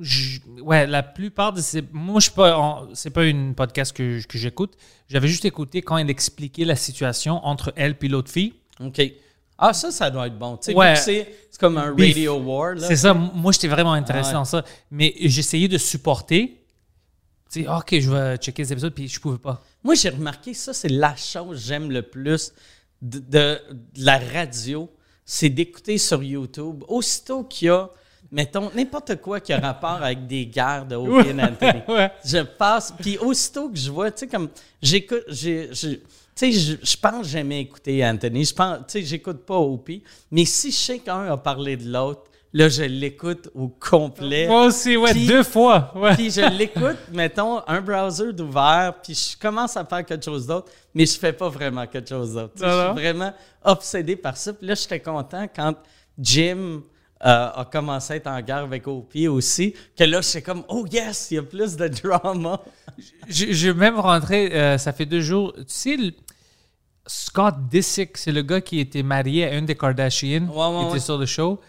je- 0.00 0.40
ouais, 0.60 0.86
la 0.86 1.02
plupart 1.02 1.52
de 1.52 1.60
ces. 1.60 1.82
Moi, 1.92 2.20
je 2.20 2.24
suis 2.24 2.32
pas. 2.34 2.56
en- 2.58 2.88
C'est 2.94 3.10
pas 3.10 3.24
une 3.24 3.54
podcast 3.54 3.94
que, 3.96 4.24
que 4.26 4.38
j'écoute. 4.38 4.74
J'avais 5.08 5.28
juste 5.28 5.44
écouté 5.44 5.82
quand 5.82 5.96
elle 5.98 6.10
expliquait 6.10 6.64
la 6.64 6.76
situation 6.76 7.44
entre 7.44 7.72
elle 7.76 7.96
et 8.00 8.08
l'autre 8.08 8.30
fille. 8.30 8.54
OK. 8.80 9.00
Ah, 9.56 9.72
ça, 9.72 9.90
ça 9.92 10.10
doit 10.10 10.26
être 10.26 10.38
bon. 10.38 10.56
Tu 10.56 10.64
sais, 10.66 10.72
vu 10.72 10.78
Ouais. 10.78 10.94
que 10.94 10.98
c'est 11.00 11.34
c'est 11.50 11.60
comme 11.60 11.78
un 11.78 11.92
Beef. 11.92 12.08
radio 12.14 12.38
war, 12.40 12.74
là. 12.74 12.88
C'est 12.88 12.96
ça. 12.96 13.14
Moi, 13.14 13.52
j'étais 13.52 13.68
vraiment 13.68 13.92
intéressé 13.92 14.30
Ah 14.30 14.32
ouais. 14.32 14.38
dans 14.40 14.44
ça. 14.44 14.64
Mais 14.90 15.14
j'essayais 15.20 15.68
de 15.68 15.78
supporter. 15.78 16.60
Tu 17.52 17.62
sais, 17.62 17.68
OK, 17.68 17.94
je 18.00 18.10
vais 18.10 18.36
checker 18.38 18.62
les 18.62 18.72
épisodes, 18.72 18.92
puis 18.94 19.06
je 19.06 19.20
pouvais 19.20 19.38
pas. 19.38 19.62
Moi, 19.84 19.94
j'ai 19.94 20.08
remarqué, 20.08 20.54
ça, 20.54 20.72
c'est 20.72 20.88
la 20.88 21.14
chose 21.14 21.56
que 21.60 21.62
j'aime 21.68 21.90
le 21.90 22.02
plus 22.02 22.52
de, 23.00 23.18
de- 23.20 23.60
de 23.70 24.04
la 24.04 24.18
radio, 24.18 24.90
c'est 25.24 25.50
d'écouter 25.50 25.98
sur 25.98 26.20
YouTube. 26.22 26.82
Aussitôt 26.88 27.44
qu'il 27.44 27.66
y 27.66 27.70
a, 27.70 27.88
mettons, 28.34 28.70
n'importe 28.74 29.20
quoi 29.20 29.38
qui 29.40 29.52
a 29.52 29.60
rapport 29.60 30.02
avec 30.02 30.26
des 30.26 30.46
guerres 30.46 30.86
de 30.86 30.96
and 30.96 31.38
Anthony. 31.38 31.82
Ouais. 31.88 32.10
Je 32.24 32.38
passe, 32.38 32.92
puis 32.98 33.16
aussitôt 33.18 33.68
que 33.70 33.78
je 33.78 33.90
vois, 33.90 34.10
tu 34.10 34.20
sais, 34.20 34.26
comme, 34.26 34.48
j'écoute, 34.82 35.22
j'ai, 35.28 35.70
tu 35.70 36.00
sais, 36.34 36.50
je, 36.52 36.76
je 36.82 36.96
pense 36.96 37.22
que 37.22 37.28
j'aimais 37.28 37.60
écouter 37.60 38.04
Anthony. 38.04 38.44
Je 38.44 38.54
pense, 38.54 38.78
tu 38.78 38.84
sais, 38.88 39.02
j'écoute 39.02 39.46
pas 39.46 39.56
Opie, 39.56 40.02
mais 40.30 40.44
si 40.44 40.72
je 40.72 40.76
sais 40.76 40.98
qu'un 40.98 41.30
a 41.30 41.36
parlé 41.36 41.76
de 41.76 41.88
l'autre, 41.88 42.22
là, 42.52 42.68
je 42.68 42.82
l'écoute 42.82 43.50
au 43.54 43.68
complet. 43.68 44.48
Moi 44.48 44.66
aussi, 44.66 44.96
ouais, 44.96 45.12
Puis- 45.12 45.26
deux 45.26 45.44
fois. 45.44 45.92
Ouais. 45.94 46.14
Puis 46.14 46.30
je 46.30 46.40
l'écoute, 46.40 46.98
mettons, 47.12 47.60
un 47.68 47.80
browser 47.80 48.32
d'ouvert, 48.32 48.94
puis 49.02 49.14
je 49.14 49.36
commence 49.38 49.76
à 49.76 49.84
faire 49.84 50.04
quelque 50.04 50.24
chose 50.24 50.46
d'autre, 50.46 50.72
mais 50.92 51.06
je 51.06 51.16
fais 51.16 51.32
pas 51.32 51.48
vraiment 51.48 51.86
quelque 51.86 52.08
chose 52.08 52.34
d'autre. 52.34 52.54
Je 52.56 52.64
suis 52.64 53.00
vraiment 53.02 53.32
obsédé 53.62 54.16
par 54.16 54.36
ça. 54.36 54.52
Puis 54.52 54.66
là, 54.66 54.74
j'étais 54.74 55.00
content 55.00 55.46
quand 55.54 55.74
Jim 56.18 56.82
a 57.26 57.68
commencé 57.72 58.12
à 58.12 58.16
être 58.16 58.26
en 58.26 58.40
guerre 58.42 58.58
avec 58.64 58.86
Opie 58.86 59.28
aussi, 59.28 59.74
que 59.96 60.04
là, 60.04 60.20
j'étais 60.20 60.42
comme, 60.42 60.62
oh 60.68 60.86
yes, 60.90 61.28
il 61.30 61.34
y 61.34 61.38
a 61.38 61.42
plus 61.42 61.76
de 61.76 61.88
drama. 61.88 62.60
Je, 63.28 63.46
je 63.52 63.68
vais 63.70 63.74
même 63.74 63.98
rentré, 63.98 64.52
euh, 64.54 64.76
ça 64.78 64.92
fait 64.92 65.06
deux 65.06 65.20
jours. 65.22 65.52
Tu 65.56 65.64
sais, 65.68 65.96
le- 65.96 66.12
Scott 67.06 67.54
Disick, 67.70 68.16
c'est 68.16 68.32
le 68.32 68.42
gars 68.42 68.60
qui 68.60 68.78
était 68.80 69.02
marié 69.02 69.44
à 69.44 69.54
une 69.56 69.66
des 69.66 69.74
Kardashians, 69.74 70.48
Ouais, 70.48 70.66
ouais, 70.68 70.78
qui 70.80 70.84
était 70.84 70.92
ouais. 70.94 71.00
sur 71.00 71.18
le 71.18 71.26
show. 71.26 71.60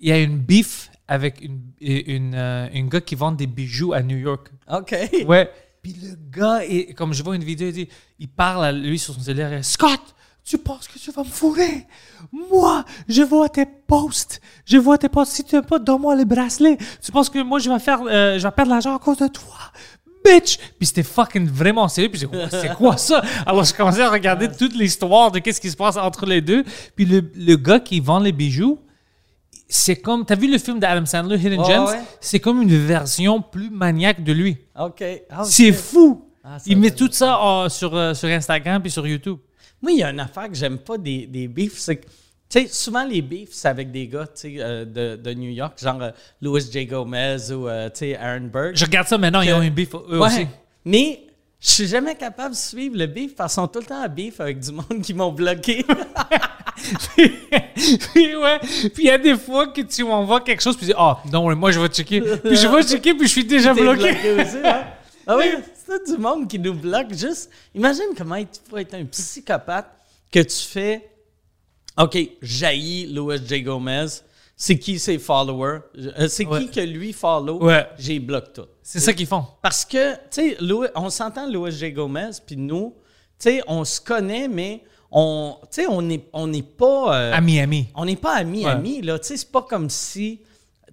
Il 0.00 0.08
y 0.08 0.12
a 0.12 0.18
une 0.18 0.38
beef 0.38 0.90
avec 1.06 1.40
une, 1.42 1.60
une, 1.80 2.34
euh, 2.34 2.68
une 2.72 2.88
gars 2.88 3.00
qui 3.00 3.14
vend 3.14 3.30
des 3.32 3.46
bijoux 3.46 3.92
à 3.92 4.02
New 4.02 4.16
York. 4.16 4.50
OK. 4.72 4.94
Ouais. 5.26 5.50
Puis 5.82 5.94
le 6.02 6.16
gars, 6.30 6.64
est- 6.64 6.94
comme 6.94 7.12
je 7.12 7.22
vois 7.22 7.36
une 7.36 7.44
vidéo, 7.44 7.68
il, 7.68 7.72
dit, 7.74 7.88
il 8.18 8.28
parle 8.28 8.64
à 8.64 8.72
lui 8.72 8.98
sur 8.98 9.14
son 9.14 9.20
cellulaire. 9.20 9.52
il 9.52 9.60
dit, 9.60 9.68
Scott, 9.68 10.00
tu 10.44 10.58
penses 10.58 10.86
que 10.88 10.98
tu 10.98 11.10
vas 11.10 11.22
me 11.22 11.28
fourrer? 11.28 11.86
Moi, 12.32 12.84
je 13.08 13.22
vois 13.22 13.48
tes 13.48 13.64
posts. 13.66 14.40
Je 14.66 14.76
vois 14.76 14.98
tes 14.98 15.08
posts. 15.08 15.32
Si 15.32 15.44
tu 15.44 15.54
n'aimes 15.54 15.64
pas, 15.64 15.78
donne-moi 15.78 16.14
le 16.16 16.24
bracelet. 16.24 16.76
Tu 17.02 17.10
penses 17.12 17.30
que 17.30 17.38
moi, 17.42 17.58
je 17.58 17.70
vais, 17.70 17.78
faire, 17.78 18.00
euh, 18.06 18.38
je 18.38 18.42
vais 18.46 18.50
perdre 18.52 18.70
l'argent 18.70 18.94
à 18.94 18.98
cause 18.98 19.16
de 19.18 19.26
toi? 19.28 19.56
Bitch! 20.24 20.58
Puis 20.78 20.86
c'était 20.86 21.02
fucking 21.02 21.46
vraiment 21.46 21.86
sérieux. 21.88 22.10
Puis 22.10 22.20
j'ai 22.20 22.26
dit, 22.26 22.36
c'est 22.50 22.74
quoi 22.74 22.96
ça? 22.96 23.22
Alors 23.46 23.64
je 23.64 23.74
commençais 23.74 24.00
à 24.02 24.10
regarder 24.10 24.48
toute 24.50 24.74
l'histoire 24.74 25.30
de 25.30 25.38
qu'est-ce 25.38 25.60
qui 25.60 25.70
se 25.70 25.76
passe 25.76 25.96
entre 25.96 26.24
les 26.26 26.40
deux. 26.40 26.64
Puis 26.96 27.04
le, 27.04 27.30
le 27.36 27.56
gars 27.56 27.78
qui 27.80 28.00
vend 28.00 28.18
les 28.20 28.32
bijoux, 28.32 28.78
c'est 29.68 29.96
comme, 29.96 30.24
t'as 30.24 30.34
vu 30.36 30.50
le 30.50 30.58
film 30.58 30.78
d'Adam 30.78 31.04
Sandler, 31.04 31.36
Hidden 31.38 31.60
Ouais, 31.60 31.66
Gems? 31.66 31.84
ouais. 31.86 32.00
C'est 32.20 32.40
comme 32.40 32.62
une 32.62 32.74
version 32.76 33.42
plus 33.42 33.68
maniaque 33.70 34.22
de 34.24 34.32
lui. 34.32 34.56
OK. 34.78 35.02
Ah, 35.30 35.44
C'est 35.44 35.70
ok. 35.70 35.76
fou. 35.76 36.24
Ah, 36.44 36.58
met 36.76 36.90
tout 36.90 37.08
ça 37.10 37.40
euh, 37.42 37.68
sur, 37.70 37.94
euh, 37.96 38.12
sur 38.12 38.28
Instagram 38.28 38.82
puis 38.82 38.90
sur 38.90 39.06
YouTube. 39.06 39.38
Moi, 39.80 39.92
il 39.92 39.98
y 39.98 40.02
a 40.02 40.10
une 40.10 40.20
affaire 40.20 40.48
que 40.48 40.54
j'aime 40.54 40.78
pas 40.78 40.98
des, 40.98 41.26
des 41.26 41.48
beefs, 41.48 41.78
c'est 41.78 41.96
que, 41.96 42.04
tu 42.06 42.60
sais, 42.60 42.66
souvent 42.66 43.04
les 43.04 43.22
beefs, 43.22 43.48
c'est 43.52 43.68
avec 43.68 43.90
des 43.90 44.06
gars, 44.08 44.26
euh, 44.44 44.84
de, 44.84 45.16
de 45.16 45.34
New 45.34 45.50
York, 45.50 45.78
genre 45.82 46.02
euh, 46.02 46.10
Louis 46.42 46.60
J. 46.70 46.84
Gomez 46.86 47.50
ou, 47.50 47.66
Aaron 47.66 48.48
Burke. 48.52 48.76
Je 48.76 48.84
regarde 48.84 49.08
ça 49.08 49.16
maintenant, 49.18 49.40
ils 49.40 49.52
ont 49.54 49.60
un 49.60 49.70
beef 49.70 49.94
eux 49.94 50.18
Ouais. 50.20 50.26
aussi. 50.26 50.46
Mais 50.84 51.22
je 51.60 51.68
suis 51.70 51.86
jamais 51.86 52.14
capable 52.14 52.50
de 52.54 52.58
suivre 52.60 52.96
le 52.98 53.06
beef 53.06 53.34
parce 53.34 53.54
qu'ils 53.54 53.62
sont 53.62 53.68
tout 53.68 53.80
le 53.80 53.86
temps 53.86 54.02
à 54.02 54.08
beef 54.08 54.38
avec 54.40 54.60
du 54.60 54.70
monde 54.72 55.00
qui 55.02 55.14
m'ont 55.14 55.32
bloqué. 55.32 55.84
puis 57.16 58.36
ouais, 58.36 58.58
puis 58.92 59.04
il 59.04 59.04
y 59.06 59.10
a 59.10 59.16
des 59.18 59.36
fois 59.36 59.68
que 59.68 59.80
tu 59.80 60.04
m'envoies 60.04 60.40
quelque 60.42 60.62
chose 60.62 60.76
puis 60.76 60.86
tu 60.86 60.92
dis 60.92 60.98
"Ah, 60.98 61.18
non, 61.32 61.54
moi 61.56 61.70
je 61.70 61.80
vais 61.80 61.88
checker." 61.88 62.20
Puis 62.20 62.56
je 62.56 62.66
vais 62.66 62.82
checker 62.82 63.14
puis 63.14 63.26
je 63.26 63.32
suis 63.32 63.44
déjà 63.44 63.72
bloqué. 63.72 64.10
aussi, 64.10 64.56
hein? 64.64 64.84
Ah 65.26 65.36
oui, 65.36 65.46
c'est 65.86 66.06
du 66.12 66.18
monde 66.20 66.48
qui 66.48 66.58
nous 66.58 66.74
bloque 66.74 67.12
juste. 67.14 67.50
Imagine 67.74 68.06
comment 68.16 68.36
tu 68.42 68.60
peux 68.70 68.78
être 68.78 68.94
un 68.94 69.04
psychopathe 69.06 69.90
que 70.30 70.40
tu 70.40 70.56
fais 70.66 71.10
OK, 71.98 72.18
jaillit 72.42 73.06
Louis 73.12 73.38
J. 73.46 73.62
Gomez. 73.62 74.06
C'est 74.56 74.78
qui 74.78 74.98
ses 74.98 75.18
followers? 75.18 75.80
Euh, 75.96 76.28
C'est 76.28 76.46
Ouais. 76.46 76.60
qui 76.60 76.70
que 76.70 76.80
lui 76.80 77.12
follow? 77.12 77.62
Ouais. 77.64 77.86
J'ai 77.98 78.18
bloqué 78.20 78.50
tout. 78.54 78.66
C'est 78.82 79.00
ça 79.00 79.12
qu'ils 79.12 79.26
font. 79.26 79.44
Parce 79.62 79.84
que, 79.84 80.14
tu 80.30 80.54
sais, 80.56 80.56
on 80.94 81.10
s'entend 81.10 81.48
Louis 81.50 81.72
J. 81.72 81.92
Gomez, 81.92 82.30
puis 82.46 82.56
nous, 82.56 82.94
tu 83.38 83.50
sais, 83.50 83.62
on 83.66 83.84
se 83.84 84.00
connaît, 84.00 84.46
mais 84.48 84.82
on, 85.10 85.56
tu 85.72 85.82
sais, 85.82 85.86
on 85.88 86.02
n'est 86.02 86.24
on 86.32 86.50
pas... 86.62 87.16
euh, 87.16 87.32
À 87.32 87.40
Miami. 87.40 87.88
on 87.94 88.04
n'est 88.04 88.16
pas 88.16 88.34
Ouais. 88.44 88.66
amis, 88.66 89.02
là. 89.02 89.18
Tu 89.18 89.28
sais, 89.28 89.36
c'est 89.38 89.50
pas 89.50 89.62
comme 89.62 89.88
si... 89.90 90.40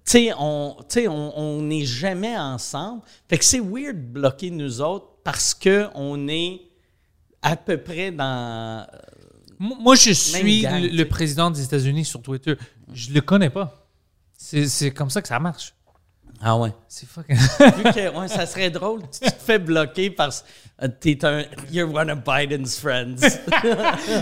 Tu 0.04 0.10
sais, 0.10 0.32
on 0.38 0.76
sais, 0.88 1.06
on 1.08 1.38
on 1.38 1.62
n'est 1.62 1.84
jamais 1.84 2.36
ensemble. 2.36 3.02
Fait 3.28 3.38
que 3.38 3.44
c'est 3.44 3.60
weird 3.60 3.96
de 3.96 4.12
bloquer 4.20 4.50
nous 4.50 4.80
autres 4.80 5.06
parce 5.24 5.54
que 5.54 5.86
on 5.94 6.26
est 6.28 6.60
à 7.40 7.56
peu 7.56 7.76
près 7.78 8.10
dans... 8.10 8.86
M- 9.60 9.74
Moi, 9.80 9.94
je 9.94 10.10
suis 10.12 10.62
gang, 10.62 10.82
le, 10.82 11.04
président 11.04 11.50
des 11.50 11.62
États-Unis 11.62 12.04
sur 12.04 12.20
Twitter. 12.22 12.54
Je 12.92 13.12
le 13.12 13.20
connais 13.20 13.50
pas. 13.50 13.86
C'est 14.36 14.90
comme 14.92 15.10
ça 15.10 15.22
que 15.22 15.28
ça 15.28 15.38
marche. 15.38 15.74
Ah 16.44 16.56
ouais. 16.56 16.72
C'est 16.88 17.08
fucking. 17.08 17.36
Vu 17.76 17.82
que 17.84 18.18
ouais, 18.18 18.26
ça 18.26 18.46
serait 18.46 18.70
drôle, 18.70 19.02
tu 19.12 19.20
te 19.20 19.32
fais 19.38 19.60
bloquer 19.60 20.10
parce 20.10 20.44
que 20.80 20.86
t'es 20.88 21.24
un... 21.24 21.44
You're 21.70 21.92
one 21.94 22.10
of 22.10 22.18
Biden's 22.24 22.76
friends. 22.76 23.18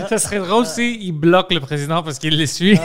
ça 0.07 0.19
serait 0.19 0.37
drôle 0.39 0.67
s'il 0.67 1.11
bloque 1.13 1.51
le 1.51 1.59
président 1.59 2.03
parce 2.03 2.19
qu'il 2.19 2.37
le 2.37 2.45
suit. 2.45 2.77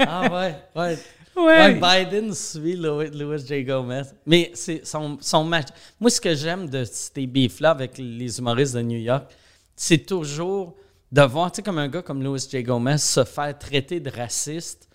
ah 0.00 0.28
ouais, 0.32 0.56
ouais. 0.74 0.98
Ouais. 1.36 1.78
Ouais, 1.80 2.04
Biden 2.04 2.32
suit 2.34 2.76
Louis, 2.76 3.10
Louis 3.10 3.38
J. 3.46 3.64
Gomez. 3.64 4.02
Mais 4.26 4.50
c'est 4.54 4.84
son, 4.86 5.18
son 5.20 5.44
match. 5.44 5.68
Moi, 6.00 6.10
ce 6.10 6.20
que 6.20 6.34
j'aime 6.34 6.68
de 6.68 6.84
ces 6.84 7.26
beefs-là 7.26 7.70
avec 7.70 7.98
les 7.98 8.38
humoristes 8.38 8.74
de 8.74 8.82
New 8.82 8.98
York, 8.98 9.30
c'est 9.76 10.06
toujours 10.06 10.76
de 11.10 11.22
voir, 11.22 11.50
tu 11.52 11.56
sais, 11.56 11.62
comme 11.62 11.78
un 11.78 11.88
gars 11.88 12.02
comme 12.02 12.22
Louis 12.22 12.40
J. 12.50 12.62
Gomez 12.62 12.98
se 12.98 13.24
faire 13.24 13.56
traiter 13.58 14.00
de 14.00 14.10
raciste 14.10 14.88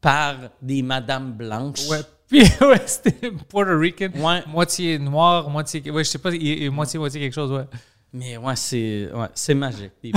par 0.00 0.36
des 0.62 0.82
madames 0.82 1.32
blanches. 1.32 1.88
Ouais. 1.88 2.00
Puis, 2.28 2.42
ouais, 2.60 2.82
c'était 2.86 3.30
Puerto 3.30 3.78
Rican. 3.78 4.10
Ouais. 4.16 4.42
Moitié 4.48 4.98
noir, 4.98 5.48
moitié. 5.48 5.80
Ouais, 5.90 6.02
je 6.02 6.10
sais 6.10 6.18
pas, 6.18 6.30
moitié, 6.70 6.98
moitié 6.98 7.20
quelque 7.20 7.34
chose, 7.34 7.52
ouais. 7.52 7.66
Mais 8.12 8.36
ouais, 8.36 8.56
c'est 8.56 9.10
ouais, 9.12 9.28
c'est 9.34 9.54
magique. 9.54 9.92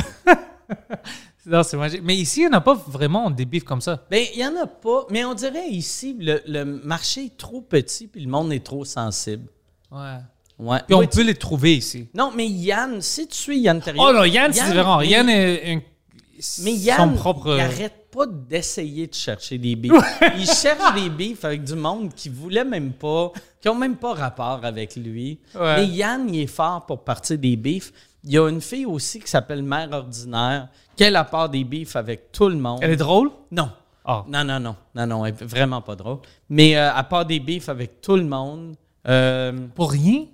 Non, 1.46 1.64
c'est 1.64 1.78
magique. 1.78 2.02
Mais 2.04 2.16
ici, 2.16 2.42
il 2.42 2.50
n'y 2.50 2.54
en 2.54 2.58
a 2.58 2.62
pas 2.62 2.74
vraiment 2.74 3.30
des 3.30 3.46
bifs 3.46 3.64
comme 3.64 3.82
ça. 3.82 4.06
Ben, 4.12 4.24
il 4.34 4.38
n'y 4.40 4.46
en 4.46 4.56
a 4.62 4.68
pas. 4.68 5.06
Mais 5.10 5.24
on 5.26 5.34
dirait 5.34 5.70
ici, 5.70 6.16
le, 6.20 6.42
le 6.48 6.64
marché 6.66 7.26
est 7.26 7.38
trop 7.38 7.62
petit 7.62 8.08
puis 8.08 8.22
le 8.22 8.30
monde 8.30 8.52
est 8.54 8.64
trop 8.64 8.84
sensible. 8.86 9.48
Ouais. 9.92 10.18
Ouais. 10.60 10.80
Puis 10.86 10.94
on 10.96 11.08
peut 11.08 11.24
les 11.24 11.36
trouver 11.36 11.78
ici. 11.78 12.10
Non, 12.14 12.32
mais 12.36 12.46
Yann, 12.48 13.02
si 13.02 13.26
tu 13.28 13.38
suis 13.38 13.60
Yann 13.60 13.82
Terriot. 13.82 14.04
Oh 14.10 14.14
non, 14.14 14.26
Yann, 14.26 14.52
c'est 14.52 14.66
différent. 14.66 15.00
mais- 15.00 15.08
Yann 15.08 15.30
est 15.30 15.74
un- 15.76 15.82
Mais 16.64 16.72
son 16.76 16.84
Yann, 16.84 17.16
propre. 17.16 17.56
il 17.56 17.62
arrête 17.62 18.08
pas 18.12 18.26
d'essayer 18.28 19.08
de 19.08 19.14
chercher 19.14 19.58
des 19.58 19.76
beefs. 19.78 19.92
il 20.38 20.46
cherche 20.46 20.94
des 21.02 21.10
beefs 21.10 21.46
avec 21.46 21.64
du 21.64 21.76
monde 21.76 22.14
qui 22.14 22.28
voulait 22.28 22.66
même 22.66 22.92
pas, 22.92 23.32
qui 23.62 23.70
ont 23.70 23.76
même 23.76 23.96
pas 23.96 24.14
rapport 24.14 24.60
avec 24.66 24.96
lui. 24.98 25.40
Ouais. 25.56 25.78
Mais 25.78 25.86
Yann, 25.88 26.28
il 26.34 26.42
est 26.42 26.48
fort 26.48 26.86
pour 26.86 27.04
partir 27.06 27.38
des 27.38 27.56
beefs. 27.56 27.94
Il 28.26 28.32
y 28.34 28.38
a 28.38 28.50
une 28.50 28.60
fille 28.62 28.86
aussi 28.86 29.20
qui 29.22 29.30
s'appelle 29.30 29.64
Mère 29.64 29.90
Ordinaire, 29.94 30.68
qu'elle 31.00 31.16
a 31.16 31.24
part 31.24 31.50
des 31.50 31.64
beefs 31.64 31.96
avec 31.96 32.32
tout 32.32 32.50
le 32.50 32.58
monde. 32.58 32.80
Elle 32.82 32.92
est 32.92 32.96
drôle? 32.98 33.32
Non. 33.52 33.72
Ah. 34.04 34.26
Non, 34.28 34.44
non, 34.44 34.60
non. 34.60 34.76
Non, 34.96 35.08
non, 35.08 35.26
elle 35.26 35.34
est 35.34 35.44
vraiment 35.46 35.82
pas 35.82 35.96
drôle. 35.96 36.20
Mais 36.50 36.76
euh, 36.78 36.92
à 36.94 37.04
part 37.04 37.26
des 37.26 37.40
beefs 37.40 37.70
avec 37.70 38.02
tout 38.02 38.16
le 38.18 38.24
monde. 38.26 38.76
euh, 39.08 39.68
Pour 39.76 39.92
rien? 39.92 40.26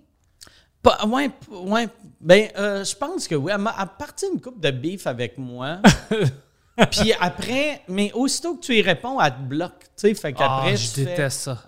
pas, 0.82 1.06
ouais, 1.08 1.30
ouais. 1.52 1.88
Ben, 2.22 2.48
euh, 2.58 2.84
je 2.84 2.96
pense 2.96 3.28
que 3.28 3.36
oui. 3.36 3.52
Elle 3.56 3.68
a 3.68 3.86
parti 3.86 4.26
une 4.34 4.40
coupe 4.42 4.60
de 4.60 4.72
beef 4.72 5.06
avec 5.08 5.38
moi. 5.38 5.80
Puis 6.92 7.14
après, 7.20 7.82
mais 7.88 8.12
aussitôt 8.14 8.56
que 8.56 8.62
tu 8.62 8.76
y 8.76 8.82
réponds, 8.82 9.20
elle 9.22 9.32
te 9.34 9.42
bloque. 9.42 9.80
Tu 9.80 9.88
sais, 9.96 10.14
fait 10.14 10.34
qu'après, 10.34 10.72
Ah, 10.74 10.76
tu 10.76 10.78
je 10.84 10.88
fais- 10.90 11.06
déteste 11.06 11.40
ça. 11.42 11.64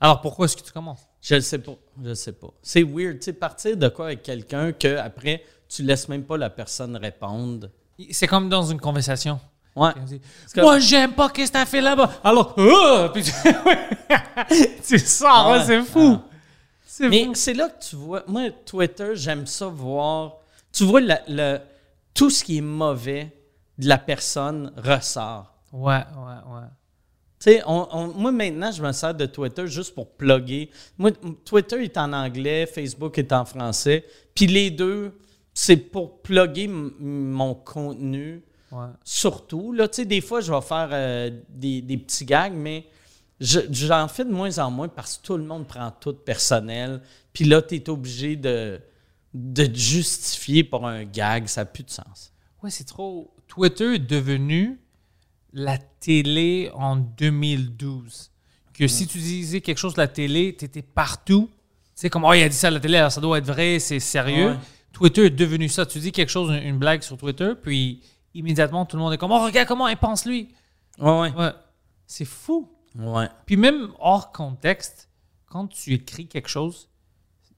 Alors 0.00 0.20
pourquoi 0.20 0.44
est-ce 0.46 0.56
que 0.56 0.62
tu 0.62 0.72
commences? 0.72 1.06
je 1.20 1.36
le 1.36 1.40
sais 1.40 1.58
pas. 1.58 1.74
Je 2.02 2.08
le 2.08 2.14
sais 2.16 2.32
pas. 2.32 2.48
C'est 2.62 2.82
weird, 2.82 3.18
tu 3.18 3.26
sais, 3.26 3.32
partir 3.32 3.76
de 3.76 3.88
quoi 3.88 4.06
avec 4.06 4.22
quelqu'un 4.22 4.72
que 4.72 4.96
après 4.96 5.42
tu 5.74 5.82
laisses 5.82 6.08
même 6.08 6.24
pas 6.24 6.36
la 6.36 6.50
personne 6.50 6.96
répondre. 6.96 7.68
C'est 8.10 8.26
comme 8.26 8.48
dans 8.48 8.62
une 8.62 8.80
conversation. 8.80 9.38
Ouais. 9.74 9.92
Comme- 10.54 10.64
Moi, 10.64 10.78
j'aime 10.80 11.12
pas 11.12 11.30
qu'est-ce 11.30 11.50
que 11.52 11.58
t'as 11.58 11.64
fait 11.66 11.80
là-bas. 11.80 12.10
Alors, 12.24 12.54
ah! 12.58 13.10
Puis 13.14 13.22
tu, 13.22 13.32
tu 14.86 14.98
sors, 14.98 15.50
Ouais. 15.50 15.58
ouais, 15.58 15.64
c'est 15.64 15.82
fou. 15.82 16.18
C'est 16.86 17.08
Mais 17.08 17.24
fou. 17.24 17.34
c'est 17.34 17.54
là 17.54 17.68
que 17.68 17.82
tu 17.82 17.96
vois. 17.96 18.22
Moi, 18.26 18.50
Twitter, 18.66 19.12
j'aime 19.14 19.46
ça 19.46 19.66
voir. 19.66 20.36
Tu 20.72 20.84
vois, 20.84 21.00
le- 21.00 21.58
tout 22.14 22.28
ce 22.28 22.44
qui 22.44 22.58
est 22.58 22.62
mauvais 22.62 23.32
de 23.78 23.88
la 23.88 23.98
personne 23.98 24.72
ressort. 24.76 25.54
Ouais, 25.72 25.94
ouais, 25.94 26.54
ouais. 26.54 26.66
Tu 27.42 27.50
sais, 27.50 27.62
on- 27.66 27.88
on- 27.92 28.08
moi 28.08 28.30
maintenant, 28.30 28.70
je 28.70 28.82
me 28.82 28.92
sers 28.92 29.14
de 29.14 29.26
Twitter 29.26 29.66
juste 29.66 29.94
pour 29.94 30.10
plugger. 30.10 30.70
Moi, 30.98 31.10
Twitter 31.44 31.82
est 31.82 31.96
en 31.96 32.12
anglais, 32.12 32.66
Facebook 32.66 33.16
est 33.18 33.32
en 33.32 33.44
français. 33.46 34.04
Puis 34.34 34.46
les 34.46 34.70
deux, 34.70 35.18
c'est 35.54 35.76
pour 35.76 36.22
plugger 36.22 36.68
mon 36.68 37.54
contenu. 37.54 38.42
ouais. 38.72 38.86
Surtout, 39.04 39.72
là, 39.72 39.88
tu 39.88 39.96
sais, 39.96 40.04
des 40.04 40.20
fois, 40.20 40.40
je 40.40 40.52
vais 40.52 40.60
faire 40.62 40.88
euh, 40.92 41.30
des, 41.48 41.82
des 41.82 41.96
petits 41.98 42.24
gags, 42.24 42.54
mais 42.54 42.86
je- 43.40 43.60
j'en 43.70 44.08
fais 44.08 44.24
de 44.24 44.30
moins 44.32 44.58
en 44.58 44.70
moins 44.70 44.88
parce 44.88 45.18
que 45.18 45.22
tout 45.26 45.36
le 45.36 45.44
monde 45.44 45.66
prend 45.66 45.90
tout 45.90 46.14
personnel. 46.14 47.02
Puis 47.32 47.44
là, 47.44 47.60
tu 47.62 47.74
es 47.76 47.88
obligé 47.90 48.36
de, 48.36 48.80
de 49.34 49.66
te 49.66 49.76
justifier 49.78 50.64
pour 50.64 50.86
un 50.86 51.04
gag. 51.04 51.46
Ça 51.48 51.62
n'a 51.62 51.64
plus 51.66 51.82
de 51.84 51.90
sens. 51.90 52.32
Ouais, 52.62 52.70
c'est 52.70 52.84
trop. 52.84 53.34
Twitter 53.48 53.94
est 53.94 53.98
devenu 53.98 54.78
la 55.52 55.76
télé 55.76 56.70
en 56.74 56.96
2012. 56.96 58.30
Que 58.72 58.88
si 58.88 59.06
tu 59.06 59.18
disais 59.18 59.60
quelque 59.60 59.76
chose 59.78 59.94
de 59.94 60.00
la 60.00 60.08
télé, 60.08 60.56
tu 60.58 60.64
étais 60.64 60.82
partout. 60.82 61.48
Tu 61.52 61.90
sais, 61.94 62.10
comme, 62.10 62.24
oh, 62.24 62.32
il 62.32 62.42
a 62.42 62.48
dit 62.48 62.56
ça 62.56 62.68
à 62.68 62.70
la 62.70 62.80
télé, 62.80 62.96
alors 62.96 63.12
ça 63.12 63.20
doit 63.20 63.36
être 63.38 63.46
vrai, 63.46 63.78
c'est 63.78 64.00
sérieux. 64.00 64.52
Ouais. 64.52 64.56
Twitter 64.92 65.26
est 65.26 65.30
devenu 65.30 65.68
ça. 65.68 65.86
Tu 65.86 65.98
dis 65.98 66.12
quelque 66.12 66.28
chose, 66.28 66.50
une, 66.50 66.62
une 66.62 66.78
blague 66.78 67.02
sur 67.02 67.16
Twitter, 67.16 67.52
puis 67.60 68.02
immédiatement, 68.34 68.86
tout 68.86 68.96
le 68.96 69.02
monde 69.02 69.12
est 69.12 69.18
comme, 69.18 69.32
oh, 69.32 69.44
regarde 69.44 69.68
comment 69.68 69.88
il 69.88 69.96
pense 69.96 70.24
lui. 70.26 70.48
Ouais, 70.98 71.20
ouais. 71.20 71.32
Ouais. 71.34 71.52
C'est 72.06 72.24
fou. 72.24 72.70
Ouais. 72.98 73.28
Puis 73.46 73.56
même 73.56 73.88
hors 73.98 74.32
contexte, 74.32 75.08
quand 75.46 75.66
tu 75.66 75.94
écris 75.94 76.26
quelque 76.26 76.48
chose, 76.48 76.88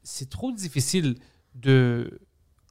c'est 0.03 0.31
trop 0.31 0.53
difficile 0.53 1.17
de 1.55 2.21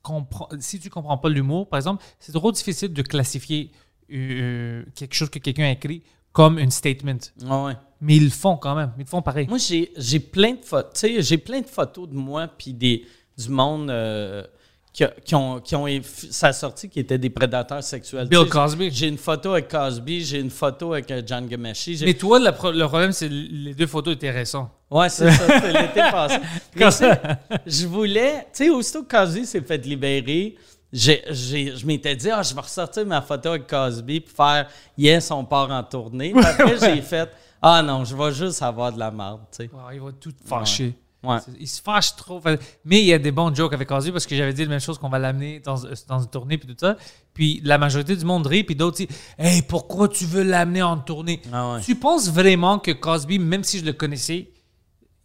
comprendre. 0.01 0.55
Si 0.59 0.79
tu 0.79 0.89
comprends 0.89 1.17
pas 1.17 1.29
l'humour, 1.29 1.67
par 1.67 1.77
exemple, 1.77 2.03
c'est 2.19 2.31
trop 2.31 2.51
difficile 2.51 2.93
de 2.93 3.01
classifier 3.01 3.71
euh, 4.11 4.83
quelque 4.95 5.13
chose 5.13 5.29
que 5.29 5.39
quelqu'un 5.39 5.65
a 5.65 5.71
écrit 5.71 6.03
comme 6.31 6.57
un 6.57 6.69
statement. 6.69 7.19
Ouais, 7.41 7.63
ouais. 7.65 7.77
Mais 8.01 8.17
ils 8.17 8.25
le 8.25 8.29
font 8.29 8.57
quand 8.57 8.75
même. 8.75 8.91
Ils 8.97 9.03
le 9.03 9.07
font 9.07 9.21
pareil. 9.21 9.47
Moi, 9.47 9.59
j'ai 9.59 10.19
plein 10.19 10.53
de 10.53 10.65
photos. 10.65 11.09
J'ai 11.19 11.37
plein 11.37 11.61
de 11.61 11.67
photos 11.67 12.09
de 12.09 12.15
moi 12.15 12.47
puis 12.47 12.73
des 12.73 13.05
du 13.37 13.49
monde 13.49 13.89
euh, 13.89 14.43
qui, 14.91 15.03
ont 15.33 15.59
qui 15.59 15.75
ont 15.75 15.87
eff- 15.87 16.29
ça 16.31 16.47
a 16.49 16.53
sorti 16.53 16.87
qui 16.89 16.99
étaient 16.99 17.17
des 17.17 17.31
prédateurs 17.31 17.81
sexuels. 17.83 18.27
Bill 18.27 18.39
Tu 18.39 18.45
sais, 18.45 18.49
Cosby. 18.51 18.91
J'ai 18.91 19.07
une 19.07 19.17
photo 19.17 19.53
avec 19.53 19.67
Cosby, 19.67 20.23
j'ai 20.23 20.39
une 20.39 20.51
photo 20.51 20.93
avec 20.93 21.09
euh, 21.09 21.21
John 21.25 21.47
Gamashi. 21.47 21.97
j'ai- 21.97 22.05
Mais 22.05 22.13
toi, 22.13 22.37
le, 22.39 22.51
pro- 22.51 22.71
le 22.71 22.87
problème, 22.87 23.11
c'est 23.11 23.27
les 23.29 23.73
deux 23.73 23.87
photos 23.87 24.13
étaient 24.15 24.29
récentes. 24.29 24.69
Ouais, 24.91 25.09
c'est 25.09 25.31
ça, 25.31 25.59
c'est 25.59 25.73
l'été 25.81 26.01
passé. 26.11 26.37
Mais 26.75 26.85
tu 26.85 26.91
sais, 26.91 27.19
je 27.65 27.87
voulais, 27.87 28.41
tu 28.53 28.65
sais, 28.65 28.69
aussitôt 28.69 29.01
que 29.03 29.15
Cosby 29.17 29.45
s'est 29.47 29.61
fait 29.61 29.83
libérer, 29.83 30.55
j'ai, 30.91 31.23
j'ai- 31.31 31.75
je 31.75 31.87
m'étais 31.87 32.15
dit, 32.15 32.29
ah, 32.29 32.43
je 32.43 32.53
vais 32.53 32.61
ressortir 32.61 33.03
ma 33.07 33.23
photo 33.23 33.49
avec 33.49 33.65
Cosby 33.65 34.19
pour 34.19 34.35
faire 34.45 34.67
Yes, 34.95 35.31
on 35.31 35.43
part 35.43 35.71
en 35.71 35.81
tournée. 35.83 36.31
Puis 36.35 36.45
après, 36.45 36.77
j'ai 36.77 37.01
fait, 37.01 37.31
ah 37.59 37.81
non, 37.81 38.05
je 38.05 38.15
vais 38.15 38.31
juste 38.31 38.61
avoir 38.61 38.93
de 38.93 38.99
la 38.99 39.09
merde, 39.09 39.39
tu 39.51 39.63
sais. 39.63 39.69
Wow, 39.73 39.81
il 39.91 39.99
va 40.01 40.11
tout 40.11 40.33
fâcher. 40.45 40.93
Ouais. 41.23 41.37
Il 41.59 41.67
se 41.67 41.81
fâche 41.81 42.15
trop. 42.15 42.41
Mais 42.85 42.99
il 42.99 43.05
y 43.05 43.13
a 43.13 43.19
des 43.19 43.31
bons 43.31 43.53
jokes 43.55 43.73
avec 43.73 43.89
Ozzy 43.91 44.11
parce 44.11 44.25
que 44.25 44.35
j'avais 44.35 44.53
dit 44.53 44.63
la 44.63 44.69
même 44.69 44.79
chose 44.81 44.97
qu'on 44.97 45.09
va 45.09 45.19
l'amener 45.19 45.59
dans, 45.61 45.75
dans 46.07 46.19
une 46.19 46.29
tournée 46.29 46.57
puis 46.57 46.67
tout 46.67 46.75
ça. 46.79 46.97
Puis 47.33 47.61
la 47.63 47.77
majorité 47.77 48.15
du 48.15 48.25
monde 48.25 48.45
rit 48.45 48.63
puis 48.63 48.75
d'autres 48.75 48.97
disent 48.97 49.07
Hey, 49.37 49.61
pourquoi 49.61 50.07
tu 50.09 50.25
veux 50.25 50.43
l'amener 50.43 50.81
en 50.83 50.97
tournée? 50.97 51.41
Ah 51.51 51.73
ouais. 51.75 51.81
Tu 51.81 51.95
penses 51.95 52.29
vraiment 52.29 52.77
que 52.79 52.91
Cosby, 52.91 53.39
même 53.39 53.63
si 53.63 53.79
je 53.79 53.85
le 53.85 53.93
connaissais, 53.93 54.51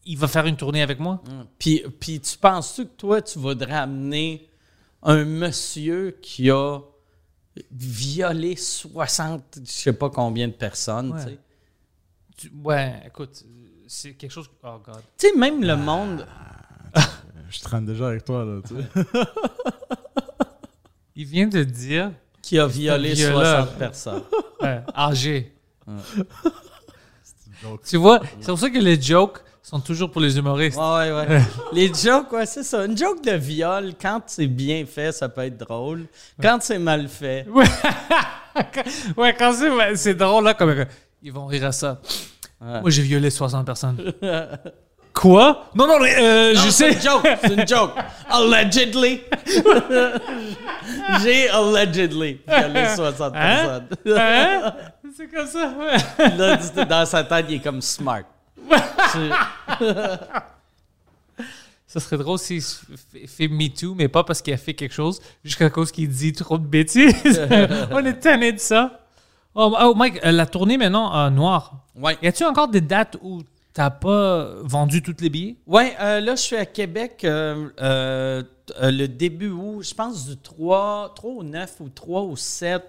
il 0.06 0.16
va 0.16 0.28
faire 0.28 0.46
une 0.46 0.56
tournée 0.56 0.82
avec 0.82 1.00
moi? 1.00 1.22
Puis, 1.58 1.82
puis 2.00 2.20
tu 2.20 2.38
penses-tu 2.38 2.84
que 2.86 2.94
toi, 2.96 3.20
tu 3.20 3.38
voudrais 3.38 3.74
amener 3.74 4.48
un 5.02 5.24
monsieur 5.24 6.16
qui 6.22 6.48
a 6.50 6.78
violé 7.72 8.56
60, 8.56 9.58
je 9.64 9.70
sais 9.70 9.92
pas 9.92 10.10
combien 10.10 10.48
de 10.48 10.52
personnes, 10.52 11.12
Ouais. 11.12 11.24
tu 11.24 11.30
sais? 11.30 11.38
Tu- 12.36 12.52
Ouais, 12.62 13.02
écoute, 13.06 13.44
c'est 13.88 14.12
quelque 14.12 14.30
chose. 14.30 14.48
Oh, 14.62 14.78
God. 14.84 15.02
Tu 15.16 15.28
sais, 15.28 15.36
même 15.36 15.64
le 15.64 15.76
monde. 15.76 16.26
Je 17.50 17.60
traîne 17.60 17.86
déjà 17.86 18.08
avec 18.08 18.24
toi, 18.24 18.44
là, 18.44 18.60
tu 18.66 18.74
sais. 18.74 19.04
Il 21.16 21.24
vient 21.24 21.48
de 21.48 21.64
dire 21.64 22.12
qui 22.42 22.58
a 22.58 22.66
violé 22.66 23.14
violeur. 23.14 23.64
60 23.66 23.78
personnes. 23.78 24.22
ouais, 24.62 24.82
âgé. 24.96 25.52
joke. 27.62 27.80
Tu 27.84 27.96
vois, 27.96 28.20
c'est 28.40 28.46
pour 28.46 28.58
ça 28.58 28.70
que 28.70 28.78
les 28.78 29.00
jokes 29.00 29.42
sont 29.62 29.80
toujours 29.80 30.10
pour 30.10 30.20
les 30.20 30.38
humoristes. 30.38 30.78
Ouais, 30.78 31.10
ouais, 31.10 31.26
ouais. 31.26 31.42
Les 31.72 31.92
jokes, 31.92 32.32
ouais, 32.32 32.46
c'est 32.46 32.62
ça. 32.62 32.84
Une 32.86 32.96
joke 32.96 33.22
de 33.22 33.32
viol, 33.32 33.92
quand 34.00 34.22
c'est 34.26 34.46
bien 34.46 34.86
fait, 34.86 35.12
ça 35.12 35.28
peut 35.28 35.42
être 35.42 35.58
drôle. 35.58 36.06
Quand 36.40 36.58
c'est 36.60 36.78
mal 36.78 37.08
fait. 37.08 37.46
ouais, 37.48 37.64
quand 39.38 39.52
c'est, 39.52 39.70
ouais, 39.70 39.96
c'est 39.96 40.14
drôle, 40.14 40.44
là, 40.44 40.54
comme. 40.54 40.86
Ils 41.22 41.32
vont 41.32 41.46
rire 41.46 41.64
à 41.64 41.72
ça. 41.72 42.00
Ouais. 42.60 42.80
Moi, 42.80 42.90
j'ai 42.90 43.02
violé 43.02 43.30
60 43.30 43.64
personnes. 43.64 44.12
Quoi? 45.14 45.66
Non, 45.74 45.86
non, 45.88 45.98
mais, 46.00 46.14
euh, 46.16 46.54
je 46.54 46.70
sais. 46.70 46.92
C'est 46.92 46.96
une 46.96 47.02
joke, 47.10 47.28
c'est 47.42 47.54
une 47.54 47.66
joke. 47.68 47.90
Allegedly. 48.30 49.20
J'ai 51.22 51.48
allegedly 51.48 52.40
violé 52.46 52.86
60 52.94 53.32
Hein? 53.34 53.80
personnes. 54.04 54.16
Hein? 54.18 54.74
C'est 55.16 55.26
comme 55.28 55.46
ça, 55.46 55.72
ouais. 55.78 56.36
Là, 56.36 56.84
dans 56.84 57.06
sa 57.06 57.24
tête, 57.24 57.46
il 57.48 57.56
est 57.56 57.60
comme 57.60 57.80
smart. 57.82 58.22
Tu- 59.12 59.30
Ça 61.86 62.00
serait 62.00 62.18
drôle 62.18 62.38
s'il 62.38 62.60
se 62.62 62.80
fait- 63.10 63.26
fait 63.26 63.48
Me 63.48 63.68
Too, 63.68 63.94
mais 63.96 64.08
pas 64.08 64.22
parce 64.22 64.42
qu'il 64.42 64.52
a 64.52 64.58
fait 64.58 64.74
quelque 64.74 64.92
chose, 64.92 65.20
jusqu'à 65.42 65.70
cause 65.70 65.90
qu'il 65.90 66.08
dit 66.08 66.32
trop 66.34 66.58
de 66.58 66.66
bêtises. 66.66 67.40
On 67.90 68.04
est 68.04 68.20
tanné 68.20 68.52
de 68.52 68.58
ça. 68.58 69.00
Oh, 69.60 69.74
oh, 69.80 69.92
Mike, 69.96 70.24
euh, 70.24 70.30
la 70.30 70.46
tournée 70.46 70.78
maintenant 70.78 71.12
euh, 71.16 71.30
noire. 71.30 71.84
Ouais. 71.96 72.16
Y 72.22 72.28
a-tu 72.28 72.44
encore 72.44 72.68
des 72.68 72.80
dates 72.80 73.16
où 73.22 73.42
t'as 73.74 73.90
pas 73.90 74.50
vendu 74.62 75.02
tous 75.02 75.16
les 75.20 75.28
billets? 75.28 75.56
Ouais, 75.66 75.96
euh, 76.00 76.20
là, 76.20 76.36
je 76.36 76.42
suis 76.42 76.54
à 76.54 76.64
Québec 76.64 77.22
euh, 77.24 77.68
euh, 77.80 78.42
le 78.80 79.06
début 79.06 79.50
août, 79.50 79.82
je 79.82 79.92
pense 79.92 80.28
du 80.28 80.36
3, 80.36 81.12
3 81.16 81.30
au 81.32 81.42
9 81.42 81.74
ou 81.80 81.88
3 81.88 82.20
au 82.22 82.36
7. 82.36 82.82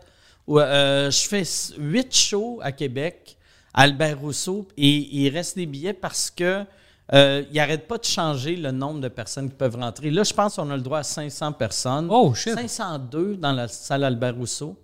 Où, 0.46 0.60
euh, 0.60 1.10
je 1.10 1.28
fais 1.28 1.44
8 1.80 2.16
shows 2.16 2.60
à 2.62 2.72
Québec, 2.72 3.36
à 3.74 3.82
Albert 3.82 4.20
Rousseau, 4.20 4.68
et 4.78 4.90
il 4.90 5.30
reste 5.30 5.56
des 5.56 5.66
billets 5.66 5.94
parce 5.94 6.30
que 6.30 6.66
euh, 7.14 7.44
il 7.50 7.56
n'arrête 7.56 7.88
pas 7.88 7.98
de 7.98 8.06
changer 8.06 8.56
le 8.56 8.70
nombre 8.70 9.00
de 9.02 9.08
personnes 9.08 9.50
qui 9.50 9.56
peuvent 9.56 9.76
rentrer. 9.76 10.12
Là, 10.12 10.24
je 10.24 10.34
pense 10.36 10.58
qu'on 10.58 10.70
a 10.70 10.76
le 10.76 10.84
droit 10.84 11.00
à 11.00 11.04
500 11.04 11.54
personnes. 11.54 12.10
Oh, 12.12 12.32
shit. 12.36 12.54
502 12.54 13.38
dans 13.38 13.54
la 13.54 13.68
salle 13.68 14.04
Albert 14.04 14.36
Rousseau. 14.36 14.78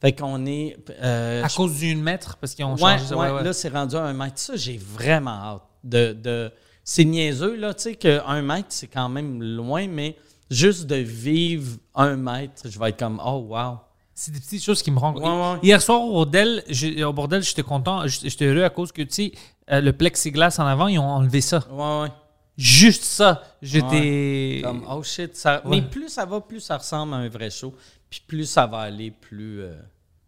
Fait 0.00 0.12
qu'on 0.12 0.46
est. 0.46 0.76
euh, 1.02 1.42
À 1.44 1.48
je 1.48 1.56
cause 1.56 1.74
d'une 1.76 2.00
mètre, 2.02 2.36
parce 2.36 2.54
qu'ils 2.54 2.64
ont 2.64 2.72
Ouais, 2.74 2.92
changé 2.98 3.04
ça. 3.06 3.16
ouais, 3.16 3.42
là, 3.44 3.52
c'est 3.52 3.68
rendu 3.68 3.96
à 3.96 4.02
un 4.04 4.12
mètre. 4.14 4.38
Ça, 4.38 4.56
j'ai 4.56 4.78
vraiment 4.78 5.30
hâte. 5.30 5.62
De, 5.84 6.12
de... 6.12 6.50
C'est 6.84 7.04
niaiseux, 7.04 7.56
là, 7.56 7.74
tu 7.74 7.82
sais, 7.84 7.94
qu'un 7.96 8.42
mètre, 8.42 8.68
c'est 8.70 8.86
quand 8.88 9.08
même 9.08 9.42
loin, 9.42 9.86
mais 9.88 10.16
juste 10.50 10.86
de 10.86 10.96
vivre 10.96 11.76
un 11.94 12.16
mètre, 12.16 12.62
je 12.68 12.78
vais 12.78 12.88
être 12.90 12.98
comme, 12.98 13.20
oh, 13.24 13.46
wow. 13.50 13.78
C'est 14.14 14.32
des 14.32 14.40
petites 14.40 14.62
choses 14.64 14.82
qui 14.82 14.90
me 14.90 14.98
rendent. 14.98 15.22
Hier 15.62 15.80
soir 15.80 16.02
au 16.02 16.12
bordel, 16.12 16.62
au 17.06 17.12
bordel, 17.12 17.42
j'étais 17.42 17.62
content, 17.62 18.06
j'étais 18.06 18.46
heureux 18.46 18.64
à 18.64 18.70
cause 18.70 18.92
que, 18.92 19.02
tu 19.02 19.12
sais, 19.12 19.32
euh, 19.70 19.80
le 19.80 19.92
plexiglas 19.92 20.56
en 20.58 20.66
avant, 20.66 20.88
ils 20.88 20.98
ont 20.98 21.08
enlevé 21.08 21.40
ça. 21.40 21.62
Ouais, 21.70 22.02
ouais. 22.02 22.08
Juste 22.58 23.04
ça. 23.04 23.42
J'étais. 23.62 24.60
Comme, 24.62 24.84
oh 24.90 25.02
shit, 25.02 25.34
ça... 25.36 25.62
Mais 25.64 25.80
plus 25.80 26.10
ça 26.10 26.26
va, 26.26 26.40
plus 26.42 26.60
ça 26.60 26.76
ressemble 26.76 27.14
à 27.14 27.18
un 27.18 27.28
vrai 27.28 27.48
show. 27.48 27.72
Puis 28.10 28.20
plus 28.26 28.44
ça 28.44 28.66
va 28.66 28.80
aller, 28.80 29.10
plus, 29.12 29.62
euh, 29.62 29.74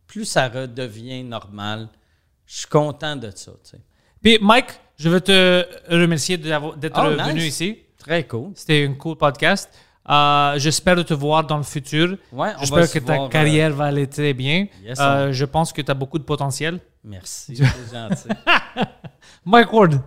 plus 0.06 0.24
ça 0.24 0.48
redevient 0.48 1.24
normal. 1.24 1.88
Je 2.46 2.58
suis 2.58 2.66
content 2.68 3.16
de 3.16 3.30
ça, 3.34 3.50
tu 3.64 3.70
sais. 3.70 3.80
Puis, 4.22 4.38
Mike, 4.40 4.66
je 4.96 5.08
veux 5.08 5.20
te 5.20 5.66
remercier 5.90 6.36
d'être 6.36 6.96
Oh, 6.96 7.10
venu 7.10 7.34
nice. 7.40 7.44
ici. 7.60 7.78
Très 7.98 8.24
cool. 8.26 8.52
C'était 8.54 8.86
un 8.88 8.94
cool 8.94 9.16
podcast. 9.16 9.68
Euh, 10.08 10.58
J'espère 10.58 11.04
te 11.04 11.14
voir 11.14 11.44
dans 11.44 11.56
le 11.56 11.62
futur. 11.64 12.16
Ouais, 12.32 12.52
J'espère 12.60 12.90
que 12.90 12.98
ta 13.00 13.14
voir, 13.14 13.26
euh, 13.26 13.28
carrière 13.28 13.72
va 13.72 13.86
aller 13.86 14.06
très 14.06 14.32
bien. 14.34 14.66
Yes, 14.84 14.98
Euh, 15.00 15.32
je 15.32 15.44
pense 15.44 15.72
que 15.72 15.82
tu 15.82 15.90
as 15.90 15.94
beaucoup 15.94 16.18
de 16.18 16.24
potentiel. 16.24 16.78
Merci, 17.04 17.56
c'est 17.56 17.92
gentil. 17.92 18.28
Mike 19.44 19.72
Ward. 19.72 20.00